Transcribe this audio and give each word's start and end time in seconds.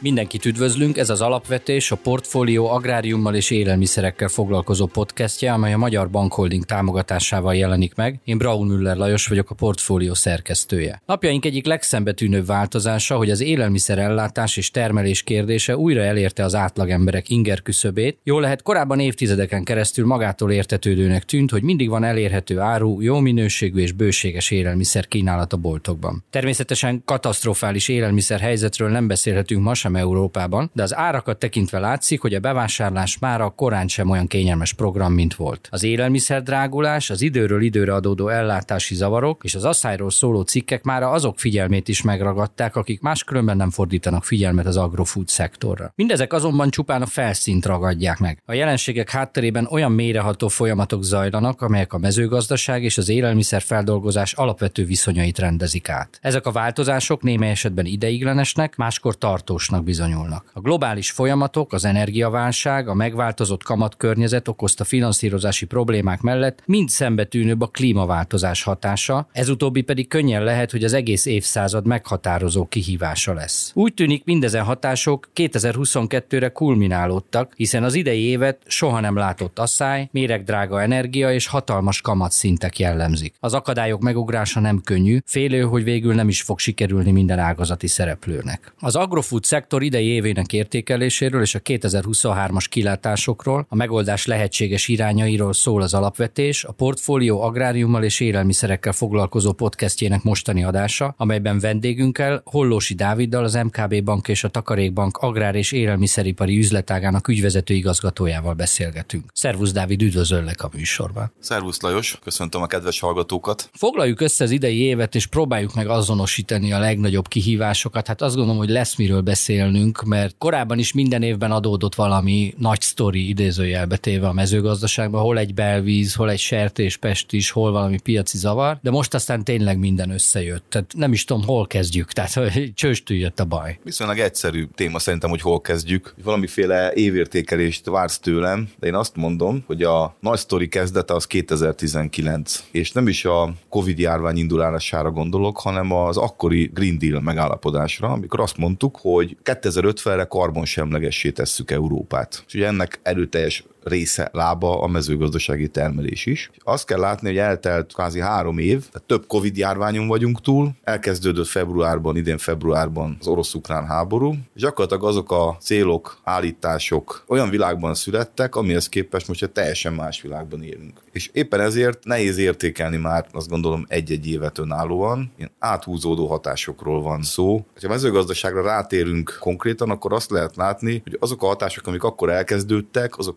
Mindenkit 0.00 0.44
üdvözlünk, 0.44 0.96
ez 0.96 1.10
az 1.10 1.20
Alapvetés, 1.20 1.90
a 1.90 1.96
Portfólió 1.96 2.68
agráriummal 2.68 3.34
és 3.34 3.50
élelmiszerekkel 3.50 4.28
foglalkozó 4.28 4.86
podcastje, 4.86 5.52
amely 5.52 5.72
a 5.72 5.78
Magyar 5.78 6.10
Bankholding 6.10 6.64
támogatásával 6.64 7.54
jelenik 7.54 7.94
meg. 7.94 8.20
Én 8.24 8.38
Braun 8.38 8.66
Müller 8.66 8.96
Lajos 8.96 9.26
vagyok, 9.26 9.50
a 9.50 9.54
Portfólió 9.54 10.14
szerkesztője. 10.14 11.02
Napjaink 11.06 11.44
egyik 11.44 11.66
legszembetűnőbb 11.66 12.46
változása, 12.46 13.16
hogy 13.16 13.30
az 13.30 13.40
élelmiszer 13.40 13.98
ellátás 13.98 14.56
és 14.56 14.70
termelés 14.70 15.22
kérdése 15.22 15.76
újra 15.76 16.02
elérte 16.02 16.44
az 16.44 16.54
átlagemberek 16.54 17.28
inger 17.28 17.62
küszöbét. 17.62 18.18
Jó 18.22 18.38
lehet, 18.38 18.62
korábban 18.62 19.00
évtizedeken 19.00 19.64
keresztül 19.64 20.06
magától 20.06 20.52
értetődőnek 20.52 21.24
tűnt, 21.24 21.50
hogy 21.50 21.62
mindig 21.62 21.88
van 21.88 22.04
elérhető 22.04 22.58
áru, 22.58 23.00
jó 23.00 23.18
minőségű 23.18 23.80
és 23.80 23.92
bőséges 23.92 24.50
élelmiszer 24.50 25.06
kínálat 25.06 25.52
a 25.52 25.56
boltokban. 25.56 26.24
Természetesen 26.30 27.02
katasztrofális 27.04 27.88
élelmiszer 27.88 28.40
helyzetről 28.40 28.88
nem 28.88 29.06
beszélhetünk 29.06 29.62
ma 29.62 29.74
sem 29.88 29.96
Európában, 29.96 30.70
de 30.74 30.82
az 30.82 30.96
árakat 30.96 31.38
tekintve 31.38 31.78
látszik, 31.78 32.20
hogy 32.20 32.34
a 32.34 32.40
bevásárlás 32.40 33.18
már 33.18 33.40
a 33.40 33.50
korán 33.50 33.88
sem 33.88 34.10
olyan 34.10 34.26
kényelmes 34.26 34.72
program, 34.72 35.12
mint 35.12 35.34
volt. 35.34 35.68
Az 35.70 35.82
élelmiszer 35.82 36.42
drágulás, 36.42 37.10
az 37.10 37.20
időről 37.20 37.62
időre 37.62 37.94
adódó 37.94 38.28
ellátási 38.28 38.94
zavarok 38.94 39.44
és 39.44 39.54
az 39.54 39.64
asszályról 39.64 40.10
szóló 40.10 40.40
cikkek 40.40 40.82
már 40.82 41.02
azok 41.02 41.38
figyelmét 41.38 41.88
is 41.88 42.02
megragadták, 42.02 42.76
akik 42.76 43.00
máskülönben 43.00 43.56
nem 43.56 43.70
fordítanak 43.70 44.24
figyelmet 44.24 44.66
az 44.66 44.76
agrofood 44.76 45.28
szektorra. 45.28 45.92
Mindezek 45.94 46.32
azonban 46.32 46.70
csupán 46.70 47.02
a 47.02 47.06
felszínt 47.06 47.66
ragadják 47.66 48.18
meg. 48.18 48.42
A 48.46 48.52
jelenségek 48.52 49.10
hátterében 49.10 49.66
olyan 49.70 49.92
mélyreható 49.92 50.48
folyamatok 50.48 51.02
zajlanak, 51.02 51.62
amelyek 51.62 51.92
a 51.92 51.98
mezőgazdaság 51.98 52.82
és 52.82 52.98
az 52.98 53.08
élelmiszer 53.08 53.62
feldolgozás 53.62 54.32
alapvető 54.32 54.84
viszonyait 54.84 55.38
rendezik 55.38 55.88
át. 55.88 56.18
Ezek 56.22 56.46
a 56.46 56.52
változások 56.52 57.22
némely 57.22 57.50
esetben 57.50 57.84
ideiglenesnek, 57.84 58.76
máskor 58.76 59.18
tartósnak 59.18 59.77
fontosnak 59.78 59.84
bizonyulnak. 59.84 60.50
A 60.52 60.60
globális 60.60 61.10
folyamatok, 61.10 61.72
az 61.72 61.84
energiaválság, 61.84 62.88
a 62.88 62.94
megváltozott 62.94 63.62
kamatkörnyezet 63.62 64.48
okozta 64.48 64.84
finanszírozási 64.84 65.66
problémák 65.66 66.20
mellett 66.20 66.62
mind 66.66 66.88
szembetűnőbb 66.88 67.60
a 67.60 67.66
klímaváltozás 67.66 68.62
hatása, 68.62 69.28
ez 69.32 69.48
utóbbi 69.48 69.82
pedig 69.82 70.08
könnyen 70.08 70.44
lehet, 70.44 70.70
hogy 70.70 70.84
az 70.84 70.92
egész 70.92 71.26
évszázad 71.26 71.86
meghatározó 71.86 72.66
kihívása 72.66 73.34
lesz. 73.34 73.72
Úgy 73.74 73.94
tűnik 73.94 74.24
mindezen 74.24 74.64
hatások 74.64 75.28
2022-re 75.34 76.48
kulminálódtak, 76.48 77.52
hiszen 77.56 77.84
az 77.84 77.94
idei 77.94 78.22
évet 78.22 78.62
soha 78.66 79.00
nem 79.00 79.16
látott 79.16 79.58
asszály, 79.58 80.08
méregdrága 80.12 80.82
energia 80.82 81.32
és 81.32 81.46
hatalmas 81.46 82.00
kamatszintek 82.00 82.78
jellemzik. 82.78 83.34
Az 83.40 83.54
akadályok 83.54 84.00
megugrása 84.00 84.60
nem 84.60 84.80
könnyű, 84.80 85.18
félő, 85.24 85.62
hogy 85.62 85.84
végül 85.84 86.14
nem 86.14 86.28
is 86.28 86.42
fog 86.42 86.58
sikerülni 86.58 87.10
minden 87.10 87.38
ágazati 87.38 87.86
szereplőnek. 87.86 88.72
Az 88.80 88.96
agrofood 88.96 89.44
szektor 89.44 89.67
szektor 89.68 89.86
idei 89.86 90.06
évének 90.06 90.52
értékeléséről 90.52 91.42
és 91.42 91.54
a 91.54 91.58
2023-as 91.58 92.64
kilátásokról, 92.68 93.66
a 93.68 93.74
megoldás 93.74 94.26
lehetséges 94.26 94.88
irányairól 94.88 95.52
szól 95.52 95.82
az 95.82 95.94
alapvetés, 95.94 96.64
a 96.64 96.72
portfólió 96.72 97.42
agráriummal 97.42 98.04
és 98.04 98.20
élelmiszerekkel 98.20 98.92
foglalkozó 98.92 99.52
podcastjének 99.52 100.22
mostani 100.22 100.64
adása, 100.64 101.14
amelyben 101.16 101.58
vendégünkkel 101.58 102.42
Hollósi 102.44 102.94
Dáviddal 102.94 103.44
az 103.44 103.54
MKB 103.54 104.02
Bank 104.02 104.28
és 104.28 104.44
a 104.44 104.48
Takarékbank 104.48 105.16
agrár 105.16 105.54
és 105.54 105.72
élelmiszeripari 105.72 106.58
üzletágának 106.58 107.28
ügyvezető 107.28 107.74
igazgatójával 107.74 108.54
beszélgetünk. 108.54 109.24
Szervusz 109.32 109.72
Dávid, 109.72 110.02
üdvözöllek 110.02 110.62
a 110.62 110.70
műsorban. 110.74 111.32
Szervusz 111.40 111.80
Lajos, 111.80 112.18
köszöntöm 112.22 112.62
a 112.62 112.66
kedves 112.66 113.00
hallgatókat. 113.00 113.70
Foglaljuk 113.72 114.20
össze 114.20 114.44
az 114.44 114.50
idei 114.50 114.78
évet, 114.78 115.14
és 115.14 115.26
próbáljuk 115.26 115.74
meg 115.74 115.88
azonosítani 115.88 116.72
a 116.72 116.78
legnagyobb 116.78 117.28
kihívásokat. 117.28 118.06
Hát 118.06 118.22
azt 118.22 118.34
gondolom, 118.34 118.58
hogy 118.58 118.70
lesz 118.70 118.96
miről 118.96 119.20
beszélni 119.20 119.56
beszélnünk, 119.58 120.02
mert 120.02 120.34
korábban 120.38 120.78
is 120.78 120.92
minden 120.92 121.22
évben 121.22 121.50
adódott 121.50 121.94
valami 121.94 122.54
nagy 122.58 122.80
sztori 122.80 123.28
idézőjelbe 123.28 123.96
téve 123.96 124.28
a 124.28 124.32
mezőgazdaságban, 124.32 125.22
hol 125.22 125.38
egy 125.38 125.54
belvíz, 125.54 126.14
hol 126.14 126.30
egy 126.30 126.38
sertéspest 126.38 127.32
is, 127.32 127.50
hol 127.50 127.72
valami 127.72 128.00
piaci 128.00 128.38
zavar, 128.38 128.78
de 128.82 128.90
most 128.90 129.14
aztán 129.14 129.44
tényleg 129.44 129.78
minden 129.78 130.10
összejött. 130.10 130.64
Tehát 130.68 130.92
nem 130.96 131.12
is 131.12 131.24
tudom, 131.24 131.44
hol 131.44 131.66
kezdjük, 131.66 132.12
tehát 132.12 132.74
csőstül 132.74 133.16
jött 133.16 133.40
a 133.40 133.44
baj. 133.44 133.78
Viszonylag 133.82 134.18
egyszerű 134.18 134.66
téma 134.74 134.98
szerintem, 134.98 135.30
hogy 135.30 135.40
hol 135.40 135.60
kezdjük. 135.60 136.14
Valamiféle 136.24 136.92
évértékelést 136.92 137.86
vársz 137.86 138.18
tőlem, 138.18 138.68
de 138.78 138.86
én 138.86 138.94
azt 138.94 139.16
mondom, 139.16 139.62
hogy 139.66 139.82
a 139.82 140.16
nagy 140.20 140.38
sztori 140.38 140.68
kezdete 140.68 141.14
az 141.14 141.26
2019, 141.26 142.64
és 142.70 142.92
nem 142.92 143.08
is 143.08 143.24
a 143.24 143.52
Covid 143.68 143.98
járvány 143.98 144.36
indulására 144.36 145.10
gondolok, 145.10 145.58
hanem 145.58 145.92
az 145.92 146.16
akkori 146.16 146.70
Green 146.74 146.98
Deal 146.98 147.20
megállapodásra, 147.20 148.08
amikor 148.08 148.40
azt 148.40 148.56
mondtuk, 148.56 148.98
hogy 149.00 149.36
2050-re 149.52 150.24
karbonsemlegessé 150.24 151.30
tesszük 151.30 151.70
Európát. 151.70 152.44
És 152.46 152.54
ugye 152.54 152.66
ennek 152.66 153.00
erőteljes 153.02 153.64
része 153.88 154.28
lába 154.32 154.82
a 154.82 154.86
mezőgazdasági 154.86 155.68
termelés 155.68 156.26
is. 156.26 156.50
Azt 156.64 156.86
kell 156.86 156.98
látni, 156.98 157.28
hogy 157.28 157.38
eltelt 157.38 157.92
kvázi 157.92 158.20
három 158.20 158.58
év, 158.58 158.88
tehát 158.88 159.06
több 159.06 159.26
Covid 159.26 159.56
járványon 159.56 160.06
vagyunk 160.06 160.40
túl, 160.40 160.70
elkezdődött 160.82 161.46
februárban, 161.46 162.16
idén 162.16 162.38
februárban 162.38 163.16
az 163.20 163.26
orosz-ukrán 163.26 163.86
háború, 163.86 164.34
és 164.54 164.60
gyakorlatilag 164.60 165.04
azok 165.04 165.32
a 165.32 165.56
célok, 165.60 166.18
állítások 166.24 167.24
olyan 167.26 167.50
világban 167.50 167.94
születtek, 167.94 168.56
amihez 168.56 168.88
képest 168.88 169.28
most 169.28 169.42
egy 169.42 169.50
teljesen 169.50 169.92
más 169.92 170.22
világban 170.22 170.62
élünk. 170.62 171.00
És 171.12 171.30
éppen 171.32 171.60
ezért 171.60 172.04
nehéz 172.04 172.38
értékelni 172.38 172.96
már, 172.96 173.26
azt 173.32 173.48
gondolom, 173.48 173.84
egy-egy 173.88 174.26
évet 174.28 174.58
önállóan. 174.58 175.32
Ilyen 175.36 175.50
áthúzódó 175.58 176.26
hatásokról 176.26 177.02
van 177.02 177.22
szó. 177.22 177.64
Ha 177.80 177.86
a 177.86 177.88
mezőgazdaságra 177.88 178.62
rátérünk 178.62 179.36
konkrétan, 179.40 179.90
akkor 179.90 180.12
azt 180.12 180.30
lehet 180.30 180.56
látni, 180.56 181.00
hogy 181.04 181.16
azok 181.20 181.42
a 181.42 181.46
hatások, 181.46 181.86
amik 181.86 182.02
akkor 182.02 182.30
elkezdődtek, 182.30 183.18
azok 183.18 183.36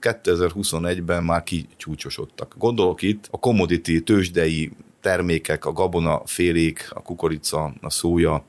2021-ben 0.50 1.24
már 1.24 1.44
kicsúcsosodtak. 1.44 2.54
Gondolok 2.58 3.02
itt 3.02 3.28
a 3.32 3.38
commodity, 3.38 4.00
tőzsdei 4.00 4.72
termékek, 5.02 5.66
a 5.66 5.72
gabona, 5.72 6.22
félék, 6.26 6.90
a 6.94 7.02
kukorica, 7.02 7.74
a 7.82 7.90
szója, 7.90 8.44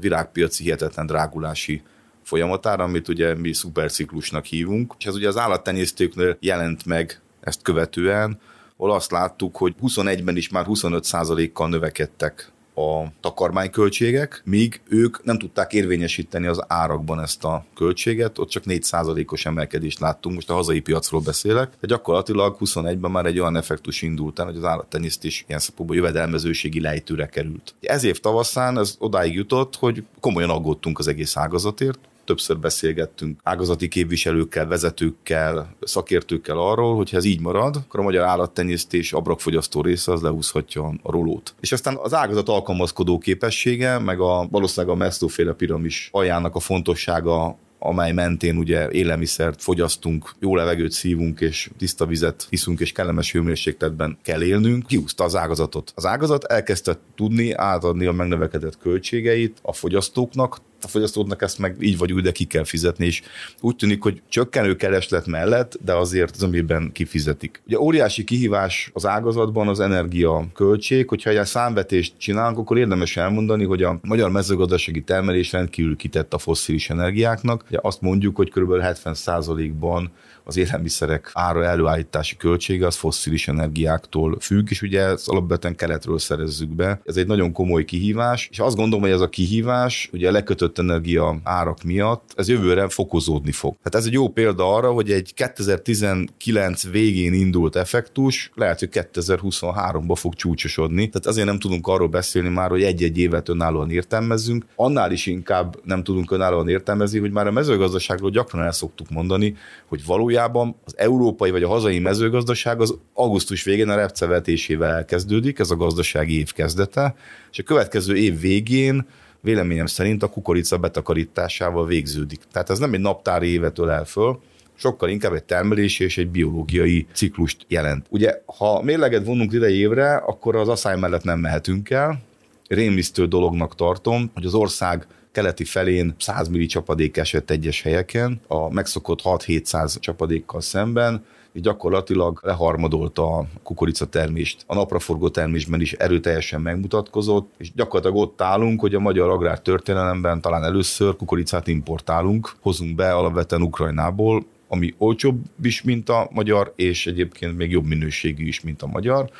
virágpiaci 0.00 0.62
hihetetlen 0.62 1.06
drágulási 1.06 1.82
folyamatára, 2.22 2.84
amit 2.84 3.08
ugye 3.08 3.34
mi 3.34 3.52
szuperciklusnak 3.52 4.44
hívunk, 4.44 4.94
és 4.98 5.06
ez 5.06 5.14
ugye 5.14 5.28
az 5.28 5.36
állattenyésztőknél 5.36 6.36
jelent 6.40 6.86
meg 6.86 7.20
ezt 7.40 7.62
követően, 7.62 8.40
ahol 8.76 8.92
azt 8.92 9.10
láttuk, 9.10 9.56
hogy 9.56 9.74
21-ben 9.82 10.36
is 10.36 10.48
már 10.48 10.64
25%-kal 10.68 11.68
növekedtek 11.68 12.52
a 12.78 13.12
takarmányköltségek, 13.20 14.42
míg 14.44 14.80
ők 14.88 15.24
nem 15.24 15.38
tudták 15.38 15.72
érvényesíteni 15.72 16.46
az 16.46 16.64
árakban 16.66 17.20
ezt 17.20 17.44
a 17.44 17.64
költséget, 17.74 18.38
ott 18.38 18.48
csak 18.48 18.62
4%-os 18.66 19.46
emelkedést 19.46 19.98
láttunk, 19.98 20.34
most 20.34 20.50
a 20.50 20.54
hazai 20.54 20.80
piacról 20.80 21.20
beszélek, 21.20 21.72
de 21.80 21.86
gyakorlatilag 21.86 22.56
21-ben 22.60 23.10
már 23.10 23.26
egy 23.26 23.38
olyan 23.38 23.56
effektus 23.56 24.02
indult 24.02 24.38
el, 24.38 24.44
hogy 24.44 24.56
az 24.56 24.64
állattenyésztés 24.64 25.44
ilyen 25.46 25.60
szempontból 25.60 25.96
jövedelmezőségi 25.96 26.80
lejtőre 26.80 27.26
került. 27.26 27.74
Ez 27.80 28.04
év 28.04 28.20
tavaszán 28.20 28.78
ez 28.78 28.96
odáig 28.98 29.34
jutott, 29.34 29.76
hogy 29.76 30.04
komolyan 30.20 30.50
aggódtunk 30.50 30.98
az 30.98 31.08
egész 31.08 31.36
ágazatért, 31.36 31.98
többször 32.28 32.58
beszélgettünk 32.58 33.40
ágazati 33.42 33.88
képviselőkkel, 33.88 34.66
vezetőkkel, 34.66 35.74
szakértőkkel 35.80 36.58
arról, 36.58 36.96
hogy 36.96 37.10
ha 37.10 37.16
ez 37.16 37.24
így 37.24 37.40
marad, 37.40 37.76
akkor 37.76 38.00
a 38.00 38.02
magyar 38.02 38.24
állattenyésztés 38.24 39.12
abrakfogyasztó 39.12 39.80
része 39.80 40.12
az 40.12 40.20
lehúzhatja 40.20 40.82
a 41.02 41.10
rolót. 41.10 41.54
És 41.60 41.72
aztán 41.72 41.96
az 42.02 42.14
ágazat 42.14 42.48
alkalmazkodó 42.48 43.18
képessége, 43.18 43.98
meg 43.98 44.20
a 44.20 44.46
valószínűleg 44.50 44.96
a 44.96 45.04
Maslow 45.04 45.28
féle 45.28 45.52
piramis 45.52 46.08
aljának 46.12 46.54
a 46.54 46.60
fontossága 46.60 47.56
amely 47.78 48.12
mentén 48.12 48.56
ugye 48.56 48.90
élelmiszert 48.90 49.62
fogyasztunk, 49.62 50.32
jó 50.40 50.56
levegőt 50.56 50.90
szívunk, 50.90 51.40
és 51.40 51.70
tiszta 51.78 52.06
vizet 52.06 52.46
hiszünk, 52.50 52.80
és 52.80 52.92
kellemes 52.92 53.32
hőmérsékletben 53.32 54.18
kell 54.22 54.42
élnünk, 54.42 54.86
kiúzta 54.86 55.24
az 55.24 55.36
ágazatot. 55.36 55.92
Az 55.94 56.06
ágazat 56.06 56.44
elkezdte 56.44 56.98
tudni 57.16 57.52
átadni 57.52 58.06
a 58.06 58.12
megnövekedett 58.12 58.78
költségeit 58.78 59.58
a 59.62 59.72
fogyasztóknak, 59.72 60.58
a 60.82 60.88
fogyasztóknak 60.88 61.42
ezt 61.42 61.58
meg 61.58 61.76
így 61.80 61.98
vagy 61.98 62.12
úgy, 62.12 62.22
de 62.22 62.32
ki 62.32 62.44
kell 62.44 62.64
fizetni, 62.64 63.06
és 63.06 63.22
úgy 63.60 63.76
tűnik, 63.76 64.02
hogy 64.02 64.22
csökkenő 64.28 64.76
kereslet 64.76 65.26
mellett, 65.26 65.78
de 65.84 65.94
azért 65.94 66.34
zömében 66.34 66.92
kifizetik. 66.92 67.62
Ugye 67.66 67.78
óriási 67.78 68.24
kihívás 68.24 68.90
az 68.94 69.06
ágazatban 69.06 69.68
az 69.68 69.80
energia 69.80 70.46
költség, 70.54 71.08
hogyha 71.08 71.30
egy 71.30 71.46
számvetést 71.46 72.12
csinálunk, 72.18 72.58
akkor 72.58 72.78
érdemes 72.78 73.16
elmondani, 73.16 73.64
hogy 73.64 73.82
a 73.82 73.98
magyar 74.02 74.30
mezőgazdasági 74.30 75.02
termelés 75.02 75.52
rendkívül 75.52 75.96
kitett 75.96 76.34
a 76.34 76.38
fosszilis 76.38 76.90
energiáknak. 76.90 77.64
Ugye 77.68 77.78
azt 77.82 78.00
mondjuk, 78.00 78.36
hogy 78.36 78.50
kb. 78.50 78.72
70%-ban 78.72 80.10
az 80.44 80.56
élelmiszerek 80.56 81.30
ára 81.32 81.64
előállítási 81.64 82.36
költsége 82.36 82.86
az 82.86 82.96
fosszilis 82.96 83.48
energiáktól 83.48 84.36
függ, 84.40 84.66
és 84.70 84.82
ugye 84.82 85.00
ezt 85.00 85.28
alapvetően 85.28 85.76
keletről 85.76 86.18
szerezzük 86.18 86.68
be. 86.68 87.00
Ez 87.04 87.16
egy 87.16 87.26
nagyon 87.26 87.52
komoly 87.52 87.84
kihívás, 87.84 88.48
és 88.50 88.58
azt 88.58 88.76
gondolom, 88.76 89.04
hogy 89.04 89.10
ez 89.10 89.20
a 89.20 89.28
kihívás 89.28 90.08
ugye 90.12 90.30
lekötött 90.30 90.67
felütött 90.68 90.78
energia 90.78 91.40
árak 91.42 91.82
miatt 91.82 92.32
ez 92.36 92.48
jövőre 92.48 92.88
fokozódni 92.88 93.52
fog. 93.52 93.76
Tehát 93.76 93.94
ez 93.94 94.06
egy 94.06 94.12
jó 94.12 94.28
példa 94.28 94.74
arra, 94.74 94.92
hogy 94.92 95.10
egy 95.10 95.34
2019 95.34 96.90
végén 96.90 97.32
indult 97.32 97.76
effektus 97.76 98.50
lehet, 98.54 98.78
hogy 98.78 98.88
2023-ba 98.92 100.14
fog 100.14 100.34
csúcsosodni. 100.34 101.08
Tehát 101.08 101.26
azért 101.26 101.46
nem 101.46 101.58
tudunk 101.58 101.86
arról 101.86 102.08
beszélni 102.08 102.48
már, 102.48 102.70
hogy 102.70 102.82
egy-egy 102.82 103.18
évet 103.18 103.48
önállóan 103.48 103.90
értelmezzünk. 103.90 104.64
Annál 104.76 105.12
is 105.12 105.26
inkább 105.26 105.76
nem 105.84 106.02
tudunk 106.02 106.30
önállóan 106.30 106.68
értelmezni, 106.68 107.18
hogy 107.18 107.32
már 107.32 107.46
a 107.46 107.50
mezőgazdaságról 107.50 108.30
gyakran 108.30 108.62
el 108.62 108.72
szoktuk 108.72 109.10
mondani, 109.10 109.56
hogy 109.86 110.04
valójában 110.06 110.76
az 110.84 110.94
európai 110.96 111.50
vagy 111.50 111.62
a 111.62 111.68
hazai 111.68 111.98
mezőgazdaság 111.98 112.80
az 112.80 112.94
augusztus 113.14 113.64
végén 113.64 113.88
a 113.88 113.94
repcevetésével 113.94 114.94
elkezdődik, 114.94 115.58
ez 115.58 115.70
a 115.70 115.76
gazdasági 115.76 116.38
év 116.38 116.52
kezdete, 116.52 117.14
és 117.50 117.58
a 117.58 117.62
következő 117.62 118.16
év 118.16 118.40
végén 118.40 119.06
véleményem 119.40 119.86
szerint 119.86 120.22
a 120.22 120.28
kukorica 120.28 120.78
betakarításával 120.78 121.86
végződik. 121.86 122.40
Tehát 122.52 122.70
ez 122.70 122.78
nem 122.78 122.94
egy 122.94 123.00
naptári 123.00 123.48
évetől 123.48 123.90
el 123.90 124.04
föl, 124.04 124.40
sokkal 124.78 125.08
inkább 125.08 125.32
egy 125.32 125.44
termelési 125.44 126.04
és 126.04 126.18
egy 126.18 126.28
biológiai 126.28 127.06
ciklust 127.12 127.64
jelent. 127.68 128.06
Ugye, 128.10 128.42
ha 128.46 128.82
mérleget 128.82 129.24
vonunk 129.24 129.52
ide 129.52 129.70
évre, 129.70 130.16
akkor 130.16 130.56
az 130.56 130.68
asszály 130.68 130.98
mellett 130.98 131.24
nem 131.24 131.38
mehetünk 131.38 131.90
el. 131.90 132.20
Rémisztő 132.68 133.26
dolognak 133.26 133.74
tartom, 133.74 134.30
hogy 134.34 134.44
az 134.44 134.54
ország 134.54 135.06
keleti 135.32 135.64
felén 135.64 136.14
100 136.18 136.48
milli 136.48 136.66
csapadék 136.66 137.16
esett 137.16 137.50
egyes 137.50 137.82
helyeken, 137.82 138.40
a 138.46 138.72
megszokott 138.72 139.20
6-700 139.24 140.00
csapadékkal 140.00 140.60
szemben, 140.60 141.24
gyakorlatilag 141.60 142.40
leharmadolta 142.42 143.36
a 143.36 143.46
kukoricatermést. 143.62 144.64
A 144.66 144.74
napraforgó 144.74 145.28
termésben 145.28 145.80
is 145.80 145.92
erőteljesen 145.92 146.60
megmutatkozott, 146.60 147.52
és 147.58 147.72
gyakorlatilag 147.72 148.16
ott 148.16 148.42
állunk, 148.42 148.80
hogy 148.80 148.94
a 148.94 149.00
magyar 149.00 149.28
agrár 149.28 149.60
történelemben 149.60 150.40
talán 150.40 150.64
először 150.64 151.16
kukoricát 151.16 151.66
importálunk, 151.66 152.52
hozunk 152.60 152.94
be 152.94 153.14
alapvetően 153.14 153.62
Ukrajnából, 153.62 154.44
ami 154.68 154.94
olcsóbb 154.98 155.40
is, 155.62 155.82
mint 155.82 156.08
a 156.08 156.28
magyar, 156.32 156.72
és 156.76 157.06
egyébként 157.06 157.56
még 157.56 157.70
jobb 157.70 157.84
minőségű 157.84 158.46
is, 158.46 158.60
mint 158.60 158.82
a 158.82 158.86
magyar. 158.86 159.30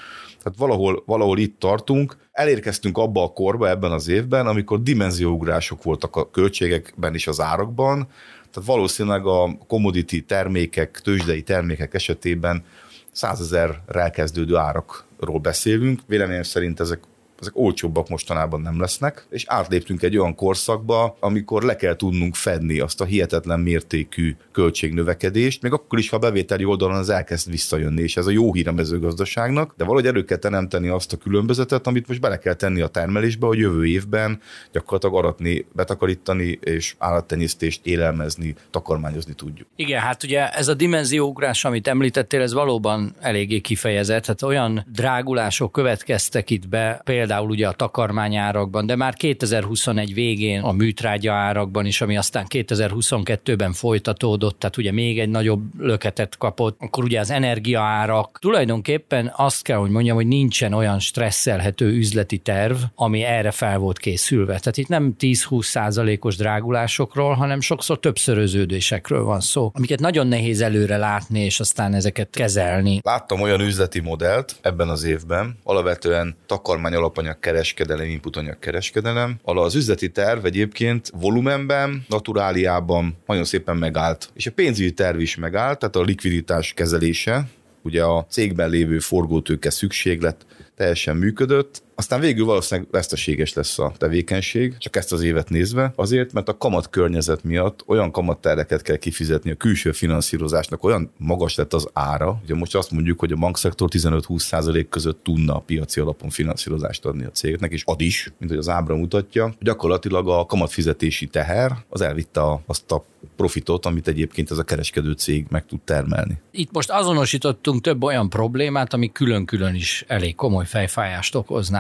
Tehát 0.43 0.59
valahol, 0.59 1.03
valahol 1.06 1.38
itt 1.38 1.59
tartunk. 1.59 2.17
Elérkeztünk 2.32 2.99
abba 2.99 3.23
a 3.23 3.32
korba 3.32 3.69
ebben 3.69 3.93
az 3.93 4.09
évben, 4.09 4.47
amikor 4.47 4.82
dimenzióugrások 4.82 5.82
voltak 5.82 6.17
a 6.17 6.31
költségekben 6.31 7.15
és 7.15 7.26
az 7.26 7.41
árakban, 7.41 8.09
tehát 8.52 8.68
valószínűleg 8.68 9.26
a 9.26 9.56
commodity 9.66 10.20
termékek, 10.20 11.00
tőzsdei 11.00 11.42
termékek 11.42 11.94
esetében 11.94 12.64
százezerrel 13.12 14.10
kezdődő 14.10 14.56
árakról 14.56 15.38
beszélünk. 15.38 16.00
Véleményem 16.06 16.42
szerint 16.42 16.80
ezek 16.80 17.00
ezek 17.40 17.56
olcsóbbak 17.56 18.08
mostanában 18.08 18.61
nem 18.61 18.81
lesznek, 18.81 19.26
és 19.31 19.44
átléptünk 19.46 20.02
egy 20.02 20.19
olyan 20.19 20.35
korszakba, 20.35 21.17
amikor 21.20 21.62
le 21.62 21.76
kell 21.76 21.96
tudnunk 21.96 22.35
fedni 22.35 22.79
azt 22.79 23.00
a 23.00 23.05
hihetetlen 23.05 23.61
mértékű 23.61 24.37
költségnövekedést, 24.52 25.62
még 25.62 25.73
akkor 25.73 25.99
is, 25.99 26.08
ha 26.08 26.17
a 26.17 26.19
bevételi 26.19 26.64
oldalon 26.64 26.96
az 26.96 27.08
elkezd 27.08 27.50
visszajönni, 27.50 28.02
és 28.02 28.17
ez 28.17 28.26
a 28.26 28.31
jó 28.31 28.55
hír 28.55 28.69
a 28.69 28.73
mezőgazdaságnak, 28.73 29.75
de 29.76 29.85
valahogy 29.85 30.06
elő 30.06 30.25
kell 30.25 30.38
teremteni 30.38 30.88
azt 30.88 31.12
a 31.12 31.17
különbözetet, 31.17 31.87
amit 31.87 32.08
most 32.08 32.20
bele 32.20 32.38
kell 32.38 32.55
tenni 32.55 32.81
a 32.81 32.87
termelésbe, 32.87 33.46
hogy 33.46 33.58
jövő 33.58 33.87
évben 33.87 34.41
gyakorlatilag 34.73 35.14
aratni, 35.14 35.67
betakarítani 35.73 36.58
és 36.62 36.94
állattenyésztést 36.99 37.87
élelmezni, 37.87 38.55
takarmányozni 38.70 39.32
tudjuk. 39.32 39.69
Igen, 39.76 40.00
hát 40.00 40.23
ugye 40.23 40.50
ez 40.50 40.69
a 40.69 40.75
dimenzióugrás, 40.75 41.64
amit 41.64 41.88
említettél, 41.88 42.41
ez 42.41 42.52
valóban 42.52 43.14
eléggé 43.20 43.61
kifejezett. 43.61 44.26
Hát 44.26 44.43
olyan 44.43 44.87
drágulások 44.93 45.73
következtek 45.73 46.50
itt 46.50 46.69
be, 46.69 47.00
például 47.05 47.27
például 47.28 47.50
ugye 47.50 47.69
a 47.69 47.72
takarmányárakban, 47.72 48.86
de 48.86 48.96
már 48.96 49.14
2021 49.14 50.14
végén 50.14 50.60
a 50.60 50.72
műtrágya 50.72 51.32
árakban 51.32 51.86
is, 51.86 52.00
ami 52.00 52.16
aztán 52.16 52.46
2022-ben 52.48 53.72
folytatódott, 53.72 54.58
tehát 54.58 54.76
ugye 54.76 54.92
még 54.92 55.19
egy 55.19 55.28
nagyobb 55.28 55.62
löketet 55.78 56.36
kapott, 56.38 56.76
akkor 56.80 57.04
ugye 57.04 57.20
az 57.20 57.30
energiaárak. 57.30 58.38
Tulajdonképpen 58.40 59.32
azt 59.36 59.62
kell, 59.62 59.76
hogy 59.76 59.90
mondjam, 59.90 60.16
hogy 60.16 60.26
nincsen 60.26 60.72
olyan 60.72 60.98
stresszelhető 60.98 61.86
üzleti 61.86 62.38
terv, 62.38 62.76
ami 62.94 63.22
erre 63.22 63.50
fel 63.50 63.78
volt 63.78 63.98
készülve. 63.98 64.58
Tehát 64.58 64.76
itt 64.76 64.88
nem 64.88 65.14
10-20 65.20 65.62
százalékos 65.62 66.36
drágulásokról, 66.36 67.34
hanem 67.34 67.60
sokszor 67.60 68.00
többszöröződésekről 68.00 69.24
van 69.24 69.40
szó, 69.40 69.70
amiket 69.74 70.00
nagyon 70.00 70.26
nehéz 70.26 70.60
előre 70.60 70.96
látni, 70.96 71.40
és 71.40 71.60
aztán 71.60 71.94
ezeket 71.94 72.28
kezelni. 72.31 73.00
Láttam 73.02 73.40
olyan 73.40 73.60
üzleti 73.60 74.00
modellt 74.00 74.56
ebben 74.60 74.88
az 74.88 75.04
évben, 75.04 75.58
alapvetően 75.64 76.36
takarmány 76.46 76.94
alapú 76.94 77.16
alapanyag 77.19 77.41
kereskedelem, 77.41 78.09
inputanyag 78.09 78.59
kereskedelem, 78.59 79.38
ahol 79.43 79.62
az 79.62 79.75
üzleti 79.75 80.09
terv 80.09 80.44
egyébként 80.44 81.11
volumenben, 81.20 82.05
naturáliában 82.09 83.17
nagyon 83.26 83.44
szépen 83.44 83.76
megállt. 83.76 84.31
És 84.35 84.47
a 84.47 84.53
pénzügyi 84.53 84.93
terv 84.93 85.20
is 85.20 85.37
megállt, 85.37 85.79
tehát 85.79 85.97
a 85.97 86.03
likviditás 86.03 86.73
kezelése, 86.73 87.49
ugye 87.82 88.05
a 88.05 88.26
cégben 88.29 88.70
lévő 88.70 88.99
forgótőke 88.99 89.70
szükséglet 89.70 90.47
teljesen 90.76 91.17
működött, 91.17 91.82
aztán 91.98 92.20
végül 92.20 92.44
valószínűleg 92.44 92.90
veszteséges 92.90 93.52
lesz 93.52 93.78
a 93.78 93.92
tevékenység, 93.96 94.76
csak 94.78 94.96
ezt 94.96 95.12
az 95.12 95.22
évet 95.22 95.48
nézve, 95.48 95.92
azért, 95.96 96.32
mert 96.32 96.48
a 96.48 96.56
kamat 96.56 96.90
környezet 96.90 97.44
miatt 97.44 97.82
olyan 97.86 98.10
kamattereket 98.10 98.82
kell 98.82 98.96
kifizetni 98.96 99.50
a 99.50 99.54
külső 99.54 99.92
finanszírozásnak, 99.92 100.84
olyan 100.84 101.12
magas 101.16 101.54
lett 101.54 101.74
az 101.74 101.88
ára, 101.92 102.40
ugye 102.42 102.54
most 102.54 102.74
azt 102.74 102.90
mondjuk, 102.90 103.18
hogy 103.18 103.32
a 103.32 103.36
bankszektor 103.36 103.88
15-20% 103.92 104.86
között 104.88 105.22
tudna 105.22 105.56
a 105.56 105.58
piaci 105.58 106.00
alapon 106.00 106.30
finanszírozást 106.30 107.04
adni 107.04 107.24
a 107.24 107.30
cégnek, 107.30 107.72
és 107.72 107.82
ad 107.84 108.00
is, 108.00 108.32
mint 108.38 108.50
hogy 108.50 108.60
az 108.60 108.68
ábra 108.68 108.96
mutatja. 108.96 109.54
Gyakorlatilag 109.60 110.28
a 110.28 110.46
kamatfizetési 110.46 111.26
teher 111.26 111.72
az 111.88 112.00
elvitte 112.00 112.42
azt 112.66 112.92
a 112.92 113.04
profitot, 113.36 113.86
amit 113.86 114.08
egyébként 114.08 114.50
ez 114.50 114.58
a 114.58 114.62
kereskedő 114.62 115.12
cég 115.12 115.46
meg 115.48 115.66
tud 115.66 115.80
termelni. 115.80 116.40
Itt 116.50 116.72
most 116.72 116.90
azonosítottunk 116.90 117.80
több 117.80 118.02
olyan 118.02 118.28
problémát, 118.28 118.92
ami 118.92 119.12
külön-külön 119.12 119.74
is 119.74 120.04
elég 120.06 120.34
komoly 120.34 120.66
fejfájást 120.66 121.34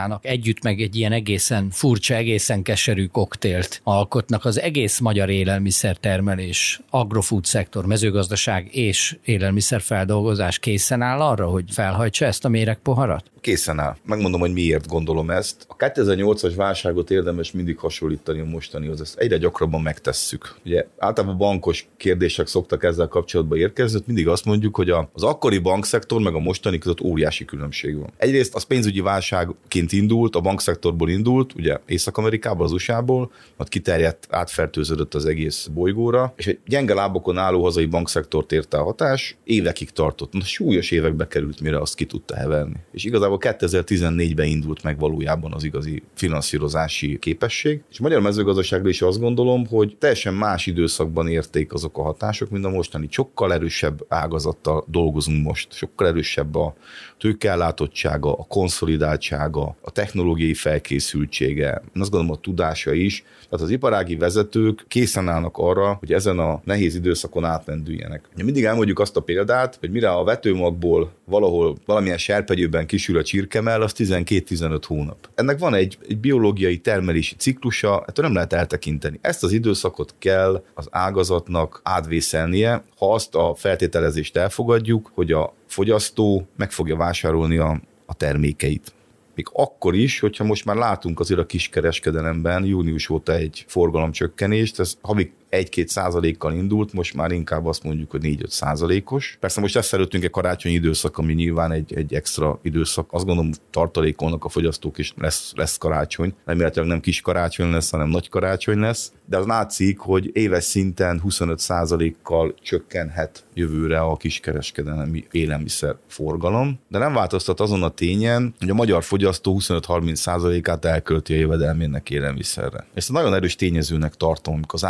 okoznának. 0.08 0.26
Együtt 0.26 0.62
meg 0.62 0.80
egy 0.80 0.96
ilyen 0.96 1.12
egészen 1.12 1.70
furcsa, 1.70 2.14
egészen 2.14 2.62
keserű 2.62 3.06
koktélt 3.06 3.80
alkotnak 3.84 4.44
az 4.44 4.60
egész 4.60 4.98
magyar 4.98 5.30
élelmiszertermelés, 5.30 6.80
agrofood 6.90 7.44
szektor, 7.44 7.86
mezőgazdaság 7.86 8.68
és 8.74 9.16
élelmiszerfeldolgozás 9.24 10.58
készen 10.58 11.02
áll 11.02 11.20
arra, 11.20 11.46
hogy 11.46 11.64
felhajtsa 11.70 12.24
ezt 12.24 12.44
a 12.44 12.48
méregpoharat? 12.48 13.30
Készen 13.40 13.78
áll. 13.78 13.96
Megmondom, 14.04 14.40
hogy 14.40 14.52
miért 14.52 14.86
gondolom 14.86 15.30
ezt. 15.30 15.66
A 15.68 15.76
2008-as 15.76 16.52
válságot 16.56 17.10
érdemes 17.10 17.52
mindig 17.52 17.78
hasonlítani 17.78 18.40
a 18.40 18.44
mostanihoz. 18.44 19.00
Ezt 19.00 19.18
egyre 19.18 19.36
gyakrabban 19.36 19.82
megtesszük. 19.82 20.54
Ugye 20.64 20.86
általában 20.98 21.36
bankos 21.36 21.88
kérdések 21.96 22.46
szoktak 22.46 22.84
ezzel 22.84 23.06
kapcsolatban 23.06 23.58
érkezni, 23.58 24.00
mindig 24.06 24.28
azt 24.28 24.44
mondjuk, 24.44 24.76
hogy 24.76 24.90
az 24.90 25.22
akkori 25.22 25.58
bankszektor 25.58 26.20
meg 26.20 26.34
a 26.34 26.38
mostani 26.38 26.78
között 26.78 27.00
óriási 27.00 27.44
különbség 27.44 27.96
van. 27.96 28.10
Egyrészt 28.16 28.54
az 28.54 28.62
pénzügyi 28.62 29.00
válságként 29.00 29.92
indult, 29.98 30.36
a 30.36 30.40
bankszektorból 30.40 31.08
indult, 31.08 31.54
ugye 31.54 31.78
Észak-Amerikából, 31.86 32.64
az 32.64 32.72
USA-ból, 32.72 33.30
majd 33.56 33.70
kiterjedt, 33.70 34.26
átfertőződött 34.30 35.14
az 35.14 35.26
egész 35.26 35.66
bolygóra, 35.66 36.32
és 36.36 36.46
egy 36.46 36.58
gyenge 36.66 36.94
lábokon 36.94 37.38
álló 37.38 37.62
hazai 37.62 37.86
bankszektort 37.86 38.52
érte 38.52 38.76
a 38.78 38.82
hatás, 38.82 39.36
évekig 39.44 39.90
tartott. 39.90 40.32
Na, 40.32 40.40
súlyos 40.40 40.90
évekbe 40.90 41.26
került, 41.26 41.60
mire 41.60 41.80
azt 41.80 41.94
ki 41.94 42.04
tudta 42.04 42.34
heverni. 42.34 42.76
És 42.92 43.04
igazából 43.04 43.38
2014-ben 43.40 44.46
indult 44.46 44.82
meg 44.82 44.98
valójában 44.98 45.52
az 45.52 45.64
igazi 45.64 46.02
finanszírozási 46.14 47.18
képesség. 47.18 47.82
És 47.90 47.98
a 47.98 48.02
magyar 48.02 48.20
mezőgazdaságra 48.20 48.88
is 48.88 49.02
azt 49.02 49.20
gondolom, 49.20 49.66
hogy 49.66 49.96
teljesen 49.98 50.34
más 50.34 50.66
időszakban 50.66 51.28
érték 51.28 51.72
azok 51.72 51.98
a 51.98 52.02
hatások, 52.02 52.50
mint 52.50 52.64
a 52.64 52.68
mostani. 52.68 53.06
Sokkal 53.10 53.52
erősebb 53.52 54.04
ágazattal 54.08 54.84
dolgozunk 54.86 55.44
most, 55.44 55.72
sokkal 55.72 56.06
erősebb 56.06 56.54
a 56.54 56.74
tőkeellátottsága, 57.18 58.32
a 58.32 58.44
konszolidáltsága, 58.44 59.76
a 59.88 59.90
technológiai 59.90 60.54
felkészültsége, 60.54 61.82
én 61.94 62.02
azt 62.02 62.10
gondolom 62.10 62.36
a 62.36 62.40
tudása 62.40 62.92
is. 62.92 63.24
Tehát 63.50 63.64
az 63.64 63.70
iparági 63.70 64.16
vezetők 64.16 64.84
készen 64.88 65.28
állnak 65.28 65.56
arra, 65.56 65.96
hogy 65.98 66.12
ezen 66.12 66.38
a 66.38 66.60
nehéz 66.64 66.94
időszakon 66.94 67.44
átlendüljenek. 67.44 68.28
Mindig 68.44 68.64
elmondjuk 68.64 68.98
azt 68.98 69.16
a 69.16 69.20
példát, 69.20 69.76
hogy 69.80 69.90
mire 69.90 70.10
a 70.10 70.24
vetőmagból 70.24 71.12
valahol 71.24 71.76
valamilyen 71.84 72.18
serpegyőben 72.18 72.86
kisül 72.86 73.18
a 73.18 73.22
csirkemell, 73.22 73.82
az 73.82 73.92
12-15 73.96 74.82
hónap. 74.86 75.28
Ennek 75.34 75.58
van 75.58 75.74
egy, 75.74 75.98
egy 76.08 76.18
biológiai 76.18 76.78
termelési 76.78 77.34
ciklusa, 77.34 78.04
ettől 78.06 78.24
nem 78.24 78.34
lehet 78.34 78.52
eltekinteni. 78.52 79.18
Ezt 79.20 79.44
az 79.44 79.52
időszakot 79.52 80.14
kell 80.18 80.64
az 80.74 80.88
ágazatnak 80.90 81.80
átvészelnie, 81.82 82.84
ha 82.98 83.12
azt 83.12 83.34
a 83.34 83.54
feltételezést 83.54 84.36
elfogadjuk, 84.36 85.10
hogy 85.14 85.32
a 85.32 85.54
fogyasztó 85.66 86.46
meg 86.56 86.70
fogja 86.70 86.96
vásárolni 86.96 87.56
a, 87.56 87.80
a 88.06 88.14
termékeit. 88.14 88.92
Még 89.38 89.48
akkor 89.52 89.94
is, 89.94 90.20
hogyha 90.20 90.44
most 90.44 90.64
már 90.64 90.76
látunk 90.76 91.20
azért 91.20 91.40
a 91.40 91.46
kiskereskedelemben 91.46 92.64
június 92.64 93.08
óta 93.08 93.32
egy 93.34 93.64
forgalomcsökkenést, 93.68 94.80
ez 94.80 94.96
havi 95.00 95.32
1-2 95.50 95.86
százalékkal 95.86 96.52
indult, 96.52 96.92
most 96.92 97.14
már 97.14 97.30
inkább 97.30 97.66
azt 97.66 97.82
mondjuk, 97.82 98.10
hogy 98.10 98.20
4-5 98.24 98.48
százalékos. 98.48 99.36
Persze 99.40 99.60
most 99.60 99.74
lesz 99.74 99.92
előttünk 99.92 100.24
egy 100.24 100.30
karácsonyi 100.30 100.74
időszak, 100.74 101.18
ami 101.18 101.32
nyilván 101.32 101.72
egy, 101.72 101.94
egy 101.94 102.14
extra 102.14 102.58
időszak. 102.62 103.12
Azt 103.12 103.24
gondolom, 103.24 103.52
tartalékolnak 103.70 104.44
a 104.44 104.48
fogyasztók 104.48 104.98
is 104.98 105.12
lesz, 105.16 105.52
lesz 105.56 105.76
karácsony. 105.76 106.34
Remélhetőleg 106.44 106.88
nem 106.88 107.00
kis 107.00 107.20
karácsony 107.20 107.70
lesz, 107.70 107.90
hanem 107.90 108.08
nagy 108.08 108.28
karácsony 108.28 108.78
lesz. 108.78 109.12
De 109.26 109.36
az 109.36 109.46
látszik, 109.46 109.98
hogy 109.98 110.30
éves 110.32 110.64
szinten 110.64 111.20
25 111.20 111.58
százalékkal 111.58 112.54
csökkenhet 112.62 113.44
jövőre 113.54 114.00
a 114.00 114.16
kiskereskedelmi 114.16 115.24
élelmiszer 115.30 115.96
forgalom. 116.06 116.80
De 116.88 116.98
nem 116.98 117.12
változtat 117.12 117.60
azon 117.60 117.82
a 117.82 117.88
tényen, 117.88 118.54
hogy 118.58 118.70
a 118.70 118.74
magyar 118.74 119.04
fogyasztó 119.04 119.58
25-30 119.60 120.14
százalékát 120.14 120.84
elkölti 120.84 121.32
a 121.32 121.36
jövedelmének 121.36 122.10
élelmiszerre. 122.10 122.86
Ezt 122.94 123.12
nagyon 123.12 123.34
erős 123.34 123.56
tényezőnek 123.56 124.14
tartom, 124.14 124.54
amikor 124.54 124.74
az 124.74 124.84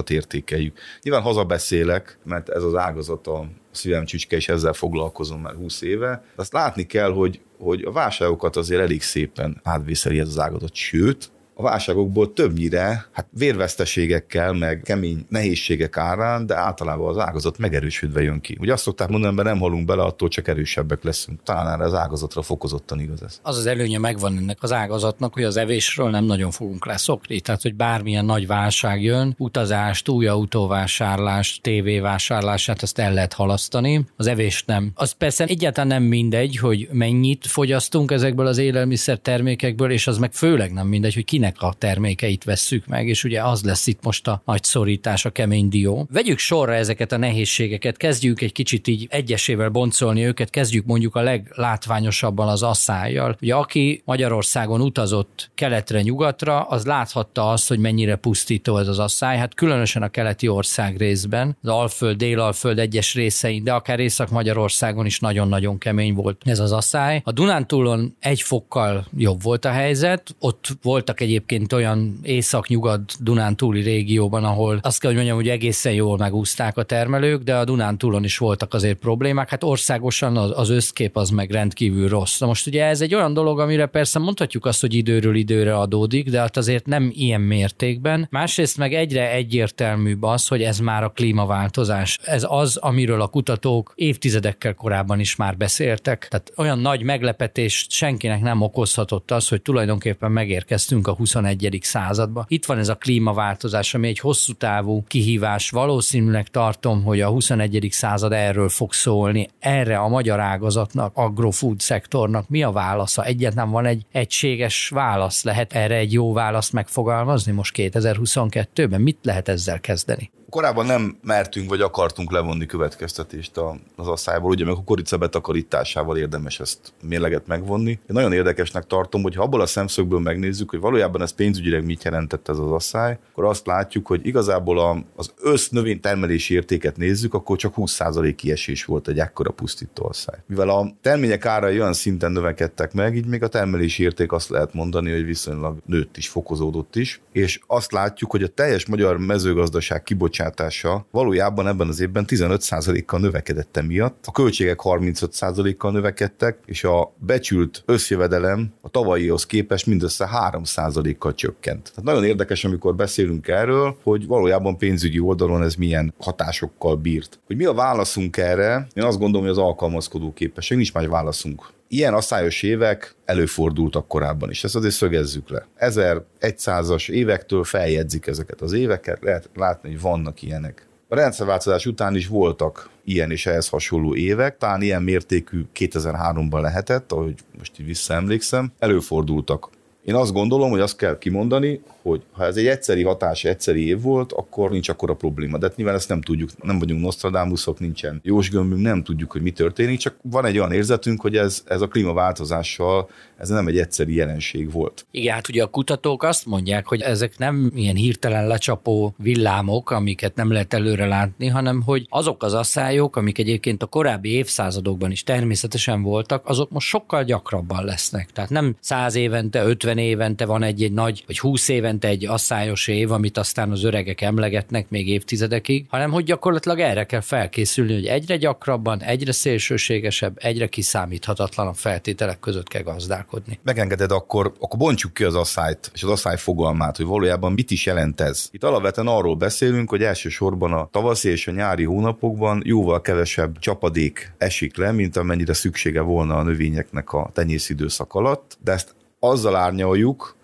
ágazatokat 0.00 0.10
értékeljük. 0.10 0.78
Nyilván 1.02 1.22
hazabeszélek, 1.22 2.18
mert 2.24 2.48
ez 2.48 2.62
az 2.62 2.74
ágazat 2.74 3.26
a 3.26 3.48
szívem 3.70 4.04
csücske, 4.04 4.36
és 4.36 4.48
ezzel 4.48 4.72
foglalkozom 4.72 5.40
már 5.40 5.54
20 5.54 5.82
éve. 5.82 6.24
Azt 6.36 6.52
látni 6.52 6.86
kell, 6.86 7.12
hogy, 7.12 7.40
hogy 7.58 7.82
a 7.84 7.92
válságokat 7.92 8.56
azért 8.56 8.80
elég 8.80 9.02
szépen 9.02 9.60
átvészeli 9.62 10.18
ez 10.18 10.28
az 10.28 10.38
ágazat, 10.38 10.74
sőt, 10.74 11.30
a 11.60 11.62
válságokból 11.62 12.32
többnyire 12.32 13.06
hát 13.12 13.26
vérveszteségekkel, 13.30 14.52
meg 14.52 14.80
kemény 14.84 15.26
nehézségek 15.28 15.96
árán, 15.96 16.46
de 16.46 16.56
általában 16.56 17.08
az 17.08 17.18
ágazat 17.18 17.58
megerősödve 17.58 18.22
jön 18.22 18.40
ki. 18.40 18.56
Ugye 18.60 18.72
azt 18.72 18.82
szokták 18.82 19.08
mondani, 19.08 19.34
hogy 19.34 19.44
nem 19.44 19.58
halunk 19.58 19.84
bele, 19.84 20.02
attól 20.02 20.28
csak 20.28 20.48
erősebbek 20.48 21.04
leszünk. 21.04 21.42
Talán 21.42 21.72
erre 21.72 21.84
az 21.84 21.94
ágazatra 21.94 22.42
fokozottan 22.42 23.00
igaz 23.00 23.22
ez. 23.22 23.38
Az 23.42 23.56
az 23.56 23.66
előnye 23.66 23.98
megvan 23.98 24.36
ennek 24.36 24.58
az 24.60 24.72
ágazatnak, 24.72 25.34
hogy 25.34 25.44
az 25.44 25.56
evésről 25.56 26.10
nem 26.10 26.24
nagyon 26.24 26.50
fogunk 26.50 26.86
leszokni. 26.86 27.40
Tehát, 27.40 27.62
hogy 27.62 27.74
bármilyen 27.74 28.24
nagy 28.24 28.46
válság 28.46 29.02
jön, 29.02 29.34
utazást, 29.38 30.08
új 30.08 30.26
autóvásárlást, 30.26 31.62
tévévásárlását, 31.62 32.82
azt 32.82 32.98
el 32.98 33.12
lehet 33.12 33.32
halasztani. 33.32 34.04
Az 34.16 34.26
evést 34.26 34.66
nem. 34.66 34.90
Az 34.94 35.12
persze 35.12 35.44
egyáltalán 35.44 35.88
nem 35.88 36.02
mindegy, 36.02 36.56
hogy 36.56 36.88
mennyit 36.92 37.46
fogyasztunk 37.46 38.10
ezekből 38.10 38.46
az 38.46 38.58
élelmiszer 38.58 39.18
termékekből, 39.18 39.90
és 39.90 40.06
az 40.06 40.18
meg 40.18 40.32
főleg 40.32 40.72
nem 40.72 40.86
mindegy, 40.86 41.14
hogy 41.14 41.24
kinek 41.24 41.49
kinek 41.50 41.74
a 41.74 41.78
termékeit 41.78 42.44
vesszük 42.44 42.86
meg, 42.86 43.08
és 43.08 43.24
ugye 43.24 43.42
az 43.42 43.62
lesz 43.62 43.86
itt 43.86 44.04
most 44.04 44.28
a 44.28 44.42
nagy 44.44 44.64
szorítás, 44.64 45.24
a 45.24 45.30
kemény 45.30 45.68
dió. 45.68 46.06
Vegyük 46.12 46.38
sorra 46.38 46.74
ezeket 46.74 47.12
a 47.12 47.16
nehézségeket, 47.16 47.96
kezdjük 47.96 48.40
egy 48.40 48.52
kicsit 48.52 48.86
így 48.86 49.06
egyesével 49.10 49.68
boncolni 49.68 50.24
őket, 50.24 50.50
kezdjük 50.50 50.86
mondjuk 50.86 51.14
a 51.16 51.20
leglátványosabban 51.20 52.48
az 52.48 52.62
asszájjal. 52.62 53.36
Ugye 53.42 53.54
aki 53.54 54.02
Magyarországon 54.04 54.80
utazott 54.80 55.50
keletre, 55.54 56.02
nyugatra, 56.02 56.60
az 56.62 56.86
láthatta 56.86 57.50
azt, 57.50 57.68
hogy 57.68 57.78
mennyire 57.78 58.16
pusztító 58.16 58.78
ez 58.78 58.88
az 58.88 58.98
asszály, 58.98 59.38
hát 59.38 59.54
különösen 59.54 60.02
a 60.02 60.08
keleti 60.08 60.48
ország 60.48 60.96
részben, 60.96 61.56
az 61.62 61.68
Alföld, 61.68 62.16
Délalföld 62.16 62.78
egyes 62.78 63.14
részein, 63.14 63.64
de 63.64 63.72
akár 63.72 64.00
Észak-Magyarországon 64.00 65.06
is 65.06 65.18
nagyon-nagyon 65.18 65.78
kemény 65.78 66.14
volt 66.14 66.42
ez 66.44 66.58
az 66.58 66.72
asszály. 66.72 67.20
A 67.24 67.32
Dunántúlon 67.32 68.16
egy 68.20 68.42
fokkal 68.42 69.06
jobb 69.16 69.42
volt 69.42 69.64
a 69.64 69.70
helyzet, 69.70 70.34
ott 70.38 70.68
voltak 70.82 71.20
egy 71.20 71.30
egyébként 71.40 71.72
olyan 71.72 72.18
észak-nyugat 72.22 73.12
Dunántúli 73.20 73.80
régióban, 73.82 74.44
ahol 74.44 74.78
azt 74.82 75.00
kell, 75.00 75.08
hogy 75.08 75.18
mondjam, 75.18 75.38
hogy 75.38 75.48
egészen 75.48 75.92
jól 75.92 76.16
megúzták 76.16 76.76
a 76.76 76.82
termelők, 76.82 77.42
de 77.42 77.56
a 77.56 77.64
Dunántúlon 77.64 78.24
is 78.24 78.38
voltak 78.38 78.74
azért 78.74 78.98
problémák. 78.98 79.48
Hát 79.48 79.64
országosan 79.64 80.36
az, 80.36 80.52
az 80.54 80.70
összkép 80.70 81.16
az 81.16 81.30
meg 81.30 81.50
rendkívül 81.50 82.08
rossz. 82.08 82.38
Na 82.38 82.46
most 82.46 82.66
ugye 82.66 82.84
ez 82.84 83.00
egy 83.00 83.14
olyan 83.14 83.32
dolog, 83.32 83.60
amire 83.60 83.86
persze 83.86 84.18
mondhatjuk 84.18 84.66
azt, 84.66 84.80
hogy 84.80 84.94
időről 84.94 85.34
időre 85.34 85.76
adódik, 85.76 86.30
de 86.30 86.38
hát 86.40 86.56
azért 86.56 86.86
nem 86.86 87.10
ilyen 87.14 87.40
mértékben. 87.40 88.26
Másrészt 88.30 88.76
meg 88.76 88.94
egyre 88.94 89.30
egyértelműbb 89.30 90.22
az, 90.22 90.48
hogy 90.48 90.62
ez 90.62 90.78
már 90.78 91.04
a 91.04 91.08
klímaváltozás. 91.08 92.18
Ez 92.22 92.46
az, 92.48 92.76
amiről 92.76 93.20
a 93.20 93.26
kutatók 93.26 93.92
évtizedekkel 93.94 94.74
korábban 94.74 95.20
is 95.20 95.36
már 95.36 95.56
beszéltek. 95.56 96.28
Tehát 96.30 96.52
olyan 96.56 96.78
nagy 96.78 97.02
meglepetést 97.02 97.90
senkinek 97.90 98.40
nem 98.40 98.60
okozhatott 98.60 99.30
az, 99.30 99.48
hogy 99.48 99.62
tulajdonképpen 99.62 100.32
megérkeztünk 100.32 101.06
a 101.06 101.14
21. 101.20 101.78
századba. 101.82 102.44
Itt 102.48 102.64
van 102.64 102.78
ez 102.78 102.88
a 102.88 102.94
klímaváltozás, 102.94 103.94
ami 103.94 104.08
egy 104.08 104.18
hosszú 104.18 104.52
távú 104.52 105.04
kihívás. 105.06 105.70
Valószínűleg 105.70 106.48
tartom, 106.48 107.02
hogy 107.02 107.20
a 107.20 107.28
21. 107.28 107.88
század 107.90 108.32
erről 108.32 108.68
fog 108.68 108.92
szólni. 108.92 109.48
Erre 109.58 109.98
a 109.98 110.08
magyar 110.08 110.40
ágazatnak, 110.40 111.12
agrofood 111.14 111.80
szektornak 111.80 112.48
mi 112.48 112.62
a 112.62 112.70
válasza? 112.70 113.24
Egyetlen 113.24 113.70
van 113.70 113.86
egy 113.86 114.06
egységes 114.12 114.88
válasz. 114.88 115.44
Lehet 115.44 115.72
erre 115.72 115.94
egy 115.94 116.12
jó 116.12 116.32
választ 116.32 116.72
megfogalmazni 116.72 117.52
most 117.52 117.74
2022-ben? 117.76 119.00
Mit 119.00 119.18
lehet 119.22 119.48
ezzel 119.48 119.80
kezdeni? 119.80 120.30
Korábban 120.50 120.86
nem 120.86 121.18
mertünk 121.22 121.68
vagy 121.68 121.80
akartunk 121.80 122.32
levonni 122.32 122.66
következtetést 122.66 123.56
az 123.96 124.08
asszályból, 124.08 124.50
ugye 124.50 124.64
meg 124.64 124.74
a 124.74 124.84
korica 124.84 125.16
betakarításával 125.16 126.16
érdemes 126.16 126.60
ezt 126.60 126.78
mérleget 127.02 127.46
megvonni. 127.46 127.90
Én 127.90 127.98
nagyon 128.06 128.32
érdekesnek 128.32 128.86
tartom, 128.86 129.22
hogy 129.22 129.34
ha 129.34 129.42
abból 129.42 129.60
a 129.60 129.66
szemszögből 129.66 130.20
megnézzük, 130.20 130.70
hogy 130.70 130.80
valójában 130.80 131.22
ez 131.22 131.32
pénzügyileg 131.32 131.84
mit 131.84 132.04
jelentett 132.04 132.48
ez 132.48 132.58
az 132.58 132.70
asszály, 132.70 133.18
akkor 133.30 133.44
azt 133.44 133.66
látjuk, 133.66 134.06
hogy 134.06 134.26
igazából 134.26 135.04
az 135.16 135.32
össz 135.42 135.68
növénytermelési 135.68 136.54
értéket 136.54 136.96
nézzük, 136.96 137.34
akkor 137.34 137.56
csak 137.56 137.74
20% 137.76 138.32
kiesés 138.36 138.84
volt 138.84 139.08
egy 139.08 139.18
ekkora 139.18 139.50
pusztító 139.50 140.06
asszály. 140.06 140.38
Mivel 140.46 140.68
a 140.68 140.92
termények 141.00 141.46
árai 141.46 141.80
olyan 141.80 141.92
szinten 141.92 142.32
növekedtek 142.32 142.92
meg, 142.92 143.16
így 143.16 143.26
még 143.26 143.42
a 143.42 143.48
termelési 143.48 144.02
érték 144.02 144.32
azt 144.32 144.48
lehet 144.48 144.74
mondani, 144.74 145.10
hogy 145.10 145.24
viszonylag 145.24 145.76
nőtt 145.86 146.16
is, 146.16 146.28
fokozódott 146.28 146.96
is, 146.96 147.20
és 147.32 147.60
azt 147.66 147.92
látjuk, 147.92 148.30
hogy 148.30 148.42
a 148.42 148.48
teljes 148.48 148.86
magyar 148.86 149.18
mezőgazdaság 149.18 150.02
kibocsátás 150.02 150.38
kibocsátása 150.40 151.06
valójában 151.10 151.66
ebben 151.66 151.88
az 151.88 152.00
évben 152.00 152.24
15%-kal 152.28 153.20
növekedett 153.20 153.76
emiatt, 153.76 154.24
a 154.26 154.32
költségek 154.32 154.78
35%-kal 154.82 155.92
növekedtek, 155.92 156.58
és 156.66 156.84
a 156.84 157.12
becsült 157.16 157.82
összjövedelem 157.86 158.72
a 158.80 158.88
tavalyihoz 158.88 159.46
képest 159.46 159.86
mindössze 159.86 160.28
3%-kal 160.50 161.34
csökkent. 161.34 161.82
Tehát 161.82 162.04
nagyon 162.04 162.24
érdekes, 162.24 162.64
amikor 162.64 162.94
beszélünk 162.94 163.48
erről, 163.48 163.96
hogy 164.02 164.26
valójában 164.26 164.78
pénzügyi 164.78 165.18
oldalon 165.18 165.62
ez 165.62 165.74
milyen 165.74 166.14
hatásokkal 166.18 166.96
bírt. 166.96 167.38
Hogy 167.46 167.56
mi 167.56 167.64
a 167.64 167.72
válaszunk 167.72 168.36
erre? 168.36 168.86
Én 168.94 169.04
azt 169.04 169.18
gondolom, 169.18 169.46
hogy 169.46 169.56
az 169.56 169.64
alkalmazkodó 169.64 170.32
képesség, 170.32 170.76
nincs 170.76 170.92
más 170.92 171.06
válaszunk 171.06 171.72
ilyen 171.92 172.14
asszályos 172.14 172.62
évek 172.62 173.14
előfordultak 173.24 174.08
korábban 174.08 174.50
is, 174.50 174.64
ezt 174.64 174.76
azért 174.76 174.94
szögezzük 174.94 175.48
le. 175.48 175.66
1100-as 175.78 177.10
évektől 177.10 177.64
feljegyzik 177.64 178.26
ezeket 178.26 178.60
az 178.60 178.72
éveket, 178.72 179.22
lehet 179.22 179.50
látni, 179.54 179.88
hogy 179.88 180.00
vannak 180.00 180.42
ilyenek. 180.42 180.86
A 181.08 181.14
rendszerváltozás 181.14 181.86
után 181.86 182.14
is 182.14 182.26
voltak 182.26 182.90
ilyen 183.04 183.30
és 183.30 183.46
ehhez 183.46 183.68
hasonló 183.68 184.14
évek, 184.14 184.58
talán 184.58 184.82
ilyen 184.82 185.02
mértékű 185.02 185.62
2003-ban 185.74 186.60
lehetett, 186.60 187.12
ahogy 187.12 187.34
most 187.58 187.80
így 187.80 187.86
visszaemlékszem, 187.86 188.72
előfordultak. 188.78 189.68
Én 190.04 190.14
azt 190.14 190.32
gondolom, 190.32 190.70
hogy 190.70 190.80
azt 190.80 190.96
kell 190.96 191.18
kimondani, 191.18 191.80
hogy 192.02 192.22
ha 192.32 192.44
ez 192.44 192.56
egy 192.56 192.66
egyszeri 192.66 193.02
hatás, 193.02 193.44
egyszeri 193.44 193.86
év 193.86 194.02
volt, 194.02 194.32
akkor 194.32 194.70
nincs 194.70 194.88
akkora 194.88 195.14
probléma. 195.14 195.58
De 195.58 195.66
hát 195.66 195.76
nyilván 195.76 195.94
ezt 195.94 196.08
nem 196.08 196.20
tudjuk, 196.20 196.50
nem 196.62 196.78
vagyunk 196.78 197.00
Nostradamusok, 197.00 197.78
nincsen 197.78 198.20
jósgömbünk, 198.24 198.82
nem 198.82 199.02
tudjuk, 199.02 199.32
hogy 199.32 199.42
mi 199.42 199.50
történik, 199.50 199.98
csak 199.98 200.16
van 200.22 200.44
egy 200.44 200.58
olyan 200.58 200.72
érzetünk, 200.72 201.20
hogy 201.20 201.36
ez, 201.36 201.62
ez 201.66 201.80
a 201.80 201.88
klímaváltozással, 201.88 203.08
ez 203.36 203.48
nem 203.48 203.66
egy 203.66 203.78
egyszeri 203.78 204.14
jelenség 204.14 204.72
volt. 204.72 205.06
Igen, 205.10 205.34
hát 205.34 205.48
ugye 205.48 205.62
a 205.62 205.66
kutatók 205.66 206.22
azt 206.22 206.46
mondják, 206.46 206.86
hogy 206.86 207.00
ezek 207.00 207.38
nem 207.38 207.70
ilyen 207.74 207.94
hirtelen 207.94 208.46
lecsapó 208.46 209.14
villámok, 209.16 209.90
amiket 209.90 210.34
nem 210.34 210.52
lehet 210.52 210.74
előre 210.74 211.06
látni, 211.06 211.46
hanem 211.46 211.82
hogy 211.82 212.06
azok 212.08 212.42
az 212.42 212.54
asszályok, 212.54 213.16
amik 213.16 213.38
egyébként 213.38 213.82
a 213.82 213.86
korábbi 213.86 214.30
évszázadokban 214.30 215.10
is 215.10 215.22
természetesen 215.22 216.02
voltak, 216.02 216.48
azok 216.48 216.70
most 216.70 216.86
sokkal 216.86 217.24
gyakrabban 217.24 217.84
lesznek. 217.84 218.30
Tehát 218.32 218.50
nem 218.50 218.76
száz 218.80 219.14
évente, 219.14 219.64
50 219.64 219.89
évente 219.98 220.44
van 220.44 220.62
egy-egy 220.62 220.92
nagy, 220.92 221.22
vagy 221.26 221.38
20 221.38 221.68
éven 221.68 221.90
évente 221.90 222.08
egy 222.08 222.26
asszályos 222.26 222.88
év, 222.88 223.12
amit 223.12 223.38
aztán 223.38 223.70
az 223.70 223.84
öregek 223.84 224.20
emlegetnek 224.20 224.90
még 224.90 225.08
évtizedekig, 225.08 225.86
hanem 225.88 226.10
hogy 226.10 226.24
gyakorlatilag 226.24 226.80
erre 226.80 227.04
kell 227.04 227.20
felkészülni, 227.20 227.92
hogy 227.92 228.06
egyre 228.06 228.36
gyakrabban, 228.36 229.02
egyre 229.02 229.32
szélsőségesebb, 229.32 230.38
egyre 230.40 230.66
kiszámíthatatlanabb 230.66 231.74
feltételek 231.74 232.40
között 232.40 232.68
kell 232.68 232.82
gazdálkodni. 232.82 233.58
Megengeded, 233.62 234.10
akkor, 234.10 234.52
akkor 234.58 234.78
bontsuk 234.78 235.14
ki 235.14 235.24
az 235.24 235.34
asszályt 235.34 235.90
és 235.94 236.02
az 236.02 236.10
asszály 236.10 236.36
fogalmát, 236.36 236.96
hogy 236.96 237.06
valójában 237.06 237.52
mit 237.52 237.70
is 237.70 237.86
jelent 237.86 238.20
ez. 238.20 238.48
Itt 238.50 238.64
alapvetően 238.64 239.06
arról 239.06 239.36
beszélünk, 239.36 239.90
hogy 239.90 240.02
elsősorban 240.02 240.72
a 240.72 240.88
tavaszi 240.90 241.28
és 241.28 241.46
a 241.46 241.52
nyári 241.52 241.84
hónapokban 241.84 242.62
jóval 242.64 243.00
kevesebb 243.00 243.58
csapadék 243.58 244.32
esik 244.38 244.76
le, 244.76 244.92
mint 244.92 245.16
amennyire 245.16 245.52
szüksége 245.52 246.00
volna 246.00 246.36
a 246.36 246.42
növényeknek 246.42 247.12
a 247.12 247.30
tenyészidőszak 247.34 248.14
alatt, 248.14 248.58
de 248.64 248.72
ezt 248.72 248.94
azzal 249.20 249.56
árnyaljuk, 249.56 250.36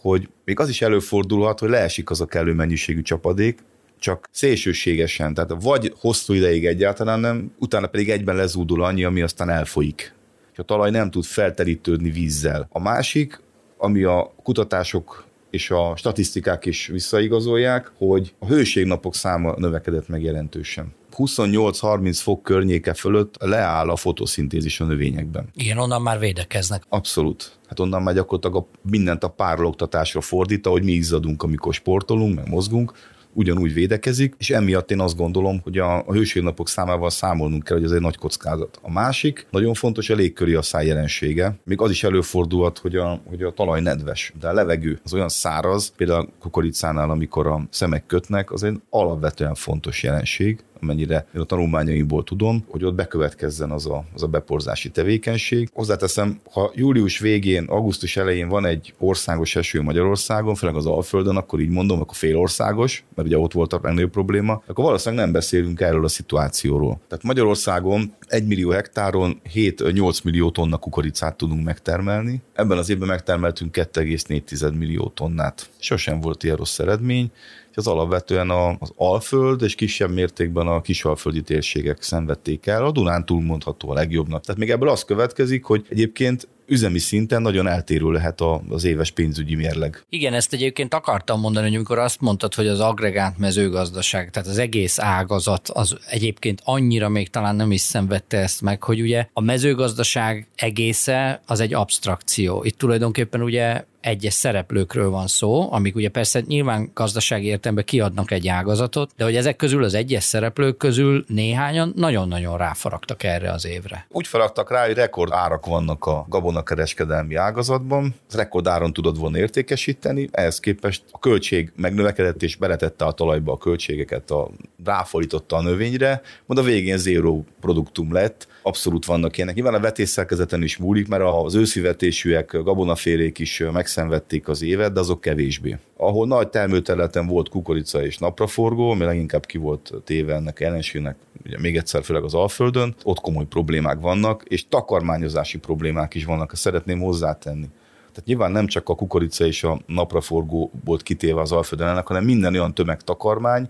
hogy 0.00 0.28
még 0.44 0.60
az 0.60 0.68
is 0.68 0.82
előfordulhat, 0.82 1.58
hogy 1.58 1.68
leesik 1.68 2.10
az 2.10 2.20
a 2.20 2.26
kellő 2.26 2.52
mennyiségű 2.52 3.02
csapadék, 3.02 3.58
csak 3.98 4.28
szélsőségesen, 4.30 5.34
tehát 5.34 5.54
vagy 5.62 5.92
hosszú 5.98 6.32
ideig 6.32 6.66
egyáltalán 6.66 7.20
nem, 7.20 7.52
utána 7.58 7.86
pedig 7.86 8.10
egyben 8.10 8.36
lezúdul 8.36 8.84
annyi, 8.84 9.04
ami 9.04 9.20
aztán 9.20 9.50
elfolyik. 9.50 10.14
És 10.52 10.58
a 10.58 10.62
talaj 10.62 10.90
nem 10.90 11.10
tud 11.10 11.24
felterítődni 11.24 12.10
vízzel. 12.10 12.68
A 12.70 12.80
másik, 12.80 13.40
ami 13.76 14.02
a 14.02 14.32
kutatások 14.42 15.24
és 15.50 15.70
a 15.70 15.96
statisztikák 15.96 16.66
is 16.66 16.86
visszaigazolják, 16.86 17.92
hogy 17.96 18.34
a 18.38 18.46
hőségnapok 18.46 19.14
száma 19.14 19.54
növekedett 19.56 20.08
meg 20.08 20.22
jelentősen. 20.22 20.94
28-30 21.16 22.18
fok 22.22 22.42
környéke 22.42 22.94
fölött 22.94 23.34
leáll 23.40 23.88
a 23.88 23.96
fotoszintézis 23.96 24.80
a 24.80 24.84
növényekben. 24.84 25.48
Igen, 25.54 25.78
onnan 25.78 26.02
már 26.02 26.18
védekeznek. 26.18 26.82
Abszolút. 26.88 27.52
Hát 27.68 27.80
onnan 27.80 28.02
már 28.02 28.14
gyakorlatilag 28.14 28.56
a, 28.56 28.88
mindent 28.90 29.24
a 29.24 29.28
párologtatásra 29.28 30.20
fordít, 30.20 30.66
hogy 30.66 30.84
mi 30.84 30.92
izzadunk, 30.92 31.42
amikor 31.42 31.74
sportolunk, 31.74 32.34
meg 32.34 32.48
mozgunk, 32.48 32.92
ugyanúgy 33.34 33.72
védekezik, 33.72 34.34
és 34.38 34.50
emiatt 34.50 34.90
én 34.90 35.00
azt 35.00 35.16
gondolom, 35.16 35.60
hogy 35.62 35.78
a, 35.78 36.06
a 36.06 36.12
hőségnapok 36.12 36.68
számával 36.68 37.10
számolnunk 37.10 37.64
kell, 37.64 37.76
hogy 37.76 37.86
ez 37.86 37.92
egy 37.92 38.00
nagy 38.00 38.16
kockázat. 38.16 38.78
A 38.82 38.90
másik, 38.90 39.46
nagyon 39.50 39.74
fontos 39.74 40.10
a 40.10 40.14
légköri 40.14 40.54
asszály 40.54 40.86
jelensége. 40.86 41.58
Még 41.64 41.80
az 41.80 41.90
is 41.90 42.04
előfordulhat, 42.04 42.78
hogy 42.78 42.96
a, 42.96 43.20
hogy 43.28 43.42
a 43.42 43.52
talaj 43.52 43.80
nedves, 43.80 44.32
de 44.40 44.48
a 44.48 44.52
levegő 44.52 45.00
az 45.04 45.14
olyan 45.14 45.28
száraz, 45.28 45.92
például 45.96 46.20
a 46.20 46.28
kukoricánál, 46.40 47.10
amikor 47.10 47.46
a 47.46 47.66
szemek 47.70 48.06
kötnek, 48.06 48.52
az 48.52 48.62
egy 48.62 48.80
alapvetően 48.90 49.54
fontos 49.54 50.02
jelenség, 50.02 50.64
amennyire 50.84 51.26
én 51.34 51.40
a 51.40 51.44
tanulmányaimból 51.44 52.24
tudom, 52.24 52.64
hogy 52.68 52.84
ott 52.84 52.94
bekövetkezzen 52.94 53.70
az 53.70 53.86
a, 53.86 54.04
az 54.14 54.22
a 54.22 54.26
beporzási 54.26 54.90
tevékenység. 54.90 55.68
Hozzáteszem, 55.72 56.40
ha 56.52 56.72
július 56.74 57.18
végén, 57.18 57.64
augusztus 57.64 58.16
elején 58.16 58.48
van 58.48 58.66
egy 58.66 58.94
országos 58.98 59.56
eső 59.56 59.82
Magyarországon, 59.82 60.54
főleg 60.54 60.76
az 60.76 60.86
Alföldön, 60.86 61.36
akkor 61.36 61.60
így 61.60 61.68
mondom, 61.68 62.00
akkor 62.00 62.16
félországos, 62.16 63.04
mert 63.14 63.28
ugye 63.28 63.38
ott 63.38 63.52
volt 63.52 63.72
a 63.72 63.80
legnagyobb 63.82 64.10
probléma, 64.10 64.62
akkor 64.66 64.84
valószínűleg 64.84 65.24
nem 65.24 65.32
beszélünk 65.32 65.80
erről 65.80 66.04
a 66.04 66.08
szituációról. 66.08 67.00
Tehát 67.08 67.24
Magyarországon 67.24 68.14
1 68.26 68.46
millió 68.46 68.70
hektáron 68.70 69.40
7-8 69.54 70.24
millió 70.24 70.50
tonna 70.50 70.76
kukoricát 70.76 71.36
tudunk 71.36 71.64
megtermelni. 71.64 72.42
Ebben 72.52 72.78
az 72.78 72.90
évben 72.90 73.08
megtermeltünk 73.08 73.76
2,4 73.76 74.78
millió 74.78 75.12
tonnát. 75.14 75.70
Sosem 75.78 76.20
volt 76.20 76.42
ilyen 76.42 76.56
rossz 76.56 76.78
eredmény 76.78 77.30
az 77.76 77.86
alapvetően 77.86 78.50
az 78.50 78.92
Alföld 78.96 79.62
és 79.62 79.74
kisebb 79.74 80.10
mértékben 80.10 80.66
a 80.66 80.80
kisalföldi 80.80 81.42
térségek 81.42 82.02
szenvedték 82.02 82.66
el. 82.66 82.84
A 82.84 82.90
Dunán 82.90 83.24
mondható 83.26 83.90
a 83.90 83.94
legjobbnak. 83.94 84.44
Tehát 84.44 84.60
még 84.60 84.70
ebből 84.70 84.88
az 84.88 85.04
következik, 85.04 85.64
hogy 85.64 85.86
egyébként 85.88 86.48
üzemi 86.66 86.98
szinten 86.98 87.42
nagyon 87.42 87.66
eltérő 87.66 88.10
lehet 88.10 88.40
az 88.68 88.84
éves 88.84 89.10
pénzügyi 89.10 89.54
mérleg. 89.54 90.04
Igen, 90.08 90.32
ezt 90.32 90.52
egyébként 90.52 90.94
akartam 90.94 91.40
mondani, 91.40 91.66
hogy 91.66 91.74
amikor 91.74 91.98
azt 91.98 92.20
mondtad, 92.20 92.54
hogy 92.54 92.66
az 92.66 92.80
agregált 92.80 93.38
mezőgazdaság, 93.38 94.30
tehát 94.30 94.48
az 94.48 94.58
egész 94.58 94.98
ágazat 94.98 95.68
az 95.68 95.96
egyébként 96.08 96.60
annyira 96.64 97.08
még 97.08 97.28
talán 97.28 97.56
nem 97.56 97.72
is 97.72 97.80
szenvedte 97.80 98.38
ezt 98.38 98.62
meg, 98.62 98.82
hogy 98.82 99.00
ugye 99.00 99.28
a 99.32 99.40
mezőgazdaság 99.40 100.46
egésze 100.56 101.40
az 101.46 101.60
egy 101.60 101.74
abstrakció. 101.74 102.64
Itt 102.64 102.78
tulajdonképpen 102.78 103.42
ugye 103.42 103.84
egyes 104.04 104.32
szereplőkről 104.32 105.10
van 105.10 105.26
szó, 105.26 105.72
amik 105.72 105.96
ugye 105.96 106.08
persze 106.08 106.40
nyilván 106.46 106.90
gazdasági 106.94 107.46
értelemben 107.46 107.84
kiadnak 107.84 108.30
egy 108.30 108.48
ágazatot, 108.48 109.10
de 109.16 109.24
hogy 109.24 109.36
ezek 109.36 109.56
közül 109.56 109.84
az 109.84 109.94
egyes 109.94 110.24
szereplők 110.24 110.76
közül 110.76 111.24
néhányan 111.28 111.92
nagyon-nagyon 111.96 112.56
ráfaragtak 112.56 113.22
erre 113.22 113.50
az 113.50 113.66
évre. 113.66 114.06
Úgy 114.10 114.26
faragtak 114.26 114.70
rá, 114.70 114.86
hogy 114.86 114.94
rekord 114.94 115.32
árak 115.32 115.66
vannak 115.66 116.06
a 116.06 116.26
gabonakereskedelmi 116.28 117.34
ágazatban, 117.34 118.14
az 118.28 118.34
rekord 118.34 118.66
áron 118.66 118.92
tudod 118.92 119.18
volna 119.18 119.38
értékesíteni, 119.38 120.28
ehhez 120.32 120.60
képest 120.60 121.02
a 121.10 121.18
költség 121.18 121.72
megnövekedett 121.76 122.42
és 122.42 122.56
beletette 122.56 123.04
a 123.04 123.12
talajba 123.12 123.52
a 123.52 123.58
költségeket, 123.58 124.30
a, 124.30 124.50
ráfordította 124.84 125.56
a 125.56 125.62
növényre, 125.62 126.22
majd 126.46 126.60
a 126.60 126.70
végén 126.70 126.98
zéró 126.98 127.44
produktum 127.60 128.12
lett, 128.12 128.46
abszolút 128.62 129.04
vannak 129.04 129.36
ilyenek. 129.36 129.54
Nyilván 129.54 129.74
a 129.74 129.80
vetésszerkezeten 129.80 130.62
is 130.62 130.76
múlik, 130.76 131.08
mert 131.08 131.22
az 131.22 131.54
őszivetésűek, 131.54 132.56
gabonafélék 132.62 133.38
is 133.38 133.60
megszenvedték 133.94 134.48
az 134.48 134.62
évet, 134.62 134.92
de 134.92 135.00
azok 135.00 135.20
kevésbé. 135.20 135.78
Ahol 135.96 136.26
nagy 136.26 136.48
termőterületen 136.48 137.26
volt 137.26 137.48
kukorica 137.48 138.04
és 138.04 138.18
napraforgó, 138.18 138.90
ami 138.90 139.04
leginkább 139.04 139.46
ki 139.46 139.58
volt 139.58 139.92
téve 140.04 140.34
ennek 140.34 140.60
ellenségnek, 140.60 141.16
ugye 141.44 141.58
még 141.58 141.76
egyszer 141.76 142.04
főleg 142.04 142.22
az 142.22 142.34
Alföldön, 142.34 142.94
ott 143.04 143.20
komoly 143.20 143.44
problémák 143.44 144.00
vannak, 144.00 144.42
és 144.44 144.68
takarmányozási 144.68 145.58
problémák 145.58 146.14
is 146.14 146.24
vannak, 146.24 146.52
ezt 146.52 146.62
szeretném 146.62 147.00
hozzátenni. 147.00 147.68
Tehát 147.96 148.24
nyilván 148.24 148.52
nem 148.52 148.66
csak 148.66 148.88
a 148.88 148.94
kukorica 148.94 149.46
és 149.46 149.64
a 149.64 149.80
napraforgó 149.86 150.70
volt 150.84 151.02
kitéve 151.02 151.40
az 151.40 151.52
Alföldön 151.52 151.88
ennek, 151.88 152.06
hanem 152.06 152.24
minden 152.24 152.54
olyan 152.54 152.74
tömegtakarmány, 152.74 153.68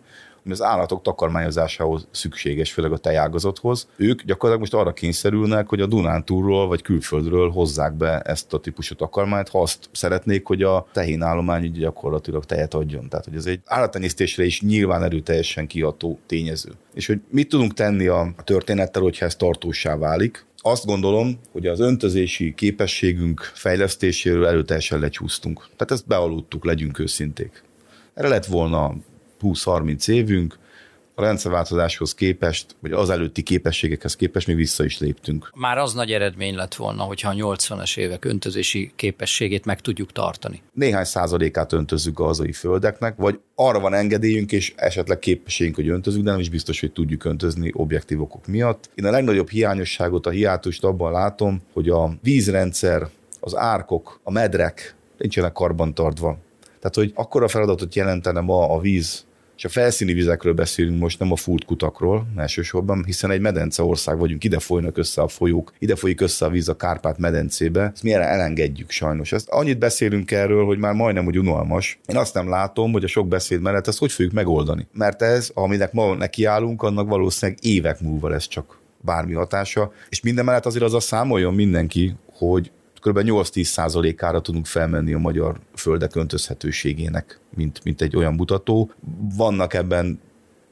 az 0.53 0.63
állatok 0.63 1.03
takarmányozásához 1.03 2.07
szükséges, 2.11 2.73
főleg 2.73 2.93
a 2.93 2.99
tejágazathoz. 2.99 3.88
Ők 3.97 4.23
gyakorlatilag 4.23 4.61
most 4.61 4.75
arra 4.75 4.92
kényszerülnek, 4.92 5.68
hogy 5.68 5.81
a 5.81 5.87
Dunántúrról 5.87 6.66
vagy 6.66 6.83
külföldről 6.83 7.51
hozzák 7.51 7.95
be 7.95 8.21
ezt 8.21 8.53
a 8.53 8.61
típusú 8.61 8.95
takarmányt, 8.95 9.49
ha 9.49 9.61
azt 9.61 9.88
szeretnék, 9.92 10.47
hogy 10.47 10.62
a 10.62 10.87
állomány 11.21 11.71
gyakorlatilag 11.71 12.45
tejet 12.45 12.75
adjon. 12.75 13.09
Tehát, 13.09 13.25
hogy 13.25 13.37
ez 13.37 13.47
egy 13.47 13.61
állattenyésztésre 13.64 14.45
is 14.45 14.61
nyilván 14.61 15.03
erőteljesen 15.03 15.66
kiható 15.66 16.18
tényező. 16.27 16.73
És 16.95 17.07
hogy 17.07 17.21
mit 17.31 17.49
tudunk 17.49 17.75
tenni 17.75 18.07
a 18.07 18.35
történettel, 18.45 19.03
hogyha 19.03 19.25
ez 19.25 19.37
tartósá 19.37 19.97
válik, 19.97 20.47
azt 20.66 20.87
gondolom, 20.87 21.38
hogy 21.53 21.66
az 21.66 21.81
öntözési 21.81 22.55
képességünk 22.55 23.40
fejlesztéséről 23.55 24.47
erőteljesen 24.47 25.01
lecsúsztunk. 25.01 25.59
Tehát 25.59 25.90
ezt 25.90 26.07
bealudtuk, 26.07 26.64
legyünk 26.64 26.99
őszinték. 26.99 27.62
Erre 28.14 28.29
lett 28.29 28.45
volna 28.45 28.95
20-30 29.44 30.09
évünk, 30.09 30.59
a 31.14 31.22
rendszerváltozáshoz 31.22 32.14
képest, 32.14 32.76
vagy 32.80 32.92
az 32.92 33.11
előtti 33.11 33.42
képességekhez 33.42 34.16
képest 34.16 34.46
még 34.46 34.57
vissza 34.57 34.85
is 34.85 34.98
léptünk. 34.98 35.50
Már 35.54 35.78
az 35.78 35.92
nagy 35.92 36.11
eredmény 36.11 36.54
lett 36.54 36.74
volna, 36.74 37.02
hogyha 37.02 37.30
a 37.30 37.35
80-as 37.35 37.96
évek 37.98 38.24
öntözési 38.24 38.92
képességét 38.96 39.64
meg 39.64 39.80
tudjuk 39.80 40.12
tartani. 40.12 40.62
Néhány 40.72 41.04
százalékát 41.04 41.72
öntözzük 41.72 42.18
a 42.18 42.24
hazai 42.24 42.52
földeknek, 42.52 43.16
vagy 43.16 43.40
arra 43.54 43.80
van 43.80 43.94
engedélyünk, 43.94 44.52
és 44.52 44.72
esetleg 44.76 45.18
képességünk, 45.18 45.76
hogy 45.76 45.88
öntözünk, 45.88 46.24
de 46.24 46.30
nem 46.30 46.40
is 46.40 46.48
biztos, 46.48 46.80
hogy 46.80 46.92
tudjuk 46.92 47.24
öntözni 47.24 47.70
objektív 47.74 48.20
okok 48.20 48.46
miatt. 48.46 48.90
Én 48.94 49.04
a 49.04 49.11
legnagyobb 49.11 49.48
hiányosságot, 49.48 50.26
a 50.26 50.30
hiátust 50.30 50.85
abban 50.85 51.12
látom, 51.12 51.61
hogy 51.72 51.88
a 51.88 52.14
vízrendszer, 52.22 53.09
az 53.40 53.57
árkok, 53.57 54.20
a 54.22 54.30
medrek 54.30 54.94
nincsenek 55.18 55.52
karbantartva. 55.52 56.38
Tehát, 56.78 56.94
hogy 56.94 57.12
akkora 57.14 57.48
feladatot 57.48 57.94
jelentene 57.94 58.40
ma 58.40 58.68
a 58.68 58.80
víz 58.80 59.24
és 59.57 59.64
a 59.64 59.69
felszíni 59.69 60.12
vizekről 60.12 60.53
beszélünk 60.53 61.01
most, 61.01 61.19
nem 61.19 61.33
a 61.33 61.37
fúrt 61.37 61.64
kutakról 61.64 62.27
elsősorban, 62.37 63.05
hiszen 63.05 63.31
egy 63.31 63.40
medence 63.40 63.83
ország 63.83 64.19
vagyunk, 64.19 64.45
ide 64.45 64.59
folynak 64.59 64.99
össze 64.99 65.23
a 65.23 65.29
folyók, 65.29 65.73
ide 65.79 65.97
folyik 65.97 66.21
össze 66.21 66.45
a 66.47 66.51
víz 66.51 66.69
a 66.69 66.77
Kárpát 66.77 67.19
medencébe, 67.19 67.90
ezt 67.95 68.03
mi 68.03 68.12
elengedjük 68.12 68.90
sajnos. 68.90 69.33
Ezt 69.33 69.49
annyit 69.49 69.79
beszélünk 69.79 70.31
erről, 70.31 70.64
hogy 70.64 70.79
már 70.79 70.95
majdnem 70.95 71.27
úgy 71.27 71.38
unalmas. 71.38 71.99
Én 72.07 72.17
azt 72.17 72.35
nem 72.35 72.49
látom, 72.49 72.93
hogy 72.93 73.05
a 73.05 73.09
sok 73.09 73.29
beszéd 73.29 73.61
mellett 73.61 73.87
ezt 73.87 73.99
hogy 73.99 74.12
fogjuk 74.12 74.33
megoldani. 74.33 74.87
Mert 74.93 75.23
ez, 75.23 75.51
aminek 75.55 75.93
ma 75.93 76.14
nekiállunk, 76.14 76.83
annak 76.83 77.09
valószínűleg 77.09 77.64
évek 77.64 78.01
múlva 78.01 78.29
lesz 78.29 78.49
csak 78.49 78.79
bármi 79.01 79.35
hatása, 79.35 79.93
és 80.09 80.21
minden 80.21 80.45
mellett 80.45 80.67
azért 80.67 80.85
az 80.85 80.95
a 80.95 81.01
számoljon 81.01 81.55
mindenki, 81.55 82.14
hogy 82.33 82.71
kb. 83.05 83.19
8-10 83.23 83.62
százalékára 83.62 84.40
tudunk 84.40 84.67
felmenni 84.67 85.12
a 85.12 85.19
magyar 85.19 85.61
földek 85.75 86.17
öntözhetőségének, 86.17 87.40
mint, 87.55 87.81
mint 87.85 88.01
egy 88.01 88.17
olyan 88.17 88.35
mutató. 88.35 88.90
Vannak 89.37 89.75
ebben 89.75 90.21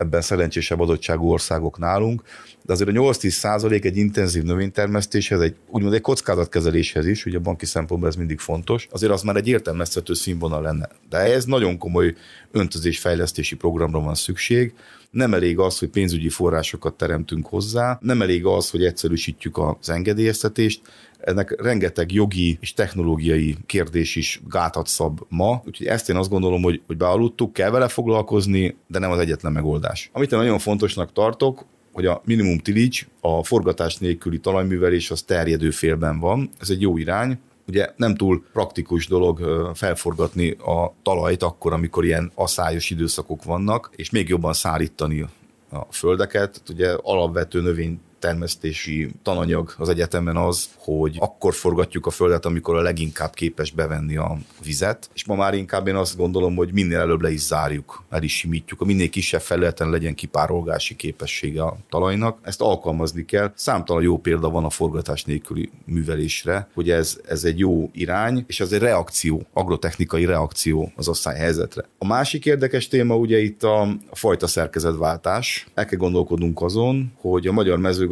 ebben 0.03 0.21
szerencsésebb 0.21 0.81
adottságú 0.81 1.31
országok 1.31 1.79
nálunk, 1.79 2.23
de 2.65 2.73
azért 2.73 2.91
a 2.91 2.93
8-10 2.93 3.29
százalék 3.29 3.85
egy 3.85 3.97
intenzív 3.97 4.43
növénytermesztéshez, 4.43 5.41
egy, 5.41 5.55
úgymond 5.71 5.95
egy 5.95 6.01
kockázatkezeléshez 6.01 7.07
is, 7.07 7.27
ugye 7.27 7.37
a 7.37 7.41
banki 7.41 7.67
szempontból 7.67 8.09
ez 8.09 8.17
mindig 8.17 8.39
fontos, 8.39 8.89
azért 8.91 9.13
az 9.13 9.23
már 9.23 9.37
egy 9.37 9.49
értelmezhető 9.49 10.15
színvonal 10.15 10.63
lenne. 10.63 10.89
De 11.09 11.19
ez 11.19 11.45
nagyon 11.45 11.79
komoly 11.79 12.15
öntözésfejlesztési 12.51 13.57
programra 13.57 14.01
van 14.01 14.15
szükség, 14.15 14.75
nem 15.11 15.35
elég 15.35 15.59
az, 15.59 15.79
hogy 15.79 15.89
pénzügyi 15.89 16.29
forrásokat 16.29 16.95
teremtünk 16.95 17.47
hozzá, 17.47 17.99
nem 18.01 18.23
elég 18.23 18.47
az, 18.47 18.71
hogy 18.71 18.85
egyszerűsítjük 18.85 19.59
az 19.59 19.91
engedélyeztetést, 19.91 20.81
ennek 21.25 21.63
rengeteg 21.63 22.13
jogi 22.13 22.59
és 22.61 22.75
technológiai 22.75 23.57
kérdés 23.67 24.17
is 24.17 24.41
gátat 24.49 24.87
szab 24.87 25.21
ma, 25.29 25.63
úgyhogy 25.67 25.87
ezt 25.87 26.11
én 26.11 26.17
azt 26.17 26.31
gondolom, 26.31 26.63
hogy, 26.63 26.83
hogy 26.87 26.97
bealudtuk, 26.97 27.53
kell 27.53 27.71
vele 27.71 27.89
foglalkozni, 27.89 28.77
de 28.87 28.99
nem 28.99 29.11
az 29.11 29.19
egyetlen 29.19 29.53
megoldás. 29.53 30.11
Amit 30.13 30.33
én 30.33 30.39
nagyon 30.39 30.59
fontosnak 30.59 31.13
tartok, 31.13 31.65
hogy 31.93 32.07
a 32.07 32.23
minimum 32.25 32.59
tilics, 32.59 33.07
a 33.21 33.45
forgatás 33.45 33.97
nélküli 33.97 34.39
talajművelés 34.39 35.11
az 35.11 35.23
terjedő 35.23 35.71
félben 35.71 36.19
van. 36.19 36.51
Ez 36.61 36.71
egy 36.71 36.81
jó 36.81 36.97
irány, 36.97 37.39
ugye 37.67 37.93
nem 37.97 38.15
túl 38.15 38.45
praktikus 38.53 39.07
dolog 39.07 39.41
felforgatni 39.75 40.51
a 40.51 40.95
talajt 41.03 41.43
akkor, 41.43 41.73
amikor 41.73 42.05
ilyen 42.05 42.33
aszályos 42.35 42.91
időszakok 42.91 43.45
vannak, 43.45 43.91
és 43.97 44.11
még 44.11 44.29
jobban 44.29 44.53
szárítani 44.53 45.25
a 45.71 45.87
földeket. 45.91 46.63
Ugye 46.71 46.93
alapvető 47.03 47.61
növény 47.61 48.01
termesztési 48.23 49.11
tananyag 49.23 49.75
az 49.79 49.89
egyetemen 49.89 50.37
az, 50.37 50.69
hogy 50.77 51.17
akkor 51.19 51.55
forgatjuk 51.55 52.07
a 52.07 52.11
földet, 52.11 52.47
amikor 52.47 52.77
a 52.77 52.81
leginkább 52.81 53.35
képes 53.35 53.71
bevenni 53.71 54.17
a 54.17 54.39
vizet, 54.65 55.11
és 55.15 55.25
ma 55.25 55.35
már 55.35 55.55
inkább 55.55 55.87
én 55.87 55.95
azt 55.95 56.17
gondolom, 56.17 56.55
hogy 56.55 56.73
minél 56.73 56.99
előbb 56.99 57.21
le 57.21 57.31
is 57.31 57.41
zárjuk, 57.41 58.05
el 58.11 58.23
is 58.23 58.37
simítjuk, 58.37 58.81
a 58.81 58.85
minél 58.85 59.09
kisebb 59.09 59.41
felületen 59.41 59.91
legyen 59.91 60.15
kipárolgási 60.15 60.97
képessége 60.97 61.63
a 61.63 61.77
talajnak. 61.89 62.39
Ezt 62.43 62.61
alkalmazni 62.61 63.25
kell. 63.25 63.53
Számtalan 63.55 64.03
jó 64.03 64.19
példa 64.19 64.51
van 64.51 64.65
a 64.65 64.71
forgatás 64.71 65.25
nélküli 65.25 65.71
művelésre, 65.85 66.69
hogy 66.75 66.91
ez, 66.91 67.21
ez 67.29 67.45
egy 67.45 67.59
jó 67.59 67.91
irány, 67.93 68.45
és 68.47 68.61
ez 68.61 68.73
egy 68.73 68.81
reakció, 68.81 69.47
agrotechnikai 69.53 70.25
reakció 70.25 70.93
az 70.97 71.25
helyzetre. 71.25 71.85
A 71.99 72.07
másik 72.07 72.47
érdekes 72.47 72.89
téma 72.89 73.17
ugye 73.17 73.39
itt 73.39 73.63
a, 73.63 73.81
a 73.83 74.17
fajta 74.17 74.47
szerkezetváltás. 74.47 75.67
El 75.75 75.85
kell 75.85 75.99
gondolkodnunk 75.99 76.63
azon, 76.63 77.13
hogy 77.21 77.47
a 77.47 77.53
magyar 77.53 77.79
mezőgazdaság 77.79 78.12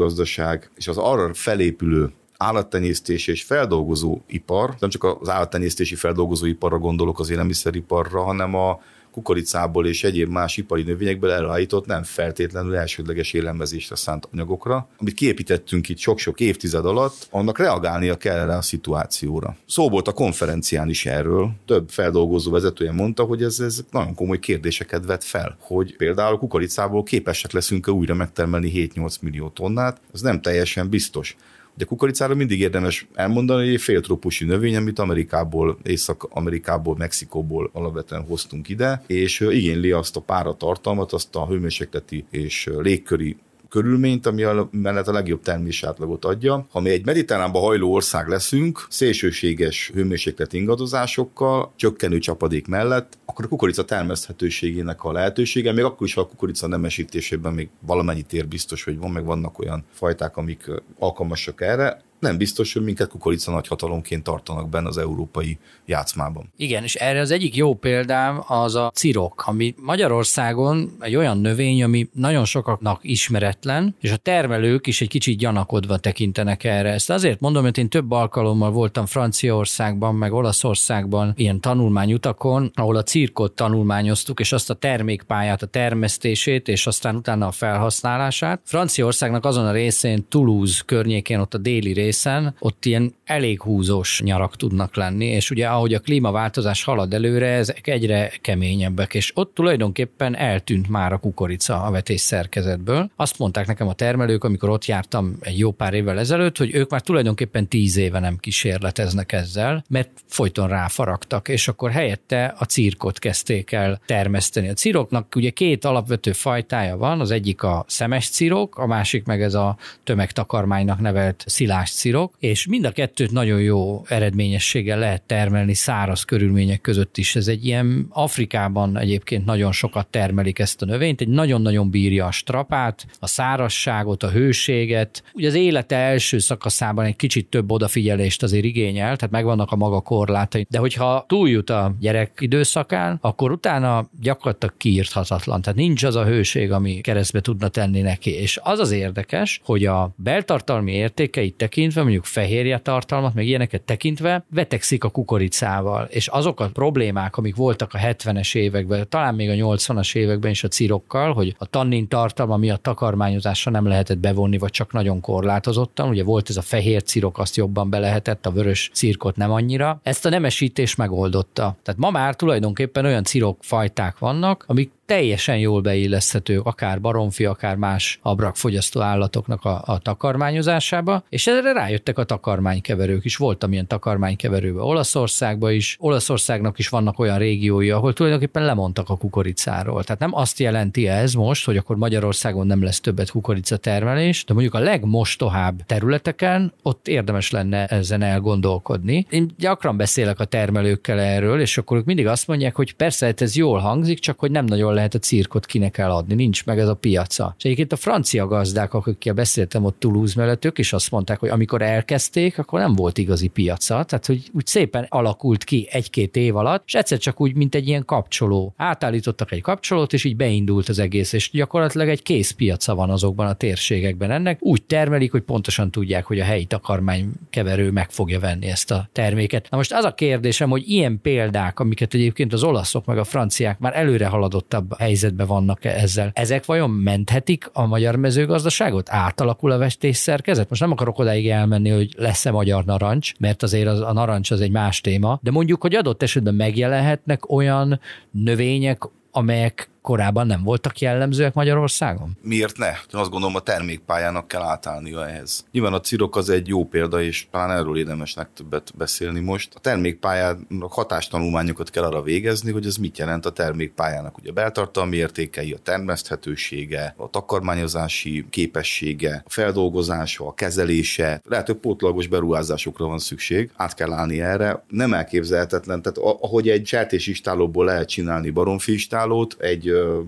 és 0.76 0.88
az 0.88 0.96
arra 0.96 1.34
felépülő 1.34 2.12
állattenyésztés 2.36 3.26
és 3.26 3.42
feldolgozó 3.42 4.20
ipar, 4.26 4.74
nem 4.78 4.90
csak 4.90 5.04
az 5.04 5.28
állattenyésztési 5.28 5.94
feldolgozó 5.94 6.46
iparra 6.46 6.78
gondolok 6.78 7.20
az 7.20 7.30
élelmiszeriparra, 7.30 8.22
hanem 8.22 8.54
a 8.54 8.80
kukoricából 9.10 9.86
és 9.86 10.04
egyéb 10.04 10.28
más 10.28 10.56
ipari 10.56 10.82
növényekből 10.82 11.30
előállított 11.30 11.86
nem 11.86 12.02
feltétlenül 12.02 12.76
elsődleges 12.76 13.32
élelmezésre 13.32 13.96
szánt 13.96 14.28
anyagokra, 14.32 14.88
amit 14.98 15.14
kiépítettünk 15.14 15.88
itt 15.88 15.98
sok-sok 15.98 16.40
évtized 16.40 16.86
alatt, 16.86 17.26
annak 17.30 17.58
reagálnia 17.58 18.16
kell 18.16 18.38
erre 18.38 18.56
a 18.56 18.62
szituációra. 18.62 19.56
Szó 19.66 19.88
volt 19.88 20.08
a 20.08 20.12
konferencián 20.12 20.88
is 20.88 21.06
erről, 21.06 21.50
több 21.66 21.90
feldolgozó 21.90 22.50
vezetője 22.50 22.92
mondta, 22.92 23.22
hogy 23.22 23.42
ez, 23.42 23.60
ez 23.60 23.80
nagyon 23.90 24.14
komoly 24.14 24.38
kérdéseket 24.38 25.06
vet 25.06 25.24
fel, 25.24 25.56
hogy 25.60 25.96
például 25.96 26.38
kukoricából 26.38 27.02
képesek 27.02 27.52
leszünk-e 27.52 27.90
újra 27.90 28.14
megtermelni 28.14 28.90
7-8 28.94 29.20
millió 29.20 29.48
tonnát, 29.48 30.00
ez 30.12 30.20
nem 30.20 30.40
teljesen 30.40 30.88
biztos. 30.88 31.36
De 31.80 31.86
kukoricára 31.86 32.34
mindig 32.34 32.60
érdemes 32.60 33.06
elmondani, 33.14 33.64
hogy 33.64 33.74
egy 33.74 33.80
féltrópusi 33.80 34.44
növény, 34.44 34.76
amit 34.76 34.98
Amerikából, 34.98 35.78
Észak-Amerikából, 35.82 36.96
Mexikóból 36.96 37.70
alapvetően 37.72 38.24
hoztunk 38.24 38.68
ide, 38.68 39.02
és 39.06 39.40
igényli 39.40 39.90
azt 39.90 40.16
a 40.16 40.20
páratartalmat, 40.20 41.12
azt 41.12 41.36
a 41.36 41.46
hőmérsékleti 41.46 42.24
és 42.30 42.70
légköri 42.78 43.36
körülményt, 43.70 44.26
ami 44.26 44.42
a, 44.42 44.68
mellett 44.70 45.06
a 45.06 45.12
legjobb 45.12 45.42
termés 45.42 45.82
átlagot 45.82 46.24
adja. 46.24 46.66
Ha 46.70 46.80
mi 46.80 46.90
egy 46.90 47.04
mediterránba 47.04 47.58
hajló 47.58 47.92
ország 47.92 48.28
leszünk, 48.28 48.86
szélsőséges 48.88 49.90
hőmérséklet 49.94 50.52
ingadozásokkal, 50.52 51.72
csökkenő 51.76 52.18
csapadék 52.18 52.66
mellett, 52.66 53.18
akkor 53.24 53.44
a 53.44 53.48
kukorica 53.48 53.84
termeszthetőségének 53.84 55.04
a 55.04 55.12
lehetősége, 55.12 55.72
még 55.72 55.84
akkor 55.84 56.06
is, 56.06 56.14
ha 56.14 56.20
a 56.20 56.26
kukorica 56.26 56.66
nemesítésében 56.66 57.52
még 57.52 57.68
valamennyi 57.86 58.22
tér 58.22 58.48
biztos, 58.48 58.84
hogy 58.84 58.98
van, 58.98 59.10
meg 59.10 59.24
vannak 59.24 59.58
olyan 59.58 59.84
fajták, 59.92 60.36
amik 60.36 60.70
alkalmasak 60.98 61.60
erre, 61.60 62.02
nem 62.20 62.36
biztos, 62.36 62.72
hogy 62.72 62.82
minket 62.82 63.08
kukorica 63.08 63.50
nagyhatalomként 63.50 64.22
tartanak 64.22 64.68
benne 64.68 64.88
az 64.88 64.98
európai 64.98 65.58
játszmában. 65.86 66.52
Igen, 66.56 66.82
és 66.82 66.94
erre 66.94 67.20
az 67.20 67.30
egyik 67.30 67.56
jó 67.56 67.74
példám 67.74 68.42
az 68.46 68.74
a 68.74 68.90
cirok, 68.94 69.42
ami 69.46 69.74
Magyarországon 69.76 70.96
egy 71.00 71.16
olyan 71.16 71.38
növény, 71.38 71.82
ami 71.82 72.08
nagyon 72.12 72.44
sokaknak 72.44 73.00
ismeretlen, 73.02 73.94
és 74.00 74.10
a 74.10 74.16
termelők 74.16 74.86
is 74.86 75.00
egy 75.00 75.08
kicsit 75.08 75.38
gyanakodva 75.38 75.96
tekintenek 75.96 76.64
erre. 76.64 76.92
Ezt 76.92 77.10
azért 77.10 77.40
mondom, 77.40 77.62
mert 77.62 77.78
én 77.78 77.88
több 77.88 78.10
alkalommal 78.10 78.70
voltam 78.70 79.06
Franciaországban, 79.06 80.14
meg 80.14 80.32
Olaszországban 80.32 81.32
ilyen 81.36 81.60
tanulmányutakon, 81.60 82.70
ahol 82.74 82.96
a 82.96 83.02
cirkot 83.02 83.52
tanulmányoztuk, 83.52 84.40
és 84.40 84.52
azt 84.52 84.70
a 84.70 84.74
termékpályát, 84.74 85.62
a 85.62 85.66
termesztését, 85.66 86.68
és 86.68 86.86
aztán 86.86 87.16
utána 87.16 87.46
a 87.46 87.50
felhasználását. 87.50 88.60
Franciaországnak 88.64 89.44
azon 89.44 89.66
a 89.66 89.72
részén, 89.72 90.28
Toulouse 90.28 90.82
környékén, 90.86 91.38
ott 91.38 91.54
a 91.54 91.58
déli 91.58 91.92
rész, 91.92 92.09
részen, 92.10 92.54
ott 92.58 92.84
ilyen 92.84 93.14
elég 93.24 93.62
húzós 93.62 94.20
nyarak 94.22 94.56
tudnak 94.56 94.96
lenni, 94.96 95.24
és 95.26 95.50
ugye 95.50 95.66
ahogy 95.66 95.94
a 95.94 95.98
klímaváltozás 95.98 96.84
halad 96.84 97.14
előre, 97.14 97.46
ezek 97.46 97.86
egyre 97.86 98.32
keményebbek, 98.40 99.14
és 99.14 99.32
ott 99.34 99.54
tulajdonképpen 99.54 100.36
eltűnt 100.36 100.88
már 100.88 101.12
a 101.12 101.18
kukorica 101.18 101.82
a 101.82 101.90
vetés 101.90 102.20
szerkezetből. 102.20 103.10
Azt 103.16 103.38
mondták 103.38 103.66
nekem 103.66 103.88
a 103.88 103.92
termelők, 103.92 104.44
amikor 104.44 104.68
ott 104.68 104.84
jártam 104.84 105.36
egy 105.40 105.58
jó 105.58 105.70
pár 105.70 105.94
évvel 105.94 106.18
ezelőtt, 106.18 106.56
hogy 106.56 106.74
ők 106.74 106.90
már 106.90 107.00
tulajdonképpen 107.00 107.68
tíz 107.68 107.96
éve 107.96 108.18
nem 108.18 108.36
kísérleteznek 108.36 109.32
ezzel, 109.32 109.84
mert 109.88 110.10
folyton 110.26 110.68
ráfaragtak, 110.68 111.48
és 111.48 111.68
akkor 111.68 111.90
helyette 111.90 112.54
a 112.58 112.64
cirkot 112.64 113.18
kezdték 113.18 113.72
el 113.72 114.00
termeszteni. 114.06 114.68
A 114.68 114.72
ciroknak 114.72 115.34
ugye 115.36 115.50
két 115.50 115.84
alapvető 115.84 116.32
fajtája 116.32 116.96
van, 116.96 117.20
az 117.20 117.30
egyik 117.30 117.62
a 117.62 117.84
szemes 117.88 118.28
cirok, 118.28 118.78
a 118.78 118.86
másik 118.86 119.24
meg 119.24 119.42
ez 119.42 119.54
a 119.54 119.76
tömegtakarmánynak 120.04 121.00
nevelt 121.00 121.44
szilás 121.46 121.90
szirok, 122.00 122.34
és 122.38 122.66
mind 122.66 122.84
a 122.84 122.90
kettőt 122.90 123.30
nagyon 123.30 123.60
jó 123.60 124.02
eredményességgel 124.06 124.98
lehet 124.98 125.22
termelni 125.22 125.74
száraz 125.74 126.24
körülmények 126.24 126.80
között 126.80 127.16
is. 127.16 127.36
Ez 127.36 127.48
egy 127.48 127.66
ilyen 127.66 128.06
Afrikában 128.10 128.98
egyébként 128.98 129.44
nagyon 129.44 129.72
sokat 129.72 130.06
termelik 130.06 130.58
ezt 130.58 130.82
a 130.82 130.86
növényt, 130.86 131.20
egy 131.20 131.28
nagyon-nagyon 131.28 131.90
bírja 131.90 132.26
a 132.26 132.30
strapát, 132.30 133.06
a 133.18 133.26
szárasságot, 133.26 134.22
a 134.22 134.30
hőséget. 134.30 135.22
Ugye 135.32 135.48
az 135.48 135.54
élete 135.54 135.96
első 135.96 136.38
szakaszában 136.38 137.04
egy 137.04 137.16
kicsit 137.16 137.46
több 137.46 137.70
odafigyelést 137.70 138.42
azért 138.42 138.64
igényel, 138.64 139.16
tehát 139.16 139.30
megvannak 139.30 139.70
a 139.70 139.76
maga 139.76 140.00
korlátai, 140.00 140.66
de 140.70 140.78
hogyha 140.78 141.24
túljut 141.28 141.70
a 141.70 141.94
gyerek 142.00 142.38
időszakán, 142.38 143.18
akkor 143.20 143.50
utána 143.50 144.10
gyakorlatilag 144.20 144.76
kiírthatatlan. 144.76 145.62
Tehát 145.62 145.78
nincs 145.78 146.02
az 146.04 146.16
a 146.16 146.24
hőség, 146.24 146.72
ami 146.72 147.00
keresztbe 147.00 147.40
tudna 147.40 147.68
tenni 147.68 148.00
neki. 148.00 148.30
És 148.30 148.58
az 148.62 148.78
az 148.78 148.90
érdekes, 148.90 149.60
hogy 149.64 149.86
a 149.86 150.14
beltartalmi 150.16 150.92
értékeit 150.92 151.54
tekint 151.54 151.89
tekintve, 151.90 152.02
mondjuk 152.02 152.24
fehérje 152.24 152.78
tartalmat, 152.78 153.34
meg 153.34 153.46
ilyeneket 153.46 153.82
tekintve 153.82 154.44
vetekszik 154.54 155.04
a 155.04 155.08
kukoricával, 155.08 156.04
és 156.10 156.26
azok 156.26 156.60
a 156.60 156.68
problémák, 156.68 157.36
amik 157.36 157.56
voltak 157.56 157.94
a 157.94 157.98
70-es 157.98 158.54
években, 158.54 159.08
talán 159.08 159.34
még 159.34 159.48
a 159.48 159.52
80-as 159.52 160.14
években 160.14 160.50
is 160.50 160.64
a 160.64 160.68
cirokkal, 160.68 161.32
hogy 161.32 161.54
a 161.58 161.66
tannin 161.66 162.08
tartalma 162.08 162.56
miatt 162.56 162.82
takarmányozásra 162.82 163.70
nem 163.70 163.86
lehetett 163.86 164.18
bevonni, 164.18 164.58
vagy 164.58 164.70
csak 164.70 164.92
nagyon 164.92 165.20
korlátozottan, 165.20 166.08
ugye 166.08 166.24
volt 166.24 166.48
ez 166.48 166.56
a 166.56 166.62
fehér 166.62 167.02
cirok, 167.02 167.38
azt 167.38 167.56
jobban 167.56 167.90
be 167.90 167.98
lehetett, 167.98 168.46
a 168.46 168.50
vörös 168.50 168.90
cirkot 168.92 169.36
nem 169.36 169.50
annyira. 169.50 170.00
Ezt 170.02 170.26
a 170.26 170.28
nemesítés 170.28 170.94
megoldotta. 170.94 171.76
Tehát 171.82 172.00
ma 172.00 172.10
már 172.10 172.36
tulajdonképpen 172.36 173.04
olyan 173.04 173.24
cirok 173.24 173.58
fajták 173.60 174.18
vannak, 174.18 174.64
amik 174.66 174.90
teljesen 175.10 175.58
jól 175.58 175.80
beilleszthető 175.80 176.60
akár 176.60 177.00
baromfi, 177.00 177.44
akár 177.44 177.76
más 177.76 178.18
abrakfogyasztó 178.22 179.00
állatoknak 179.00 179.64
a, 179.64 179.82
a 179.86 179.98
takarmányozásába, 179.98 181.22
és 181.28 181.46
erre 181.46 181.72
rájöttek 181.72 182.18
a 182.18 182.24
takarmánykeverők 182.24 183.24
is. 183.24 183.36
Voltam 183.36 183.72
ilyen 183.72 183.86
takarmánykeverőbe 183.86 184.80
Olaszországba 184.80 185.70
is. 185.70 185.96
Olaszországnak 186.00 186.78
is 186.78 186.88
vannak 186.88 187.18
olyan 187.18 187.38
régiói, 187.38 187.90
ahol 187.90 188.12
tulajdonképpen 188.12 188.64
lemondtak 188.64 189.08
a 189.08 189.16
kukoricáról. 189.16 190.04
Tehát 190.04 190.20
nem 190.20 190.34
azt 190.34 190.58
jelenti 190.58 191.08
ez 191.08 191.34
most, 191.34 191.64
hogy 191.64 191.76
akkor 191.76 191.96
Magyarországon 191.96 192.66
nem 192.66 192.82
lesz 192.82 193.00
többet 193.00 193.30
kukorica 193.30 193.76
termelés, 193.76 194.44
de 194.44 194.52
mondjuk 194.52 194.74
a 194.74 194.78
legmostohább 194.78 195.86
területeken 195.86 196.72
ott 196.82 197.08
érdemes 197.08 197.50
lenne 197.50 197.86
ezen 197.86 198.22
elgondolkodni. 198.22 199.26
Én 199.30 199.50
gyakran 199.58 199.96
beszélek 199.96 200.40
a 200.40 200.44
termelőkkel 200.44 201.20
erről, 201.20 201.60
és 201.60 201.78
akkor 201.78 201.96
ők 201.96 202.04
mindig 202.04 202.26
azt 202.26 202.46
mondják, 202.46 202.76
hogy 202.76 202.94
persze 202.94 203.26
hát 203.26 203.40
ez 203.40 203.56
jól 203.56 203.78
hangzik, 203.78 204.18
csak 204.18 204.38
hogy 204.38 204.50
nem 204.50 204.64
nagyon 204.64 204.98
lehet 205.00 205.14
a 205.14 205.26
cirkot 205.26 205.66
kinek 205.66 205.98
eladni, 205.98 206.34
nincs 206.34 206.64
meg 206.64 206.78
ez 206.78 206.88
a 206.88 206.94
piaca. 206.94 207.54
És 207.58 207.64
egyébként 207.64 207.92
a 207.92 207.96
francia 207.96 208.46
gazdák, 208.46 208.94
akikkel 208.94 209.34
beszéltem 209.34 209.84
ott 209.84 209.98
Toulouse 209.98 210.40
mellett, 210.40 210.64
ők 210.64 210.78
is 210.78 210.92
azt 210.92 211.10
mondták, 211.10 211.38
hogy 211.38 211.48
amikor 211.48 211.82
elkezdték, 211.82 212.58
akkor 212.58 212.80
nem 212.80 212.94
volt 212.94 213.18
igazi 213.18 213.48
piaca, 213.48 214.04
tehát 214.04 214.26
hogy 214.26 214.50
úgy 214.52 214.66
szépen 214.66 215.06
alakult 215.08 215.64
ki 215.64 215.88
egy-két 215.90 216.36
év 216.36 216.56
alatt, 216.56 216.82
és 216.86 216.94
egyszer 216.94 217.18
csak 217.18 217.40
úgy, 217.40 217.54
mint 217.54 217.74
egy 217.74 217.88
ilyen 217.88 218.04
kapcsoló. 218.04 218.74
Átállítottak 218.76 219.52
egy 219.52 219.60
kapcsolót, 219.60 220.12
és 220.12 220.24
így 220.24 220.36
beindult 220.36 220.88
az 220.88 220.98
egész, 220.98 221.32
és 221.32 221.50
gyakorlatilag 221.50 222.08
egy 222.08 222.22
kész 222.22 222.50
piaca 222.50 222.94
van 222.94 223.10
azokban 223.10 223.46
a 223.46 223.52
térségekben 223.52 224.30
ennek. 224.30 224.58
Úgy 224.60 224.82
termelik, 224.82 225.30
hogy 225.30 225.42
pontosan 225.42 225.90
tudják, 225.90 226.26
hogy 226.26 226.40
a 226.40 226.44
helyi 226.44 226.64
takarmány 226.64 227.30
keverő 227.50 227.90
meg 227.90 228.10
fogja 228.10 228.40
venni 228.40 228.66
ezt 228.66 228.90
a 228.90 229.08
terméket. 229.12 229.66
Na 229.70 229.76
most 229.76 229.92
az 229.92 230.04
a 230.04 230.14
kérdésem, 230.14 230.70
hogy 230.70 230.88
ilyen 230.88 231.18
példák, 231.22 231.80
amiket 231.80 232.14
egyébként 232.14 232.52
az 232.52 232.62
olaszok 232.62 233.04
meg 233.04 233.18
a 233.18 233.24
franciák 233.24 233.78
már 233.78 233.96
előre 233.96 234.26
haladottabb 234.26 234.89
helyzetben 234.98 235.46
vannak 235.46 235.84
ezzel. 235.84 236.30
Ezek 236.34 236.64
vajon 236.64 236.90
menthetik 236.90 237.70
a 237.72 237.86
magyar 237.86 238.16
mezőgazdaságot? 238.16 239.10
Átalakul 239.10 239.70
a 239.70 239.78
vestés? 239.78 240.30
Most 240.68 240.80
nem 240.80 240.90
akarok 240.90 241.18
odáig 241.18 241.48
elmenni, 241.48 241.90
hogy 241.90 242.14
lesz-e 242.16 242.50
magyar 242.50 242.84
narancs, 242.84 243.32
mert 243.38 243.62
azért 243.62 243.86
az, 243.86 244.00
a 244.00 244.12
narancs 244.12 244.50
az 244.50 244.60
egy 244.60 244.70
más 244.70 245.00
téma, 245.00 245.38
de 245.42 245.50
mondjuk, 245.50 245.82
hogy 245.82 245.94
adott 245.94 246.22
esetben 246.22 246.54
megjelenhetnek 246.54 247.50
olyan 247.50 248.00
növények, 248.30 249.02
amelyek 249.30 249.90
korábban 250.02 250.46
nem 250.46 250.62
voltak 250.62 250.98
jellemzőek 250.98 251.54
Magyarországon? 251.54 252.36
Miért 252.42 252.78
ne? 252.78 252.90
Azt 253.10 253.30
gondolom, 253.30 253.54
a 253.54 253.60
termékpályának 253.60 254.48
kell 254.48 254.62
átállnia 254.62 255.28
ehhez. 255.28 255.64
Nyilván 255.72 255.92
a 255.92 256.00
cirok 256.00 256.36
az 256.36 256.48
egy 256.48 256.68
jó 256.68 256.84
példa, 256.84 257.22
és 257.22 257.46
talán 257.50 257.70
erről 257.70 257.98
érdemesnek 257.98 258.48
többet 258.54 258.92
beszélni 258.96 259.40
most. 259.40 259.74
A 259.74 259.78
termékpályának 259.78 260.92
hatástanulmányokat 260.92 261.90
kell 261.90 262.04
arra 262.04 262.22
végezni, 262.22 262.72
hogy 262.72 262.86
ez 262.86 262.96
mit 262.96 263.18
jelent 263.18 263.46
a 263.46 263.50
termékpályának. 263.50 264.38
Ugye 264.38 264.50
a 264.50 264.52
beltartalmi 264.52 265.16
értékei, 265.16 265.72
a 265.72 265.78
termeszthetősége, 265.78 267.14
a 267.16 267.30
takarmányozási 267.30 268.46
képessége, 268.50 269.42
a 269.46 269.50
feldolgozása, 269.50 270.46
a 270.46 270.54
kezelése. 270.54 271.40
Lehet, 271.44 271.66
hogy 271.66 271.76
pótlagos 271.76 272.26
beruházásokra 272.26 273.06
van 273.06 273.18
szükség, 273.18 273.70
át 273.76 273.94
kell 273.94 274.12
állni 274.12 274.40
erre. 274.40 274.84
Nem 274.88 275.14
elképzelhetetlen, 275.14 276.02
tehát 276.02 276.18
ahogy 276.40 276.68
egy 276.68 276.86
sertésistálóból 276.86 277.84
lehet 277.84 278.08
csinálni 278.08 278.50
baromfi 278.50 278.92
istálót, 278.92 279.56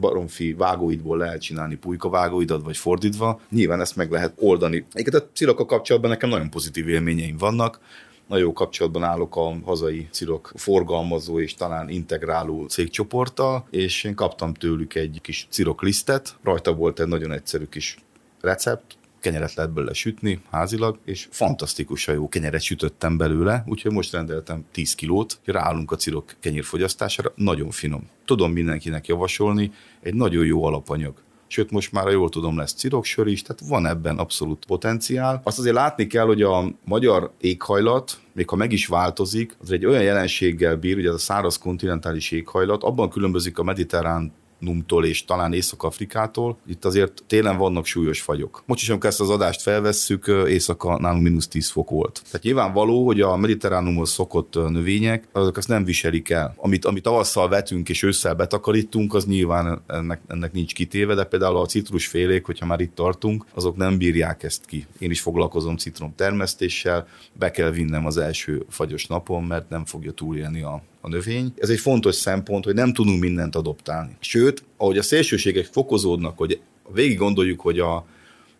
baromfi 0.00 0.52
vágóidból 0.52 1.16
lehet 1.16 1.40
csinálni 1.40 1.74
pulykavágóidat, 1.74 2.62
vagy 2.62 2.76
fordítva, 2.76 3.40
nyilván 3.50 3.80
ezt 3.80 3.96
meg 3.96 4.10
lehet 4.10 4.32
oldani. 4.36 4.86
Egyébként 4.92 5.22
a 5.22 5.28
cilokkal 5.32 5.66
kapcsolatban 5.66 6.10
nekem 6.10 6.28
nagyon 6.28 6.50
pozitív 6.50 6.88
élményeim 6.88 7.36
vannak. 7.36 7.80
Nagyon 8.26 8.44
jó 8.44 8.52
kapcsolatban 8.52 9.02
állok 9.02 9.36
a 9.36 9.54
hazai 9.64 10.08
cirok 10.10 10.52
forgalmazó 10.54 11.40
és 11.40 11.54
talán 11.54 11.88
integráló 11.88 12.66
cégcsoporttal, 12.66 13.66
és 13.70 14.04
én 14.04 14.14
kaptam 14.14 14.54
tőlük 14.54 14.94
egy 14.94 15.18
kis 15.22 15.46
cirok 15.50 15.82
lisztet, 15.82 16.36
rajta 16.42 16.74
volt 16.74 17.00
egy 17.00 17.08
nagyon 17.08 17.32
egyszerű 17.32 17.64
kis 17.64 17.96
recept, 18.40 18.96
kenyeret 19.22 19.54
lehet 19.54 19.72
belőle 19.72 19.92
sütni 19.92 20.40
házilag, 20.50 20.98
és 21.04 21.28
fantasztikusan 21.30 22.14
jó 22.14 22.28
kenyeret 22.28 22.62
sütöttem 22.62 23.16
belőle, 23.16 23.64
úgyhogy 23.66 23.92
most 23.92 24.12
rendeltem 24.12 24.64
10 24.72 24.94
kilót, 24.94 25.38
ráállunk 25.44 25.90
a 25.90 25.96
cirok 25.96 26.34
kenyérfogyasztására, 26.40 27.32
nagyon 27.34 27.70
finom. 27.70 28.08
Tudom 28.24 28.52
mindenkinek 28.52 29.06
javasolni, 29.06 29.72
egy 30.00 30.14
nagyon 30.14 30.44
jó 30.44 30.64
alapanyag 30.64 31.14
sőt 31.52 31.70
most 31.70 31.92
már, 31.92 32.08
jól 32.08 32.28
tudom, 32.28 32.56
lesz 32.56 32.72
ciroksör 32.72 33.26
is, 33.26 33.42
tehát 33.42 33.62
van 33.68 33.86
ebben 33.86 34.18
abszolút 34.18 34.64
potenciál. 34.66 35.40
Azt 35.44 35.58
azért 35.58 35.74
látni 35.74 36.06
kell, 36.06 36.24
hogy 36.24 36.42
a 36.42 36.64
magyar 36.84 37.32
éghajlat, 37.40 38.20
még 38.32 38.48
ha 38.48 38.56
meg 38.56 38.72
is 38.72 38.86
változik, 38.86 39.56
az 39.60 39.70
egy 39.70 39.86
olyan 39.86 40.02
jelenséggel 40.02 40.76
bír, 40.76 40.94
hogy 40.94 41.06
ez 41.06 41.14
a 41.14 41.18
száraz 41.18 41.58
kontinentális 41.58 42.30
éghajlat, 42.30 42.82
abban 42.82 43.10
különbözik 43.10 43.58
a 43.58 43.62
mediterrán 43.62 44.32
Numtól 44.62 45.06
és 45.06 45.24
talán 45.24 45.52
Észak-Afrikától. 45.52 46.58
Itt 46.66 46.84
azért 46.84 47.22
télen 47.26 47.56
vannak 47.56 47.86
súlyos 47.86 48.20
fagyok. 48.20 48.62
Most 48.66 48.82
is, 48.82 48.88
amikor 48.88 49.08
ezt 49.10 49.20
az 49.20 49.30
adást 49.30 49.62
felvesszük, 49.62 50.26
éjszaka 50.26 50.98
nálunk 50.98 51.22
mínusz 51.22 51.48
10 51.48 51.70
fok 51.70 51.90
volt. 51.90 52.22
Tehát 52.24 52.42
nyilvánvaló, 52.42 53.06
hogy 53.06 53.20
a 53.20 53.36
mediterránumhoz 53.36 54.10
szokott 54.10 54.54
növények, 54.54 55.28
azok 55.32 55.56
azt 55.56 55.68
nem 55.68 55.84
viselik 55.84 56.30
el. 56.30 56.54
Amit, 56.56 56.84
amit 56.84 57.02
tavasszal 57.02 57.48
vetünk 57.48 57.88
és 57.88 58.02
ősszel 58.02 58.34
betakarítunk, 58.34 59.14
az 59.14 59.26
nyilván 59.26 59.82
ennek, 59.86 60.20
ennek 60.26 60.52
nincs 60.52 60.74
kitéve, 60.74 61.14
de 61.14 61.24
például 61.24 61.56
a 61.56 61.66
citrusfélék, 61.66 62.44
hogyha 62.44 62.66
már 62.66 62.80
itt 62.80 62.94
tartunk, 62.94 63.44
azok 63.54 63.76
nem 63.76 63.98
bírják 63.98 64.42
ezt 64.42 64.64
ki. 64.64 64.86
Én 64.98 65.10
is 65.10 65.20
foglalkozom 65.20 65.76
citrom 65.76 66.14
termesztéssel, 66.14 67.06
be 67.32 67.50
kell 67.50 67.70
vinnem 67.70 68.06
az 68.06 68.16
első 68.16 68.64
fagyos 68.68 69.06
napon, 69.06 69.42
mert 69.42 69.68
nem 69.68 69.84
fogja 69.84 70.12
túlélni 70.12 70.62
a, 70.62 70.82
a 71.04 71.08
növény. 71.08 71.52
Ez 71.56 71.68
egy 71.68 71.80
fontos 71.80 72.14
szempont, 72.14 72.64
hogy 72.64 72.74
nem 72.74 72.92
tudunk 72.92 73.20
mindent 73.20 73.56
adoptálni. 73.56 74.16
Sőt, 74.20 74.64
ahogy 74.76 74.98
a 74.98 75.02
szélsőségek 75.02 75.64
fokozódnak, 75.64 76.38
hogy 76.38 76.60
végig 76.92 77.18
gondoljuk, 77.18 77.60
hogy 77.60 77.78
a 77.78 78.06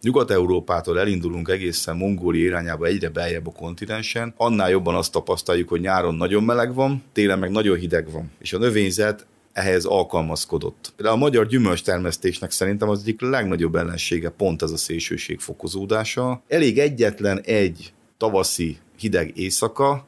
Nyugat-Európától 0.03 0.99
elindulunk 0.99 1.49
egészen 1.49 1.97
Mongólia 1.97 2.45
irányába 2.45 2.87
egyre 2.87 3.09
beljebb 3.09 3.47
a 3.47 3.53
kontinensen, 3.53 4.35
annál 4.37 4.71
jobban 4.71 4.95
azt 4.95 5.13
tapasztaljuk, 5.13 5.69
hogy 5.69 5.81
nyáron 5.81 6.15
nagyon 6.15 6.43
meleg 6.43 6.75
van, 6.75 7.03
télen 7.13 7.39
meg 7.39 7.51
nagyon 7.51 7.79
hideg 7.79 8.11
van. 8.11 8.31
És 8.39 8.53
a 8.53 8.59
növényzet 8.59 9.27
ehhez 9.53 9.85
alkalmazkodott. 9.85 10.93
De 10.97 11.09
a 11.09 11.17
magyar 11.17 11.47
gyümölcs 11.47 11.83
termesztésnek 11.83 12.51
szerintem 12.51 12.89
az 12.89 13.01
egyik 13.01 13.21
legnagyobb 13.21 13.77
ellensége 13.77 14.29
pont 14.29 14.63
ez 14.63 14.71
a 14.71 14.77
szélsőség 14.77 15.41
fokozódása. 15.41 16.43
Elég 16.49 16.79
egyetlen 16.79 17.41
egy 17.41 17.93
tavaszi 18.17 18.79
hideg 18.99 19.39
éjszaka, 19.39 20.07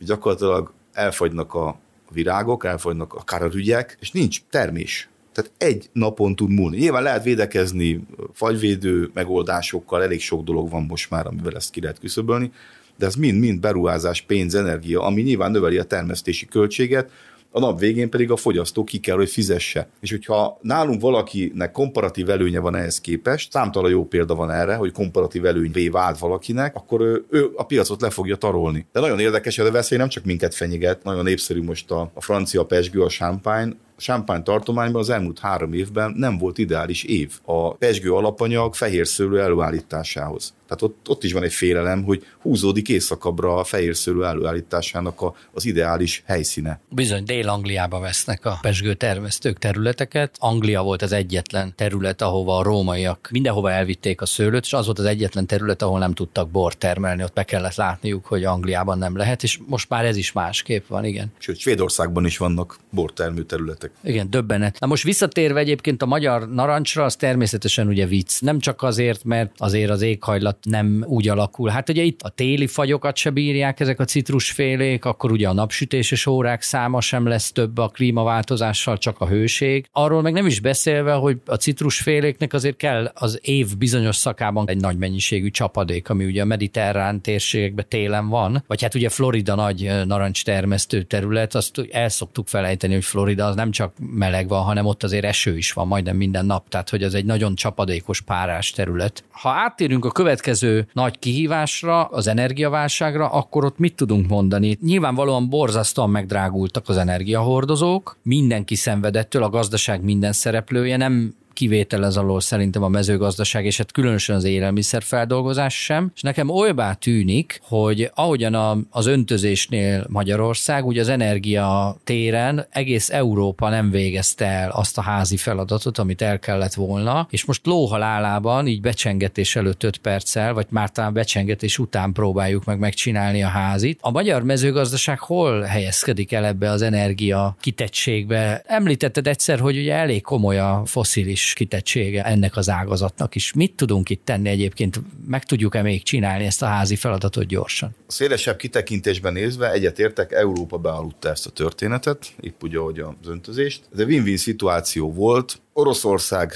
és 0.00 0.06
gyakorlatilag 0.06 0.72
elfagynak 0.92 1.54
a 1.54 1.78
virágok, 2.12 2.64
elfagynak 2.64 3.14
akár 3.14 3.42
a 3.42 3.48
rügyek, 3.48 3.96
és 4.00 4.10
nincs 4.10 4.40
termés. 4.50 5.08
Tehát 5.32 5.50
egy 5.58 5.90
napon 5.92 6.36
tud 6.36 6.50
múlni. 6.50 6.76
Nyilván 6.76 7.02
lehet 7.02 7.24
védekezni 7.24 8.06
fagyvédő 8.32 9.10
megoldásokkal, 9.14 10.02
elég 10.02 10.20
sok 10.20 10.44
dolog 10.44 10.70
van 10.70 10.82
most 10.82 11.10
már, 11.10 11.26
amivel 11.26 11.56
ezt 11.56 11.70
ki 11.70 11.80
lehet 11.80 11.98
küszöbölni, 11.98 12.52
de 12.96 13.06
ez 13.06 13.14
mind-mind 13.14 13.60
beruházás, 13.60 14.20
pénz, 14.20 14.54
energia, 14.54 15.02
ami 15.02 15.22
nyilván 15.22 15.50
növeli 15.50 15.78
a 15.78 15.84
termesztési 15.84 16.46
költséget, 16.46 17.10
a 17.52 17.60
nap 17.60 17.78
végén 17.78 18.10
pedig 18.10 18.30
a 18.30 18.36
fogyasztó 18.36 18.84
ki 18.84 18.98
kell, 18.98 19.16
hogy 19.16 19.30
fizesse. 19.30 19.88
És 20.00 20.10
hogyha 20.10 20.58
nálunk 20.62 21.00
valakinek 21.00 21.72
komparatív 21.72 22.30
előnye 22.30 22.60
van 22.60 22.76
ehhez 22.76 23.00
képest, 23.00 23.52
számtalan 23.52 23.90
jó 23.90 24.04
példa 24.04 24.34
van 24.34 24.50
erre, 24.50 24.74
hogy 24.74 24.92
komparatív 24.92 25.44
előnyvé 25.44 25.88
vált 25.88 26.18
valakinek, 26.18 26.74
akkor 26.74 27.00
ő, 27.00 27.24
ő 27.30 27.50
a 27.56 27.64
piacot 27.64 28.00
le 28.00 28.10
fogja 28.10 28.36
tarolni. 28.36 28.86
De 28.92 29.00
nagyon 29.00 29.18
érdekes, 29.18 29.56
hogy 29.56 29.66
a 29.66 29.70
veszély 29.70 29.98
nem 29.98 30.08
csak 30.08 30.24
minket 30.24 30.54
fenyeget, 30.54 31.04
nagyon 31.04 31.24
népszerű 31.24 31.62
most 31.62 31.90
a, 31.90 32.10
a 32.14 32.20
francia 32.20 32.64
pesgő, 32.64 33.02
a 33.02 33.08
champagne, 33.08 33.76
Champagne 34.02 34.42
tartományban 34.42 35.00
az 35.00 35.10
elmúlt 35.10 35.38
három 35.38 35.72
évben 35.72 36.14
nem 36.16 36.38
volt 36.38 36.58
ideális 36.58 37.02
év 37.04 37.32
a 37.44 37.74
pesgő 37.74 38.12
alapanyag 38.12 38.74
fehér 38.74 39.06
szőlő 39.06 39.40
előállításához. 39.40 40.54
Tehát 40.72 40.82
ott, 40.82 41.08
ott 41.08 41.24
is 41.24 41.32
van 41.32 41.42
egy 41.42 41.52
félelem, 41.52 42.02
hogy 42.02 42.26
húzódik 42.38 42.88
északabbra 42.88 43.56
a 43.56 43.64
fehér 43.64 43.96
szőlő 43.96 44.24
előállításának 44.24 45.20
a, 45.20 45.34
az 45.52 45.64
ideális 45.64 46.22
helyszíne. 46.26 46.80
Bizony, 46.88 47.24
Dél-Angliába 47.24 48.00
vesznek 48.00 48.44
a 48.44 48.58
pesgő 48.60 48.94
termesztők 48.94 49.58
területeket. 49.58 50.36
Anglia 50.38 50.82
volt 50.82 51.02
az 51.02 51.12
egyetlen 51.12 51.72
terület, 51.76 52.22
ahova 52.22 52.56
a 52.56 52.62
rómaiak 52.62 53.28
mindenhova 53.30 53.70
elvitték 53.70 54.20
a 54.20 54.26
szőlőt, 54.26 54.64
és 54.64 54.72
az 54.72 54.84
volt 54.84 54.98
az 54.98 55.04
egyetlen 55.04 55.46
terület, 55.46 55.82
ahol 55.82 55.98
nem 55.98 56.14
tudtak 56.14 56.50
bort 56.50 56.78
termelni. 56.78 57.22
Ott 57.22 57.32
be 57.32 57.44
kellett 57.44 57.74
látniuk, 57.74 58.26
hogy 58.26 58.44
Angliában 58.44 58.98
nem 58.98 59.16
lehet, 59.16 59.42
és 59.42 59.58
most 59.66 59.88
már 59.88 60.04
ez 60.04 60.16
is 60.16 60.32
másképp 60.32 60.86
van, 60.86 61.04
igen. 61.04 61.32
Sőt, 61.38 61.58
Svédországban 61.58 62.24
is 62.24 62.36
vannak 62.38 62.78
bortermő 62.90 63.42
területek. 63.42 63.90
Igen, 64.02 64.30
döbbenet. 64.30 64.80
Na 64.80 64.86
most 64.86 65.04
visszatérve 65.04 65.60
egyébként 65.60 66.02
a 66.02 66.06
magyar 66.06 66.50
narancsra, 66.50 67.04
az 67.04 67.16
természetesen 67.16 67.86
ugye 67.86 68.06
vicc. 68.06 68.40
Nem 68.40 68.58
csak 68.58 68.82
azért, 68.82 69.24
mert 69.24 69.50
azért 69.56 69.90
az 69.90 70.02
éghajlat 70.02 70.56
nem 70.62 71.04
úgy 71.06 71.28
alakul. 71.28 71.68
Hát 71.68 71.88
ugye 71.88 72.02
itt 72.02 72.22
a 72.22 72.28
téli 72.28 72.66
fagyokat 72.66 73.16
se 73.16 73.30
bírják 73.30 73.80
ezek 73.80 74.00
a 74.00 74.04
citrusfélék, 74.04 75.04
akkor 75.04 75.32
ugye 75.32 75.48
a 75.48 75.52
napsütéses 75.52 76.26
órák 76.26 76.62
száma 76.62 77.00
sem 77.00 77.26
lesz 77.26 77.52
több 77.52 77.78
a 77.78 77.88
klímaváltozással, 77.88 78.98
csak 78.98 79.20
a 79.20 79.26
hőség. 79.26 79.88
Arról 79.92 80.22
meg 80.22 80.32
nem 80.32 80.46
is 80.46 80.60
beszélve, 80.60 81.12
hogy 81.12 81.40
a 81.46 81.54
citrusféléknek 81.54 82.52
azért 82.52 82.76
kell 82.76 83.10
az 83.14 83.38
év 83.42 83.76
bizonyos 83.76 84.16
szakában 84.16 84.68
egy 84.68 84.80
nagy 84.80 84.96
mennyiségű 84.96 85.50
csapadék, 85.50 86.08
ami 86.08 86.24
ugye 86.24 86.42
a 86.42 86.44
mediterrán 86.44 87.20
térségekben 87.20 87.84
télen 87.88 88.28
van, 88.28 88.64
vagy 88.66 88.82
hát 88.82 88.94
ugye 88.94 89.08
Florida 89.08 89.54
nagy 89.54 89.90
narancs 90.06 90.44
termesztő 90.44 91.02
terület, 91.02 91.54
azt 91.54 91.88
el 91.90 92.08
szoktuk 92.08 92.48
felejteni, 92.48 92.94
hogy 92.94 93.04
Florida 93.04 93.46
az 93.46 93.54
nem 93.54 93.70
csak 93.70 93.81
csak 93.82 93.92
meleg 94.14 94.48
van, 94.48 94.62
hanem 94.62 94.86
ott 94.86 95.02
azért 95.02 95.24
eső 95.24 95.56
is 95.56 95.72
van 95.72 95.86
majdnem 95.86 96.16
minden 96.16 96.46
nap, 96.46 96.68
tehát 96.68 96.90
hogy 96.90 97.02
ez 97.02 97.14
egy 97.14 97.24
nagyon 97.24 97.54
csapadékos 97.54 98.20
párás 98.20 98.70
terület. 98.70 99.24
Ha 99.30 99.50
áttérünk 99.50 100.04
a 100.04 100.10
következő 100.10 100.88
nagy 100.92 101.18
kihívásra, 101.18 102.04
az 102.04 102.26
energiaválságra, 102.26 103.28
akkor 103.28 103.64
ott 103.64 103.78
mit 103.78 103.94
tudunk 103.94 104.28
mondani? 104.28 104.78
Nyilvánvalóan 104.82 105.48
borzasztóan 105.48 106.10
megdrágultak 106.10 106.88
az 106.88 106.96
energiahordozók, 106.96 108.18
mindenki 108.22 108.74
szenvedettől, 108.74 109.42
a 109.42 109.48
gazdaság 109.48 110.02
minden 110.02 110.32
szereplője, 110.32 110.96
nem 110.96 111.34
kivétel 111.52 112.04
ez 112.04 112.16
alól 112.16 112.40
szerintem 112.40 112.82
a 112.82 112.88
mezőgazdaság, 112.88 113.64
és 113.64 113.76
hát 113.76 113.92
különösen 113.92 114.36
az 114.36 114.44
élelmiszerfeldolgozás 114.44 115.82
sem. 115.82 116.10
És 116.14 116.22
nekem 116.22 116.48
olybá 116.48 116.92
tűnik, 116.92 117.60
hogy 117.62 118.10
ahogyan 118.14 118.54
a, 118.54 118.78
az 118.90 119.06
öntözésnél 119.06 120.06
Magyarország, 120.08 120.86
ugye 120.86 121.00
az 121.00 121.08
energia 121.08 121.96
téren 122.04 122.66
egész 122.70 123.10
Európa 123.10 123.68
nem 123.68 123.90
végezte 123.90 124.46
el 124.46 124.70
azt 124.70 124.98
a 124.98 125.02
házi 125.02 125.36
feladatot, 125.36 125.98
amit 125.98 126.22
el 126.22 126.38
kellett 126.38 126.74
volna, 126.74 127.26
és 127.30 127.44
most 127.44 127.66
lóhalálában, 127.66 128.66
így 128.66 128.80
becsengetés 128.80 129.56
előtt 129.56 129.82
5 129.82 129.96
perccel, 129.96 130.54
vagy 130.54 130.66
már 130.70 130.90
talán 130.90 131.12
becsengetés 131.12 131.78
után 131.78 132.12
próbáljuk 132.12 132.64
meg 132.64 132.78
megcsinálni 132.78 133.42
a 133.42 133.48
házit. 133.48 133.98
A 134.02 134.10
magyar 134.10 134.42
mezőgazdaság 134.42 135.18
hol 135.18 135.60
helyezkedik 135.60 136.32
el 136.32 136.44
ebbe 136.44 136.70
az 136.70 136.82
energia 136.82 137.56
kitettségbe? 137.60 138.62
Említetted 138.66 139.26
egyszer, 139.26 139.60
hogy 139.60 139.76
ugye 139.76 139.94
elég 139.94 140.22
komoly 140.22 140.58
a 140.58 140.82
foszilis 140.84 141.41
is 141.44 141.52
kitettsége 141.52 142.24
ennek 142.24 142.56
az 142.56 142.68
ágazatnak 142.68 143.34
is. 143.34 143.52
Mit 143.52 143.74
tudunk 143.74 144.10
itt 144.10 144.24
tenni 144.24 144.48
egyébként? 144.48 145.00
Meg 145.26 145.44
tudjuk-e 145.44 145.82
még 145.82 146.02
csinálni 146.02 146.44
ezt 146.44 146.62
a 146.62 146.66
házi 146.66 146.96
feladatot 146.96 147.44
gyorsan? 147.46 147.94
A 148.06 148.12
szélesebb 148.12 148.56
kitekintésben 148.56 149.32
nézve 149.32 149.72
egyetértek, 149.72 150.32
Európa 150.32 150.78
bealudta 150.78 151.28
ezt 151.28 151.46
a 151.46 151.50
történetet, 151.50 152.34
épp 152.40 152.62
úgy, 152.62 152.76
ahogy 152.76 152.98
az 153.00 153.28
öntözést. 153.28 153.82
Ez 153.92 153.98
egy 153.98 154.06
win-win 154.06 154.36
szituáció 154.36 155.12
volt. 155.12 155.60
Oroszország, 155.72 156.52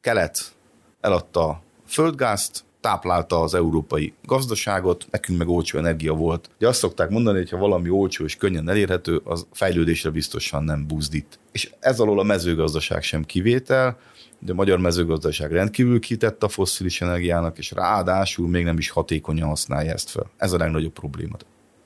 kelet 0.00 0.52
eladta 1.00 1.48
a 1.48 1.62
földgázt, 1.86 2.64
táplálta 2.80 3.40
az 3.40 3.54
európai 3.54 4.12
gazdaságot, 4.24 5.06
nekünk 5.10 5.38
meg 5.38 5.48
olcsó 5.48 5.78
energia 5.78 6.12
volt. 6.12 6.50
Ugye 6.56 6.68
azt 6.68 6.78
szokták 6.78 7.08
mondani, 7.08 7.38
hogy 7.38 7.50
ha 7.50 7.56
valami 7.56 7.88
olcsó 7.88 8.24
és 8.24 8.36
könnyen 8.36 8.68
elérhető, 8.68 9.20
az 9.24 9.46
fejlődésre 9.52 10.10
biztosan 10.10 10.64
nem 10.64 10.86
buzdít. 10.86 11.38
És 11.52 11.70
ez 11.80 12.00
alól 12.00 12.18
a 12.18 12.22
mezőgazdaság 12.22 13.02
sem 13.02 13.24
kivétel, 13.24 13.98
de 14.40 14.52
a 14.52 14.54
magyar 14.54 14.78
mezőgazdaság 14.78 15.52
rendkívül 15.52 16.00
kitett 16.00 16.42
a 16.42 16.48
fosszilis 16.48 17.00
energiának, 17.00 17.58
és 17.58 17.70
ráadásul 17.70 18.48
még 18.48 18.64
nem 18.64 18.78
is 18.78 18.90
hatékonyan 18.90 19.48
használja 19.48 19.92
ezt 19.92 20.10
fel. 20.10 20.30
Ez 20.36 20.52
a 20.52 20.58
legnagyobb 20.58 20.92
probléma 20.92 21.36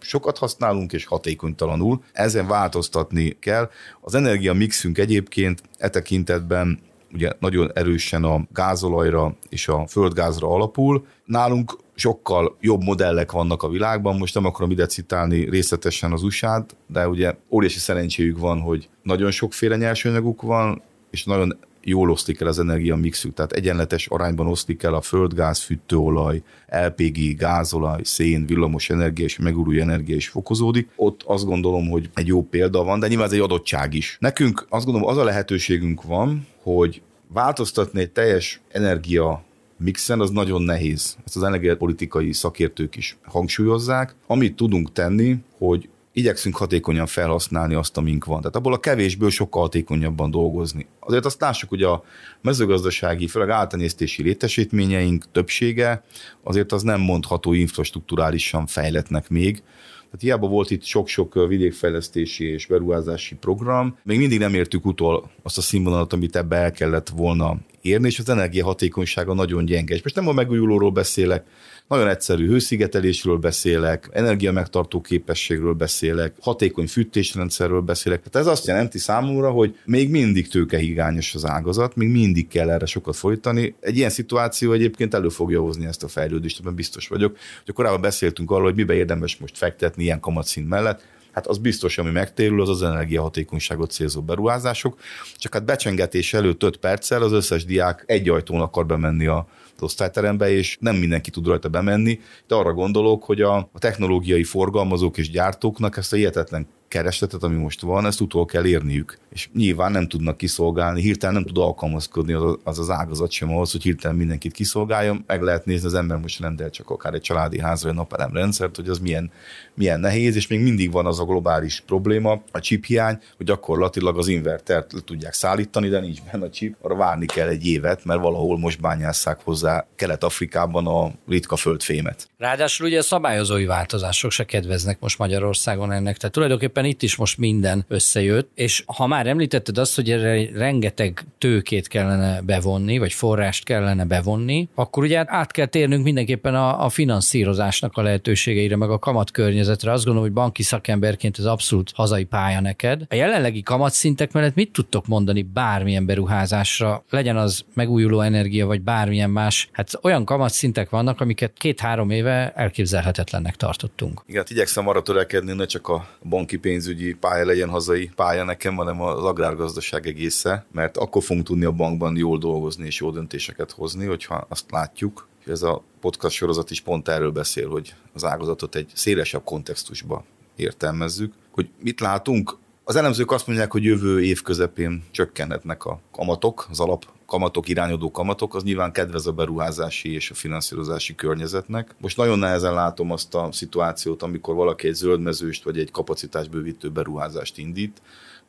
sokat 0.04 0.38
használunk, 0.38 0.92
és 0.92 1.04
hatékonytalanul. 1.04 2.02
Ezen 2.12 2.46
változtatni 2.46 3.36
kell. 3.40 3.70
Az 4.00 4.14
energia 4.14 4.52
mixünk 4.52 4.98
egyébként 4.98 5.62
e 5.78 5.88
tekintetben 5.88 6.80
ugye 7.12 7.32
nagyon 7.38 7.70
erősen 7.74 8.24
a 8.24 8.46
gázolajra 8.52 9.36
és 9.48 9.68
a 9.68 9.86
földgázra 9.86 10.48
alapul. 10.48 11.06
Nálunk 11.24 11.78
sokkal 11.94 12.56
jobb 12.60 12.82
modellek 12.82 13.32
vannak 13.32 13.62
a 13.62 13.68
világban, 13.68 14.16
most 14.16 14.34
nem 14.34 14.44
akarom 14.44 14.70
ide 14.70 14.86
citálni 14.86 15.50
részletesen 15.50 16.12
az 16.12 16.22
usa 16.22 16.66
de 16.86 17.08
ugye 17.08 17.34
óriási 17.50 17.78
szerencséjük 17.78 18.38
van, 18.38 18.60
hogy 18.60 18.88
nagyon 19.02 19.30
sokféle 19.30 19.76
nyersanyaguk 19.76 20.42
van, 20.42 20.82
és 21.10 21.24
nagyon 21.24 21.58
jól 21.84 22.10
oszlik 22.10 22.40
el 22.40 22.46
az 22.46 22.58
energia 22.58 22.96
mixük, 22.96 23.34
tehát 23.34 23.52
egyenletes 23.52 24.06
arányban 24.06 24.46
oszlik 24.46 24.82
el 24.82 24.94
a 24.94 25.00
földgáz, 25.00 25.58
fűtőolaj, 25.58 26.42
LPG, 26.68 27.36
gázolaj, 27.36 28.00
szén, 28.02 28.46
villamos 28.46 28.90
energia 28.90 29.24
és 29.24 29.38
megújuló 29.38 29.80
energia 29.80 30.16
is 30.16 30.28
fokozódik. 30.28 30.88
Ott 30.96 31.22
azt 31.26 31.44
gondolom, 31.44 31.88
hogy 31.88 32.10
egy 32.14 32.26
jó 32.26 32.42
példa 32.42 32.84
van, 32.84 33.00
de 33.00 33.08
nyilván 33.08 33.26
ez 33.26 33.32
egy 33.32 33.40
adottság 33.40 33.94
is. 33.94 34.16
Nekünk 34.20 34.66
azt 34.68 34.84
gondolom, 34.84 35.08
az 35.08 35.16
a 35.16 35.24
lehetőségünk 35.24 36.02
van, 36.02 36.46
hogy 36.62 37.02
változtatni 37.28 38.00
egy 38.00 38.10
teljes 38.10 38.60
energia 38.68 39.44
mixen, 39.76 40.20
az 40.20 40.30
nagyon 40.30 40.62
nehéz. 40.62 41.16
Ezt 41.24 41.36
az 41.36 41.42
energiapolitikai 41.42 42.32
szakértők 42.32 42.96
is 42.96 43.16
hangsúlyozzák. 43.22 44.14
Amit 44.26 44.56
tudunk 44.56 44.92
tenni, 44.92 45.36
hogy 45.58 45.88
igyekszünk 46.14 46.56
hatékonyan 46.56 47.06
felhasználni 47.06 47.74
azt, 47.74 47.96
amink 47.96 48.24
van. 48.24 48.38
Tehát 48.38 48.56
abból 48.56 48.72
a 48.72 48.80
kevésből 48.80 49.30
sokkal 49.30 49.62
hatékonyabban 49.62 50.30
dolgozni. 50.30 50.86
Azért 51.00 51.24
azt 51.24 51.40
lássuk, 51.40 51.68
hogy 51.68 51.82
a 51.82 52.04
mezőgazdasági, 52.40 53.26
főleg 53.26 53.50
általánésztési 53.50 54.22
létesítményeink 54.22 55.24
többsége 55.32 56.04
azért 56.42 56.72
az 56.72 56.82
nem 56.82 57.00
mondható 57.00 57.52
infrastruktúrálisan 57.52 58.66
fejletnek 58.66 59.28
még. 59.28 59.62
Tehát 60.04 60.20
hiába 60.20 60.46
volt 60.46 60.70
itt 60.70 60.84
sok-sok 60.84 61.46
vidékfejlesztési 61.48 62.44
és 62.44 62.66
beruházási 62.66 63.34
program, 63.34 63.98
még 64.02 64.18
mindig 64.18 64.38
nem 64.38 64.54
értük 64.54 64.86
utol 64.86 65.30
azt 65.42 65.58
a 65.58 65.60
színvonalat, 65.60 66.12
amit 66.12 66.36
ebbe 66.36 66.56
el 66.56 66.72
kellett 66.72 67.08
volna 67.08 67.56
érni, 67.84 68.06
és 68.06 68.18
az 68.18 68.28
energiahatékonysága 68.28 69.34
nagyon 69.34 69.64
gyenge. 69.64 69.94
És 69.94 70.02
most 70.02 70.14
nem 70.14 70.28
a 70.28 70.32
megújulóról 70.32 70.90
beszélek, 70.90 71.44
nagyon 71.88 72.08
egyszerű 72.08 72.46
hőszigetelésről 72.46 73.36
beszélek, 73.36 74.08
energia 74.12 74.52
megtartó 74.52 75.00
képességről 75.00 75.72
beszélek, 75.72 76.34
hatékony 76.40 76.86
fűtésrendszerről 76.86 77.80
beszélek. 77.80 78.22
Tehát 78.22 78.46
ez 78.46 78.52
azt 78.52 78.66
jelenti 78.66 78.98
számomra, 78.98 79.50
hogy 79.50 79.78
még 79.84 80.10
mindig 80.10 80.48
tőkehigányos 80.48 81.34
az 81.34 81.44
ágazat, 81.44 81.96
még 81.96 82.08
mindig 82.08 82.48
kell 82.48 82.70
erre 82.70 82.86
sokat 82.86 83.16
folytani. 83.16 83.74
Egy 83.80 83.96
ilyen 83.96 84.10
szituáció 84.10 84.72
egyébként 84.72 85.14
elő 85.14 85.28
fogja 85.28 85.60
hozni 85.60 85.86
ezt 85.86 86.02
a 86.02 86.08
fejlődést, 86.08 86.60
ebben 86.60 86.74
biztos 86.74 87.08
vagyok. 87.08 87.36
Hogy 87.64 87.74
korábban 87.74 88.00
beszéltünk 88.00 88.50
arról, 88.50 88.64
hogy 88.64 88.74
mibe 88.74 88.94
érdemes 88.94 89.36
most 89.36 89.58
fektetni 89.58 90.02
ilyen 90.02 90.20
kamatszint 90.20 90.68
mellett, 90.68 91.02
hát 91.34 91.46
az 91.46 91.58
biztos, 91.58 91.98
ami 91.98 92.10
megtérül, 92.10 92.60
az 92.60 92.68
az 92.68 92.82
energiahatékonyságot 92.82 93.90
célzó 93.90 94.22
beruházások. 94.22 94.98
Csak 95.36 95.52
hát 95.52 95.64
becsengetés 95.64 96.34
előtt 96.34 96.62
5 96.62 96.76
perccel 96.76 97.22
az 97.22 97.32
összes 97.32 97.64
diák 97.64 98.04
egy 98.06 98.28
ajtón 98.28 98.60
akar 98.60 98.86
bemenni 98.86 99.26
a 99.26 99.46
osztályterembe, 99.80 100.50
és 100.50 100.76
nem 100.80 100.96
mindenki 100.96 101.30
tud 101.30 101.46
rajta 101.46 101.68
bemenni. 101.68 102.20
De 102.46 102.54
arra 102.54 102.72
gondolok, 102.72 103.24
hogy 103.24 103.40
a, 103.40 103.56
a 103.56 103.78
technológiai 103.78 104.44
forgalmazók 104.44 105.18
és 105.18 105.30
gyártóknak 105.30 105.96
ezt 105.96 106.12
a 106.12 106.16
hihetetlen 106.16 106.66
keresletet, 106.94 107.42
ami 107.42 107.56
most 107.56 107.80
van, 107.80 108.06
ezt 108.06 108.20
utol 108.20 108.44
kell 108.44 108.64
érniük. 108.66 109.18
És 109.32 109.48
nyilván 109.54 109.92
nem 109.92 110.08
tudnak 110.08 110.36
kiszolgálni, 110.36 111.00
hirtelen 111.00 111.34
nem 111.34 111.44
tud 111.44 111.58
alkalmazkodni 111.58 112.32
az 112.32 112.58
az, 112.64 112.78
az 112.78 112.90
ágazat 112.90 113.30
sem 113.30 113.50
ahhoz, 113.50 113.72
hogy 113.72 113.82
hirtelen 113.82 114.16
mindenkit 114.16 114.52
kiszolgáljon. 114.52 115.24
Meg 115.26 115.42
lehet 115.42 115.64
nézni, 115.64 115.86
az 115.86 115.94
ember 115.94 116.18
most 116.18 116.40
rendel 116.40 116.70
csak 116.70 116.90
akár 116.90 117.14
egy 117.14 117.20
családi 117.20 117.60
házra 117.60 117.88
egy 117.88 117.94
napelemrendszert, 117.94 118.76
hogy 118.76 118.88
az 118.88 118.98
milyen, 118.98 119.30
milyen 119.74 120.00
nehéz, 120.00 120.36
és 120.36 120.46
még 120.46 120.60
mindig 120.60 120.92
van 120.92 121.06
az 121.06 121.20
a 121.20 121.24
globális 121.24 121.82
probléma, 121.86 122.42
a 122.52 122.60
chip 122.60 122.84
hiány, 122.84 123.18
hogy 123.36 123.46
gyakorlatilag 123.46 124.18
az 124.18 124.28
invertert 124.28 124.92
tudják 125.04 125.32
szállítani, 125.32 125.88
de 125.88 126.00
nincs 126.00 126.18
benne 126.30 126.44
a 126.44 126.50
chip, 126.50 126.76
arra 126.80 126.96
várni 126.96 127.26
kell 127.26 127.48
egy 127.48 127.66
évet, 127.66 128.04
mert 128.04 128.20
valahol 128.20 128.58
most 128.58 128.80
bányásszák 128.80 129.40
hozzá 129.44 129.86
Kelet-Afrikában 129.96 130.86
a 130.86 131.10
ritka 131.28 131.56
földfémet. 131.56 132.28
Ráadásul 132.38 132.86
ugye 132.86 132.98
a 132.98 133.02
szabályozói 133.02 133.64
változások 133.64 134.30
se 134.30 134.44
kedveznek 134.44 135.00
most 135.00 135.18
Magyarországon 135.18 135.92
ennek, 135.92 136.16
tehát 136.16 136.34
tulajdonképpen 136.34 136.83
hiszen 136.84 136.96
itt 136.96 137.02
is 137.02 137.16
most 137.16 137.38
minden 137.38 137.84
összejött, 137.88 138.50
és 138.54 138.82
ha 138.86 139.06
már 139.06 139.26
említetted 139.26 139.78
azt, 139.78 139.94
hogy 139.94 140.10
erre 140.10 140.50
rengeteg 140.52 141.24
tőkét 141.38 141.88
kellene 141.88 142.40
bevonni, 142.40 142.98
vagy 142.98 143.12
forrást 143.12 143.64
kellene 143.64 144.04
bevonni, 144.04 144.68
akkor 144.74 145.02
ugye 145.02 145.24
át 145.26 145.50
kell 145.50 145.66
térnünk 145.66 146.04
mindenképpen 146.04 146.54
a, 146.54 146.84
a 146.84 146.88
finanszírozásnak 146.88 147.96
a 147.96 148.02
lehetőségeire, 148.02 148.76
meg 148.76 148.90
a 148.90 148.98
kamatkörnyezetre. 148.98 149.92
Azt 149.92 150.04
gondolom, 150.04 150.28
hogy 150.28 150.42
banki 150.42 150.62
szakemberként 150.62 151.38
ez 151.38 151.44
abszolút 151.44 151.92
hazai 151.94 152.24
pálya 152.24 152.60
neked. 152.60 153.02
A 153.08 153.14
jelenlegi 153.14 153.62
kamatszintek 153.62 154.32
mellett 154.32 154.54
mit 154.54 154.72
tudtok 154.72 155.06
mondani 155.06 155.42
bármilyen 155.42 156.06
beruházásra, 156.06 157.04
legyen 157.10 157.36
az 157.36 157.64
megújuló 157.74 158.20
energia, 158.20 158.66
vagy 158.66 158.80
bármilyen 158.80 159.30
más, 159.30 159.68
hát 159.72 159.90
olyan 160.02 160.24
kamatszintek 160.24 160.90
vannak, 160.90 161.20
amiket 161.20 161.52
két-három 161.58 162.10
éve 162.10 162.52
elképzelhetetlennek 162.56 163.56
tartottunk. 163.56 164.22
Igen, 164.26 164.40
hát 164.40 164.50
igyekszem 164.50 164.88
arra 164.88 165.02
törekedni, 165.02 165.52
ne 165.52 165.66
csak 165.66 165.88
a 165.88 166.06
banki 166.28 166.56
pénz 166.56 166.73
pénzügyi 166.74 167.14
pálya 167.14 167.44
legyen 167.44 167.68
hazai 167.68 168.10
pálya 168.16 168.44
nekem, 168.44 168.76
hanem 168.76 169.00
az 169.00 169.24
agrárgazdaság 169.24 170.06
egésze, 170.06 170.66
mert 170.72 170.96
akkor 170.96 171.22
fogunk 171.22 171.46
tudni 171.46 171.64
a 171.64 171.72
bankban 171.72 172.16
jól 172.16 172.38
dolgozni 172.38 172.86
és 172.86 173.00
jó 173.00 173.10
döntéseket 173.10 173.70
hozni, 173.70 174.06
hogyha 174.06 174.46
azt 174.48 174.70
látjuk, 174.70 175.28
és 175.44 175.50
ez 175.50 175.62
a 175.62 175.82
podcast 176.00 176.36
sorozat 176.36 176.70
is 176.70 176.80
pont 176.80 177.08
erről 177.08 177.30
beszél, 177.30 177.68
hogy 177.68 177.94
az 178.12 178.24
ágazatot 178.24 178.74
egy 178.74 178.90
szélesebb 178.94 179.44
kontextusba 179.44 180.24
értelmezzük. 180.56 181.32
Hogy 181.50 181.68
mit 181.80 182.00
látunk? 182.00 182.56
Az 182.86 182.96
elemzők 182.96 183.30
azt 183.30 183.46
mondják, 183.46 183.72
hogy 183.72 183.84
jövő 183.84 184.22
év 184.22 184.42
közepén 184.42 185.04
csökkenhetnek 185.10 185.84
a 185.84 186.00
kamatok, 186.12 186.66
az 186.70 186.80
alap 186.80 187.04
kamatok, 187.26 187.68
irányodó 187.68 188.10
kamatok, 188.10 188.54
az 188.54 188.62
nyilván 188.62 188.92
kedvez 188.92 189.26
a 189.26 189.32
beruházási 189.32 190.12
és 190.14 190.30
a 190.30 190.34
finanszírozási 190.34 191.14
környezetnek. 191.14 191.94
Most 192.00 192.16
nagyon 192.16 192.38
nehezen 192.38 192.74
látom 192.74 193.10
azt 193.10 193.34
a 193.34 193.48
szituációt, 193.52 194.22
amikor 194.22 194.54
valaki 194.54 194.88
egy 194.88 194.94
zöldmezőst 194.94 195.64
vagy 195.64 195.78
egy 195.78 195.90
kapacitásbővítő 195.90 196.90
beruházást 196.90 197.58
indít, 197.58 198.02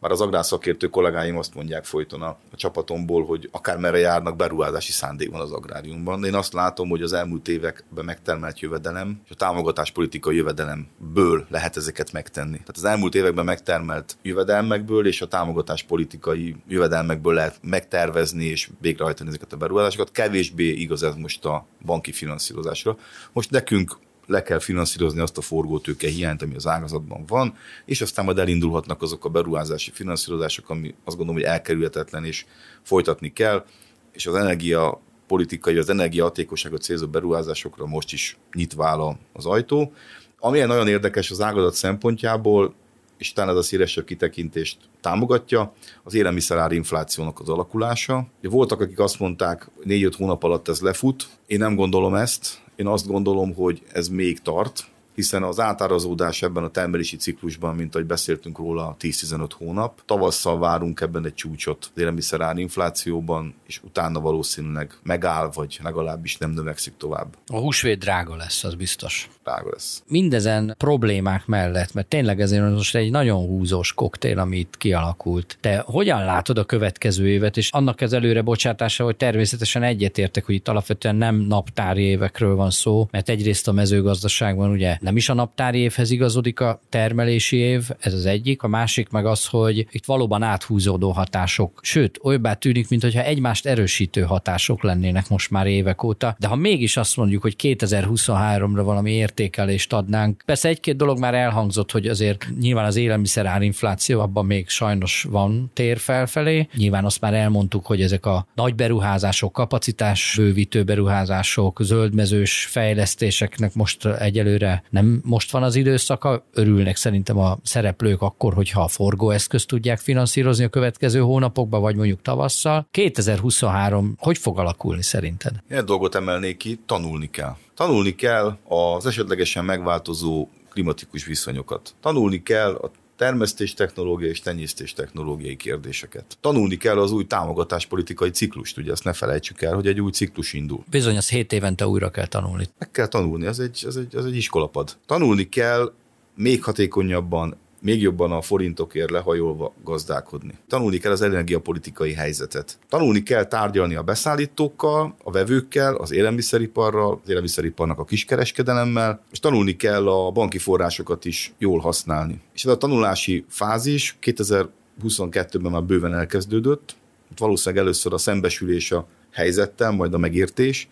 már 0.06 0.14
az 0.14 0.22
agrárszakértő 0.22 0.88
kollégáim 0.88 1.38
azt 1.38 1.56
mondják 1.56 1.86
folyton 1.86 2.22
a, 2.22 2.38
a 2.52 2.56
csapatomból, 2.56 3.26
hogy 3.26 3.50
akár 3.52 3.78
merre 3.78 3.98
járnak, 3.98 4.36
beruházási 4.36 4.92
szándék 4.92 5.32
van 5.32 5.42
az 5.42 5.52
agráriumban. 5.52 6.22
De 6.22 6.28
én 6.28 6.34
azt 6.36 6.54
látom, 6.54 6.90
hogy 6.90 7.02
az 7.02 7.14
elmúlt 7.14 7.48
években 7.48 8.06
megtermelt 8.06 8.60
jövedelem 8.60 9.22
és 9.26 9.32
a 9.32 9.36
támogatáspolitikai 9.36 10.36
jövedelemből 10.36 11.46
lehet 11.50 11.78
ezeket 11.78 12.12
megtenni. 12.12 12.58
Tehát 12.58 12.76
az 12.76 12.84
elmúlt 12.84 13.16
években 13.16 13.46
megtermelt 13.46 14.18
jövedelmekből 14.22 15.08
és 15.08 15.22
a 15.22 15.28
támogatáspolitikai 15.28 16.56
jövedelmekből 16.68 17.34
lehet 17.34 17.60
megtervezni 17.62 18.46
és 18.46 18.70
végrehajtani 18.82 19.30
ezeket 19.30 19.54
a 19.54 19.58
beruházásokat. 19.58 20.12
Kevésbé 20.12 20.70
igaz 20.70 21.04
ez 21.04 21.16
most 21.16 21.46
a 21.46 21.66
banki 21.86 22.12
finanszírozásra. 22.12 22.98
Most 23.34 23.52
nekünk 23.52 23.98
le 24.26 24.44
kell 24.44 24.60
finanszírozni 24.60 25.20
azt 25.20 25.38
a 25.38 25.42
forgótőke 25.42 26.08
hiányt, 26.08 26.42
ami 26.42 26.56
az 26.56 26.68
ágazatban 26.68 27.26
van, 27.28 27.58
és 27.86 28.02
aztán 28.02 28.26
majd 28.26 28.38
elindulhatnak 28.38 29.02
azok 29.02 29.26
a 29.26 29.30
beruházási 29.30 29.92
finanszírozások, 29.92 30.70
ami 30.70 30.96
azt 31.04 31.18
gondolom, 31.18 31.42
hogy 31.42 31.52
elkerülhetetlen 31.52 32.26
és 32.26 32.46
folytatni 32.82 33.34
kell, 33.34 33.66
és 34.12 34.26
az 34.26 34.36
energia 34.36 35.02
politikai, 35.28 35.78
az 35.78 35.90
energiahatékosságot 35.90 36.82
célzó 36.82 37.08
beruházásokra 37.08 37.86
most 37.86 38.14
is 38.14 38.38
nyitva 38.54 39.18
az 39.34 39.46
ajtó. 39.46 39.94
Amilyen 40.40 40.68
nagyon 40.68 40.88
érdekes 40.88 41.32
az 41.32 41.42
ágazat 41.42 41.74
szempontjából, 41.74 42.74
és 43.18 43.34
talán 43.34 43.50
ez 43.50 43.56
a 43.56 43.62
szélesebb 43.62 44.06
kitekintést 44.06 44.78
támogatja, 45.02 45.74
az 46.04 46.14
élelmiszerár 46.14 46.72
inflációnak 46.72 47.40
az 47.40 47.50
alakulása. 47.50 48.28
Voltak, 48.42 48.82
akik 48.82 49.00
azt 49.00 49.20
mondták, 49.20 49.70
4-5 49.86 50.14
hónap 50.18 50.44
alatt 50.44 50.68
ez 50.68 50.80
lefut. 50.80 51.28
Én 51.46 51.58
nem 51.58 51.76
gondolom 51.76 52.16
ezt, 52.16 52.62
én 52.76 52.88
azt 52.88 53.08
gondolom, 53.08 53.54
hogy 53.54 53.82
ez 53.94 54.08
még 54.08 54.40
tart, 54.40 54.86
hiszen 55.16 55.44
az 55.44 55.60
átárazódás 55.60 56.42
ebben 56.42 56.64
a 56.64 56.70
termelési 56.70 57.18
ciklusban, 57.18 57.76
mint 57.76 57.96
ahogy 57.96 58.08
beszéltünk 58.08 58.58
róla, 58.58 58.96
10-15 59.00 59.50
hónap. 59.58 60.02
Tavasszal 60.06 60.60
várunk 60.60 61.02
ebben 61.02 61.26
egy 61.26 61.34
csúcsot 61.34 61.92
az 61.94 62.02
élelmiszerár 62.02 62.58
inflációban, 62.58 63.56
és 63.68 63.82
utána 63.84 64.20
valószínűleg 64.20 64.94
megáll, 65.04 65.50
vagy 65.54 65.80
legalábbis 65.84 66.38
nem 66.38 66.52
növekszik 66.52 66.94
tovább. 66.98 67.36
A 67.48 67.58
húsvét 67.58 68.00
drága 68.00 68.36
lesz, 68.36 68.64
az 68.64 68.76
biztos. 68.76 69.30
Drága 69.44 69.70
lesz. 69.72 70.04
Mindezen 70.08 70.76
problémák 70.78 71.46
mellett, 71.46 71.94
mert 71.94 72.08
tényleg 72.08 72.42
ezért 72.42 72.72
most 72.72 72.96
egy 72.96 73.12
nagyon 73.12 73.46
húzós 73.46 73.94
koktél, 73.94 74.40
amit 74.40 74.76
kialakult. 74.78 75.58
Te 75.62 75.84
hogyan 75.86 76.26
látod 76.26 76.58
a 76.58 76.66
következő 76.66 77.28
évet, 77.28 77.58
és 77.58 77.72
annak 77.72 78.02
az 78.02 78.14
előre 78.14 78.42
bocsátása, 78.42 79.04
hogy 79.04 79.16
természetesen 79.16 79.84
egyetértek, 79.84 80.46
hogy 80.46 80.56
itt 80.56 80.68
alapvetően 80.68 81.16
nem 81.16 81.36
naptári 81.36 82.02
évekről 82.02 82.56
van 82.56 82.72
szó, 82.72 83.08
mert 83.12 83.30
egyrészt 83.30 83.68
a 83.68 83.72
mezőgazdaságban 83.72 84.70
ugye 84.70 84.98
nem 85.06 85.18
is 85.18 85.30
a 85.30 85.34
naptári 85.34 85.80
évhez 85.80 86.12
igazodik 86.12 86.60
a 86.60 86.82
termelési 86.90 87.58
év, 87.58 87.90
ez 88.00 88.14
az 88.14 88.26
egyik, 88.26 88.64
a 88.64 88.68
másik 88.68 89.10
meg 89.10 89.26
az, 89.26 89.46
hogy 89.46 89.88
itt 89.92 90.06
valóban 90.06 90.44
áthúzódó 90.44 91.12
hatások, 91.12 91.80
sőt, 91.82 92.20
olybá 92.22 92.54
tűnik, 92.54 92.90
mintha 92.90 93.24
egymást 93.24 93.66
erősítő 93.66 94.22
hatások 94.22 94.84
lennének 94.84 95.30
most 95.30 95.52
már 95.52 95.68
évek 95.68 96.04
óta, 96.04 96.36
de 96.40 96.48
ha 96.48 96.56
mégis 96.56 96.98
azt 96.98 97.18
mondjuk, 97.18 97.42
hogy 97.42 97.56
2023-ra 97.62 98.82
valami 98.84 99.12
értékelést 99.12 99.94
adnánk, 99.94 100.44
persze 100.46 100.70
egy-két 100.70 100.96
dolog 100.96 101.20
már 101.20 101.34
elhangzott, 101.34 101.92
hogy 101.92 102.08
azért 102.08 102.48
nyilván 102.60 102.86
az 102.86 102.96
élelmiszer 102.96 103.46
árinfláció, 103.46 104.22
abban 104.22 104.46
még 104.46 104.70
sajnos 104.70 105.26
van 105.30 105.72
tér 105.74 105.98
felfelé, 105.98 106.68
nyilván 106.76 107.06
azt 107.06 107.22
már 107.22 107.34
elmondtuk, 107.34 107.86
hogy 107.86 108.02
ezek 108.02 108.26
a 108.26 108.48
nagy 108.56 108.76
beruházások, 108.76 109.54
kapacitás 109.54 110.34
bővítő 110.38 110.84
beruházások, 110.84 111.80
zöldmezős 111.84 112.66
fejlesztéseknek 112.70 113.74
most 113.74 114.06
egyelőre 114.06 114.84
nem 114.96 115.22
most 115.24 115.52
van 115.52 115.64
az 115.64 115.76
időszaka, 115.76 116.46
örülnek 116.54 116.96
szerintem 116.96 117.38
a 117.38 117.58
szereplők 117.64 118.22
akkor, 118.22 118.54
hogyha 118.54 118.82
a 118.82 118.88
forgóeszközt 118.88 119.68
tudják 119.68 120.00
finanszírozni 120.00 120.64
a 120.64 120.70
következő 120.70 121.20
hónapokban, 121.20 121.82
vagy 121.82 121.96
mondjuk 121.96 122.22
tavasszal. 122.22 122.88
2023 122.92 124.16
hogy 124.18 124.38
fog 124.38 124.60
alakulni 124.60 125.02
szerinted? 125.02 125.52
Egy 125.68 125.84
dolgot 125.84 126.16
emelnék 126.16 126.58
ki, 126.58 126.80
tanulni 126.86 127.30
kell. 127.30 127.56
Tanulni 127.76 128.16
kell 128.16 128.58
az 128.68 129.06
esetlegesen 129.06 129.66
megváltozó 129.66 130.48
klimatikus 130.70 131.26
viszonyokat. 131.26 131.96
Tanulni 132.02 132.44
kell 132.44 132.74
a 132.74 132.92
termesztés 133.16 133.74
technológiai 133.74 134.30
és 134.30 134.40
tenyésztés 134.40 134.94
technológiai 134.94 135.56
kérdéseket. 135.56 136.38
Tanulni 136.42 136.78
kell 136.78 137.00
az 137.00 137.12
új 137.12 137.26
támogatáspolitikai 137.26 138.30
ciklust, 138.30 138.78
ugye 138.78 138.92
azt 138.92 139.04
ne 139.04 139.14
felejtsük 139.14 139.62
el, 139.62 139.74
hogy 139.74 139.88
egy 139.88 140.02
új 140.02 140.12
ciklus 140.12 140.54
indul. 140.54 140.84
Bizony, 140.90 141.18
az 141.18 141.30
7 141.30 141.54
évente 141.54 141.88
újra 141.88 142.10
kell 142.10 142.28
tanulni. 142.28 142.68
Meg 142.80 142.92
kell 142.92 143.08
tanulni, 143.08 143.46
ez 143.46 143.60
egy, 143.60 143.84
ez 143.88 143.96
egy, 143.96 144.16
ez 144.16 144.26
egy 144.26 144.36
iskolapad. 144.36 144.98
Tanulni 145.06 145.50
kell 145.50 145.94
még 146.36 146.64
hatékonyabban 146.64 147.56
még 147.86 148.02
jobban 148.02 148.32
a 148.32 148.42
forintokért 148.42 149.10
lehajolva 149.10 149.74
gazdálkodni. 149.84 150.58
Tanulni 150.68 150.98
kell 150.98 151.12
az 151.12 151.22
energiapolitikai 151.22 152.14
helyzetet. 152.14 152.78
Tanulni 152.90 153.24
kell 153.24 153.46
tárgyalni 153.46 153.96
a 153.96 154.04
beszállítókkal, 154.04 155.16
a 155.24 155.32
vevőkkel, 155.32 155.96
az 155.96 156.12
élelmiszeriparral, 156.12 157.20
az 157.24 157.30
élelmiszeriparnak 157.30 158.00
a 158.00 158.04
kiskereskedelemmel, 158.04 159.22
és 159.32 159.40
tanulni 159.40 159.76
kell 159.76 160.08
a 160.08 160.32
banki 160.32 160.58
forrásokat 160.58 161.26
is 161.26 161.54
jól 161.58 161.80
használni. 161.80 162.42
És 162.54 162.66
ez 162.66 162.72
a 162.72 162.78
tanulási 162.78 163.46
fázis 163.50 164.18
2022-ben 164.22 165.72
már 165.72 165.84
bőven 165.84 166.14
elkezdődött, 166.14 166.96
itt 167.32 167.38
valószínűleg 167.38 167.84
először 167.84 168.14
a 168.14 168.18
szembesülés 168.18 168.92
a 168.92 169.08
helyzettel, 169.32 169.92
majd 169.92 170.14
a 170.14 170.18
megértés, 170.18 170.88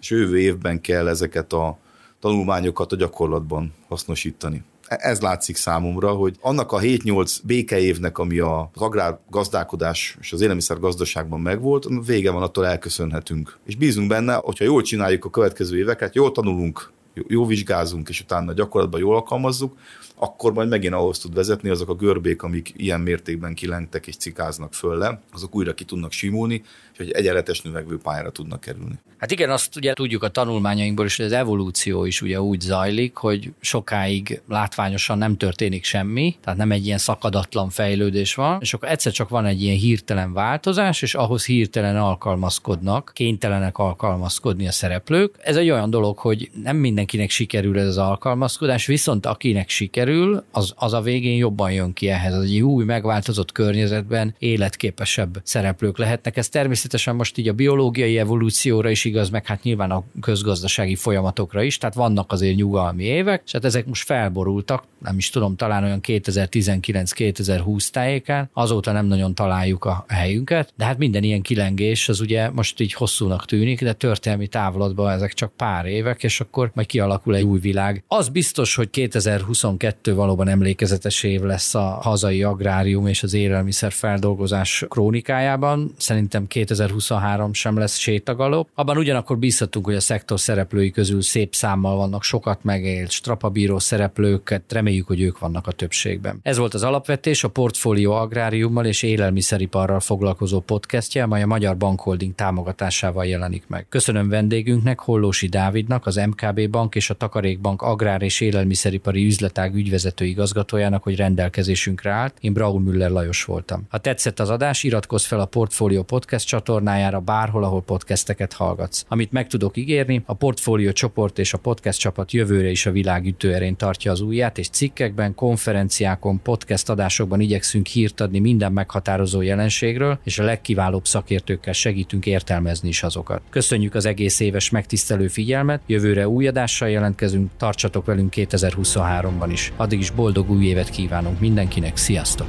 és 0.00 0.10
jövő 0.10 0.38
évben 0.38 0.80
kell 0.80 1.08
ezeket 1.08 1.52
a 1.52 1.78
tanulmányokat 2.20 2.92
a 2.92 2.96
gyakorlatban 2.96 3.74
hasznosítani 3.88 4.64
ez 4.88 5.20
látszik 5.20 5.56
számomra, 5.56 6.10
hogy 6.10 6.36
annak 6.40 6.72
a 6.72 6.78
7-8 6.78 7.36
békeévnek, 7.44 8.18
ami 8.18 8.38
az 8.38 8.66
agrárgazdálkodás 8.74 10.16
és 10.20 10.32
az 10.32 10.40
élelmiszer 10.40 10.78
gazdaságban 10.78 11.40
megvolt, 11.40 11.86
vége 12.06 12.30
van, 12.30 12.42
attól 12.42 12.66
elköszönhetünk. 12.66 13.58
És 13.64 13.76
bízunk 13.76 14.08
benne, 14.08 14.34
hogyha 14.34 14.64
jól 14.64 14.82
csináljuk 14.82 15.24
a 15.24 15.30
következő 15.30 15.78
éveket, 15.78 16.14
jól 16.14 16.32
tanulunk, 16.32 16.92
jó 17.28 17.46
vizsgázunk, 17.46 18.08
és 18.08 18.20
utána 18.20 18.52
gyakorlatban 18.52 19.00
jól 19.00 19.14
alkalmazzuk, 19.14 19.76
akkor 20.14 20.52
majd 20.52 20.68
megint 20.68 20.94
ahhoz 20.94 21.18
tud 21.18 21.34
vezetni, 21.34 21.68
azok 21.68 21.88
a 21.88 21.94
görbék, 21.94 22.42
amik 22.42 22.72
ilyen 22.76 23.00
mértékben 23.00 23.54
kilengtek 23.54 24.06
és 24.06 24.16
cikáznak 24.16 24.74
föl 24.74 25.18
azok 25.32 25.54
újra 25.54 25.74
ki 25.74 25.84
tudnak 25.84 26.12
simulni, 26.12 26.62
és 26.92 26.98
egy 26.98 27.10
egyenletes 27.10 27.60
növekvő 27.60 27.98
pályára 27.98 28.30
tudnak 28.30 28.60
kerülni. 28.60 28.98
Hát 29.18 29.30
igen, 29.30 29.50
azt 29.50 29.76
ugye 29.76 29.92
tudjuk 29.92 30.22
a 30.22 30.28
tanulmányainkból 30.28 31.04
is, 31.04 31.16
hogy 31.16 31.26
az 31.26 31.32
evolúció 31.32 32.04
is 32.04 32.22
ugye 32.22 32.40
úgy 32.40 32.60
zajlik, 32.60 33.16
hogy 33.16 33.52
sokáig 33.60 34.40
látványosan 34.48 35.18
nem 35.18 35.36
történik 35.36 35.84
semmi, 35.84 36.36
tehát 36.40 36.58
nem 36.58 36.72
egy 36.72 36.86
ilyen 36.86 36.98
szakadatlan 36.98 37.70
fejlődés 37.70 38.34
van, 38.34 38.58
és 38.60 38.74
akkor 38.74 38.88
egyszer 38.88 39.12
csak 39.12 39.28
van 39.28 39.44
egy 39.44 39.62
ilyen 39.62 39.76
hirtelen 39.76 40.32
változás, 40.32 41.02
és 41.02 41.14
ahhoz 41.14 41.44
hirtelen 41.44 41.96
alkalmazkodnak, 41.96 43.10
kénytelenek 43.14 43.78
alkalmazkodni 43.78 44.66
a 44.66 44.72
szereplők. 44.72 45.34
Ez 45.38 45.56
egy 45.56 45.70
olyan 45.70 45.90
dolog, 45.90 46.18
hogy 46.18 46.50
nem 46.62 46.76
mindenkinek 47.12 47.30
sikerül 47.30 47.78
ez 47.78 47.86
az 47.86 47.98
alkalmazkodás, 47.98 48.86
viszont 48.86 49.26
akinek 49.26 49.68
sikerül, 49.68 49.96
kerül, 50.08 50.44
az, 50.50 50.72
az 50.76 50.92
a 50.92 51.00
végén 51.00 51.36
jobban 51.36 51.72
jön 51.72 51.92
ki 51.92 52.08
ehhez. 52.08 52.34
Az 52.34 52.44
egy 52.44 52.60
új, 52.60 52.84
megváltozott 52.84 53.52
környezetben 53.52 54.34
életképesebb 54.38 55.40
szereplők 55.42 55.98
lehetnek. 55.98 56.36
Ez 56.36 56.48
természetesen 56.48 57.16
most 57.16 57.38
így 57.38 57.48
a 57.48 57.52
biológiai 57.52 58.18
evolúcióra 58.18 58.90
is 58.90 59.04
igaz, 59.04 59.30
meg 59.30 59.46
hát 59.46 59.62
nyilván 59.62 59.90
a 59.90 60.04
közgazdasági 60.20 60.94
folyamatokra 60.94 61.62
is, 61.62 61.78
tehát 61.78 61.94
vannak 61.94 62.32
azért 62.32 62.56
nyugalmi 62.56 63.04
évek, 63.04 63.42
és 63.44 63.52
hát 63.52 63.64
ezek 63.64 63.86
most 63.86 64.04
felborultak, 64.04 64.84
nem 64.98 65.16
is 65.16 65.30
tudom, 65.30 65.56
talán 65.56 65.84
olyan 65.84 66.00
2019-2020 66.02 67.88
tájékán, 67.88 68.50
azóta 68.52 68.92
nem 68.92 69.06
nagyon 69.06 69.34
találjuk 69.34 69.84
a 69.84 70.04
helyünket, 70.08 70.72
de 70.76 70.84
hát 70.84 70.98
minden 70.98 71.22
ilyen 71.22 71.42
kilengés 71.42 72.08
az 72.08 72.20
ugye 72.20 72.50
most 72.50 72.80
így 72.80 72.92
hosszúnak 72.92 73.44
tűnik, 73.44 73.82
de 73.82 73.92
történelmi 73.92 74.46
távlatban 74.46 75.10
ezek 75.10 75.32
csak 75.32 75.52
pár 75.56 75.86
évek, 75.86 76.22
és 76.22 76.40
akkor 76.40 76.70
majd 76.74 76.86
kialakul 76.98 77.34
egy 77.34 77.44
új 77.44 77.58
világ. 77.58 78.04
Az 78.08 78.28
biztos, 78.28 78.74
hogy 78.74 78.90
2022 78.90 79.76
2022 79.78 80.14
valóban 80.14 80.48
emlékezetes 80.48 81.22
év 81.22 81.42
lesz 81.42 81.74
a 81.74 81.98
hazai 82.02 82.42
agrárium 82.42 83.06
és 83.06 83.22
az 83.22 83.34
élelmiszer 83.34 83.92
feldolgozás 83.92 84.84
krónikájában. 84.88 85.94
Szerintem 85.96 86.46
2023 86.46 87.52
sem 87.52 87.78
lesz 87.78 87.96
sétagalop. 87.96 88.68
Abban 88.74 88.96
ugyanakkor 88.96 89.38
bízhatunk, 89.38 89.84
hogy 89.84 89.94
a 89.94 90.00
szektor 90.00 90.40
szereplői 90.40 90.90
közül 90.90 91.22
szép 91.22 91.54
számmal 91.54 91.96
vannak 91.96 92.22
sokat 92.22 92.64
megélt, 92.64 93.10
strapabíró 93.10 93.78
szereplőket, 93.78 94.72
reméljük, 94.72 95.06
hogy 95.06 95.20
ők 95.20 95.38
vannak 95.38 95.66
a 95.66 95.72
többségben. 95.72 96.38
Ez 96.42 96.56
volt 96.56 96.74
az 96.74 96.82
alapvetés, 96.82 97.44
a 97.44 97.48
Portfólió 97.48 98.12
Agráriummal 98.12 98.84
és 98.84 99.02
élelmiszeriparral 99.02 100.00
foglalkozó 100.00 100.60
podcastje, 100.60 101.22
amely 101.22 101.42
a 101.42 101.46
Magyar 101.46 101.76
Bankholding 101.76 102.34
támogatásával 102.34 103.26
jelenik 103.26 103.64
meg. 103.68 103.86
Köszönöm 103.88 104.28
vendégünknek, 104.28 105.00
Hollósi 105.00 105.46
Dávidnak, 105.46 106.06
az 106.06 106.16
MKB 106.16 106.68
Bank 106.78 106.94
és 106.94 107.10
a 107.10 107.14
Takarékbank 107.14 107.82
agrár 107.82 108.22
és 108.22 108.40
élelmiszeripari 108.40 109.26
üzletág 109.26 109.74
ügyvezető 109.74 110.24
igazgatójának, 110.24 111.02
hogy 111.02 111.16
rendelkezésünkre 111.16 112.10
állt. 112.10 112.34
Én 112.40 112.52
Braun 112.52 112.82
Müller 112.82 113.10
Lajos 113.10 113.44
voltam. 113.44 113.86
Ha 113.88 113.98
tetszett 113.98 114.40
az 114.40 114.50
adás, 114.50 114.82
iratkozz 114.82 115.24
fel 115.24 115.40
a 115.40 115.44
Portfolio 115.44 116.02
Podcast 116.02 116.46
csatornájára 116.46 117.20
bárhol, 117.20 117.64
ahol 117.64 117.82
podcasteket 117.82 118.52
hallgatsz. 118.52 119.04
Amit 119.08 119.32
meg 119.32 119.46
tudok 119.46 119.76
ígérni, 119.76 120.22
a 120.26 120.34
Portfolio 120.34 120.92
csoport 120.92 121.38
és 121.38 121.52
a 121.52 121.58
podcast 121.58 121.98
csapat 121.98 122.32
jövőre 122.32 122.68
is 122.68 122.86
a 122.86 122.90
világ 122.90 123.26
ütőerén 123.26 123.76
tartja 123.76 124.12
az 124.12 124.20
ujját, 124.20 124.58
és 124.58 124.68
cikkekben, 124.68 125.34
konferenciákon, 125.34 126.42
podcast 126.42 126.88
adásokban 126.88 127.40
igyekszünk 127.40 127.86
hírt 127.86 128.20
adni 128.20 128.38
minden 128.38 128.72
meghatározó 128.72 129.42
jelenségről, 129.42 130.18
és 130.24 130.38
a 130.38 130.44
legkiválóbb 130.44 131.06
szakértőkkel 131.06 131.72
segítünk 131.72 132.26
értelmezni 132.26 132.88
is 132.88 133.02
azokat. 133.02 133.42
Köszönjük 133.50 133.94
az 133.94 134.04
egész 134.04 134.40
éves 134.40 134.70
megtisztelő 134.70 135.28
figyelmet, 135.28 135.80
jövőre 135.86 136.28
új 136.28 136.46
adással 136.68 136.88
jelentkezünk, 136.88 137.50
tartsatok 137.56 138.04
velünk 138.04 138.32
2023-ban 138.36 139.48
is. 139.50 139.72
Addig 139.76 139.98
is 139.98 140.10
boldog 140.10 140.50
új 140.50 140.64
évet 140.64 140.88
kívánunk 140.90 141.40
mindenkinek, 141.40 141.96
sziasztok! 141.96 142.48